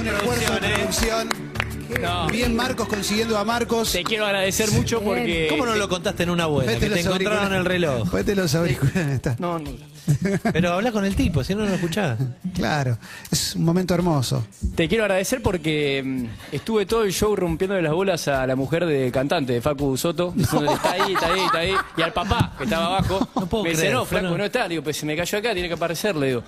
Un 0.00 0.06
esfuerzo 0.08 0.54
de 0.54 0.68
producción. 0.74 1.49
No. 2.00 2.28
Bien 2.28 2.54
Marcos 2.54 2.88
consiguiendo 2.88 3.38
a 3.38 3.44
Marcos. 3.44 3.92
Te 3.92 4.04
quiero 4.04 4.26
agradecer 4.26 4.70
mucho 4.72 5.00
porque. 5.00 5.46
¿Cómo 5.48 5.66
no 5.66 5.74
lo 5.74 5.88
contaste 5.88 6.22
en 6.22 6.30
una 6.30 6.46
buena? 6.46 6.72
Vete 6.72 6.88
Que 6.88 6.94
te 6.94 7.00
encontraron 7.00 7.52
el 7.52 7.64
reloj. 7.64 8.10
Vete 8.10 8.34
los 8.34 8.54
auriculares. 8.54 9.14
está. 9.14 9.36
No, 9.38 9.58
no. 9.58 9.70
Pero 10.52 10.72
habla 10.72 10.92
con 10.92 11.04
el 11.04 11.14
tipo, 11.14 11.44
si 11.44 11.54
no, 11.54 11.62
no 11.62 11.68
lo 11.68 11.74
escuchás. 11.74 12.18
Claro, 12.54 12.98
es 13.30 13.54
un 13.54 13.64
momento 13.64 13.94
hermoso. 13.94 14.44
Te 14.74 14.88
quiero 14.88 15.04
agradecer 15.04 15.42
porque 15.42 16.02
mm, 16.04 16.24
estuve 16.54 16.86
todo 16.86 17.04
el 17.04 17.12
show 17.12 17.34
rompiendo 17.36 17.80
las 17.80 17.92
bolas 17.92 18.26
a 18.28 18.46
la 18.46 18.56
mujer 18.56 18.86
del 18.86 19.12
cantante, 19.12 19.52
de 19.54 19.60
Facu 19.60 19.96
Soto, 19.96 20.32
diciéndole, 20.34 20.74
está 20.74 20.92
ahí, 20.92 21.12
está 21.12 21.32
ahí, 21.32 21.40
está 21.40 21.58
ahí, 21.58 21.74
y 21.96 22.02
al 22.02 22.12
papá, 22.12 22.54
que 22.58 22.64
estaba 22.64 22.86
abajo. 22.86 23.28
No 23.36 23.46
puedo 23.46 23.64
me 23.64 23.70
dice, 23.70 23.82
creer, 23.82 23.94
no, 23.94 24.04
flaco, 24.04 24.36
no 24.36 24.44
está. 24.44 24.62
Le 24.64 24.70
digo, 24.70 24.82
pues 24.82 24.96
se 24.96 25.06
me 25.06 25.16
cayó 25.16 25.38
acá, 25.38 25.52
tiene 25.52 25.68
que 25.68 25.74
aparecer, 25.74 26.16
le 26.16 26.26
digo. 26.28 26.42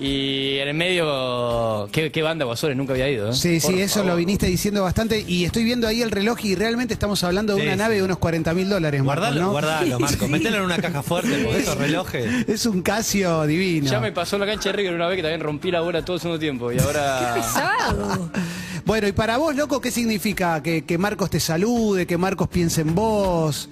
Y 0.00 0.58
en 0.58 0.68
el 0.68 0.74
medio, 0.74 1.88
qué, 1.92 2.10
qué 2.10 2.22
banda 2.22 2.44
Guasores, 2.44 2.76
nunca 2.76 2.94
había 2.94 3.08
ido. 3.08 3.30
¿eh? 3.30 3.32
Sí, 3.32 3.60
sí, 3.60 3.66
Por 3.68 3.74
eso 3.76 4.02
lo 4.02 4.16
viniste 4.16 4.46
diciendo 4.46 4.82
bastante. 4.82 5.24
Y 5.26 5.44
estoy 5.44 5.62
viendo 5.62 5.86
ahí 5.86 6.02
el 6.02 6.10
reloj 6.10 6.38
y 6.44 6.56
realmente 6.56 6.92
estamos 6.94 7.22
hablando 7.22 7.54
de 7.54 7.60
Sí, 7.60 7.66
una 7.66 7.76
sí. 7.76 7.78
nave 7.78 7.94
de 7.96 8.02
unos 8.02 8.18
40 8.18 8.54
mil 8.54 8.68
dólares. 8.68 9.04
Marcos, 9.04 9.22
Guardalo, 9.22 9.40
¿no? 9.46 9.50
guardalo, 9.52 10.00
Marco. 10.00 10.24
Sí. 10.26 10.30
Metelo 10.32 10.56
en 10.56 10.62
una 10.64 10.78
caja 10.78 11.02
fuerte, 11.04 11.38
porque 11.44 11.60
esos 11.60 11.78
relojes. 11.78 12.48
Es 12.48 12.66
un 12.66 12.82
Casio 12.82 13.44
divino. 13.46 13.88
Ya 13.88 14.00
me 14.00 14.10
pasó 14.10 14.34
en 14.34 14.40
la 14.40 14.46
cancha 14.46 14.70
de 14.70 14.76
River 14.76 14.94
una 14.94 15.06
vez 15.06 15.16
que 15.16 15.22
también 15.22 15.40
rompí 15.40 15.70
la 15.70 15.80
bola 15.80 16.04
todo 16.04 16.16
el 16.16 16.20
segundo 16.20 16.40
tiempo. 16.40 16.72
Y 16.72 16.78
ahora. 16.80 17.34
Pesado. 17.36 18.30
Bueno, 18.86 19.08
y 19.08 19.12
para 19.12 19.38
vos, 19.38 19.56
loco, 19.56 19.80
¿qué 19.80 19.90
significa? 19.90 20.62
Que, 20.62 20.84
que 20.84 20.98
Marcos 20.98 21.30
te 21.30 21.40
salude, 21.40 22.06
que 22.06 22.18
Marcos 22.18 22.48
piense 22.48 22.82
en 22.82 22.94
vos. 22.94 23.70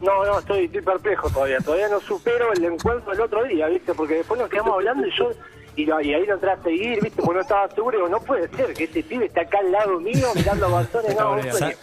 No, 0.00 0.24
no, 0.24 0.38
estoy, 0.38 0.64
estoy 0.64 0.80
perplejo 0.82 1.28
todavía. 1.30 1.58
Todavía 1.58 1.88
no 1.88 2.00
supero 2.00 2.52
el 2.52 2.64
encuentro 2.64 3.10
del 3.12 3.20
otro 3.20 3.44
día, 3.44 3.66
¿viste? 3.68 3.92
Porque 3.94 4.14
después 4.14 4.40
nos 4.40 4.48
quedamos 4.48 4.74
hablando 4.74 5.06
y 5.06 5.10
yo. 5.18 5.30
Y, 5.76 5.86
lo- 5.86 6.00
y 6.00 6.12
ahí 6.14 6.26
lo 6.26 6.34
entré 6.34 6.50
a 6.50 6.62
seguir, 6.62 7.00
¿viste? 7.02 7.22
Porque 7.22 7.34
no 7.36 7.40
estaba 7.42 7.68
seguro. 7.70 7.96
Digo, 7.98 8.08
no 8.08 8.20
puede 8.20 8.48
ser 8.56 8.72
que 8.74 8.84
ese 8.84 9.02
pibe 9.02 9.26
esté 9.26 9.40
acá 9.40 9.58
al 9.58 9.70
lado 9.72 10.00
mío 10.00 10.28
mirando 10.34 10.66
a 10.66 10.68
Guasones. 10.70 11.14
No, 11.16 11.36
no 11.36 11.40
puede 11.40 11.52
ser. 11.52 11.76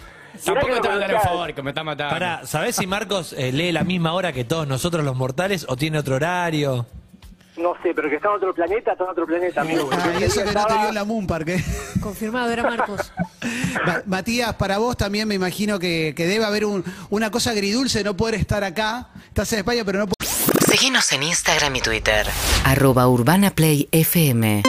Mirá 0.46 0.62
Tampoco 0.62 0.74
que 0.76 0.80
te 0.82 0.88
a 0.88 0.98
dar 0.98 1.10
me 1.10 1.16
un 1.16 1.22
favor, 1.22 1.54
que 1.54 1.64
me 1.64 1.70
está 1.72 1.84
matando. 1.84 2.14
Pará, 2.14 2.42
¿sabés 2.46 2.76
si 2.76 2.86
Marcos 2.86 3.34
eh, 3.34 3.52
lee 3.52 3.72
la 3.72 3.84
misma 3.84 4.14
hora 4.14 4.34
que 4.34 4.44
todos 4.46 4.68
nosotros 4.68 5.04
los 5.04 5.16
mortales 5.16 5.66
o 5.68 5.76
tiene 5.76 5.98
otro 5.98 6.16
horario? 6.16 6.86
No 7.58 7.74
sé, 7.82 7.94
pero 7.96 8.10
que 8.10 8.16
está 8.18 8.28
en 8.30 8.36
otro 8.36 8.54
planeta, 8.54 8.92
está 8.92 9.04
en 9.06 9.10
otro 9.10 9.26
planeta, 9.26 9.62
amigo. 9.62 9.90
Ah, 9.92 10.12
y 10.20 10.24
eso 10.24 10.44
que 10.44 10.52
no 10.52 10.66
te 10.66 10.74
vio 10.78 10.90
en 10.90 10.96
la 10.96 11.04
Moon 11.06 11.26
Park. 11.26 11.48
¿eh? 11.50 11.64
Confirmado, 12.02 12.52
era 12.52 12.64
Marcos. 12.64 13.12
Ma- 13.86 14.02
Matías, 14.06 14.54
para 14.56 14.78
vos 14.78 14.96
también 14.96 15.28
me 15.28 15.36
imagino 15.36 15.80
que, 15.80 16.14
que 16.16 16.28
debe 16.28 16.46
haber 16.46 16.66
un- 16.66 16.84
una 17.10 17.32
cosa 17.32 17.52
agridulce 17.52 18.00
de 18.00 18.04
no 18.04 18.16
poder 18.16 18.36
estar 18.36 18.64
acá. 18.64 19.10
Estás 19.28 19.52
en 19.54 19.60
España, 19.60 19.84
pero 19.86 20.00
no 20.00 20.08
Seguinos 20.68 21.12
en 21.14 21.24
Instagram 21.24 21.76
y 21.78 21.82
Twitter. 21.82 22.28
Arroba 22.66 23.08
Urbana 23.08 23.52
Play 23.52 23.88
FM 23.92 24.62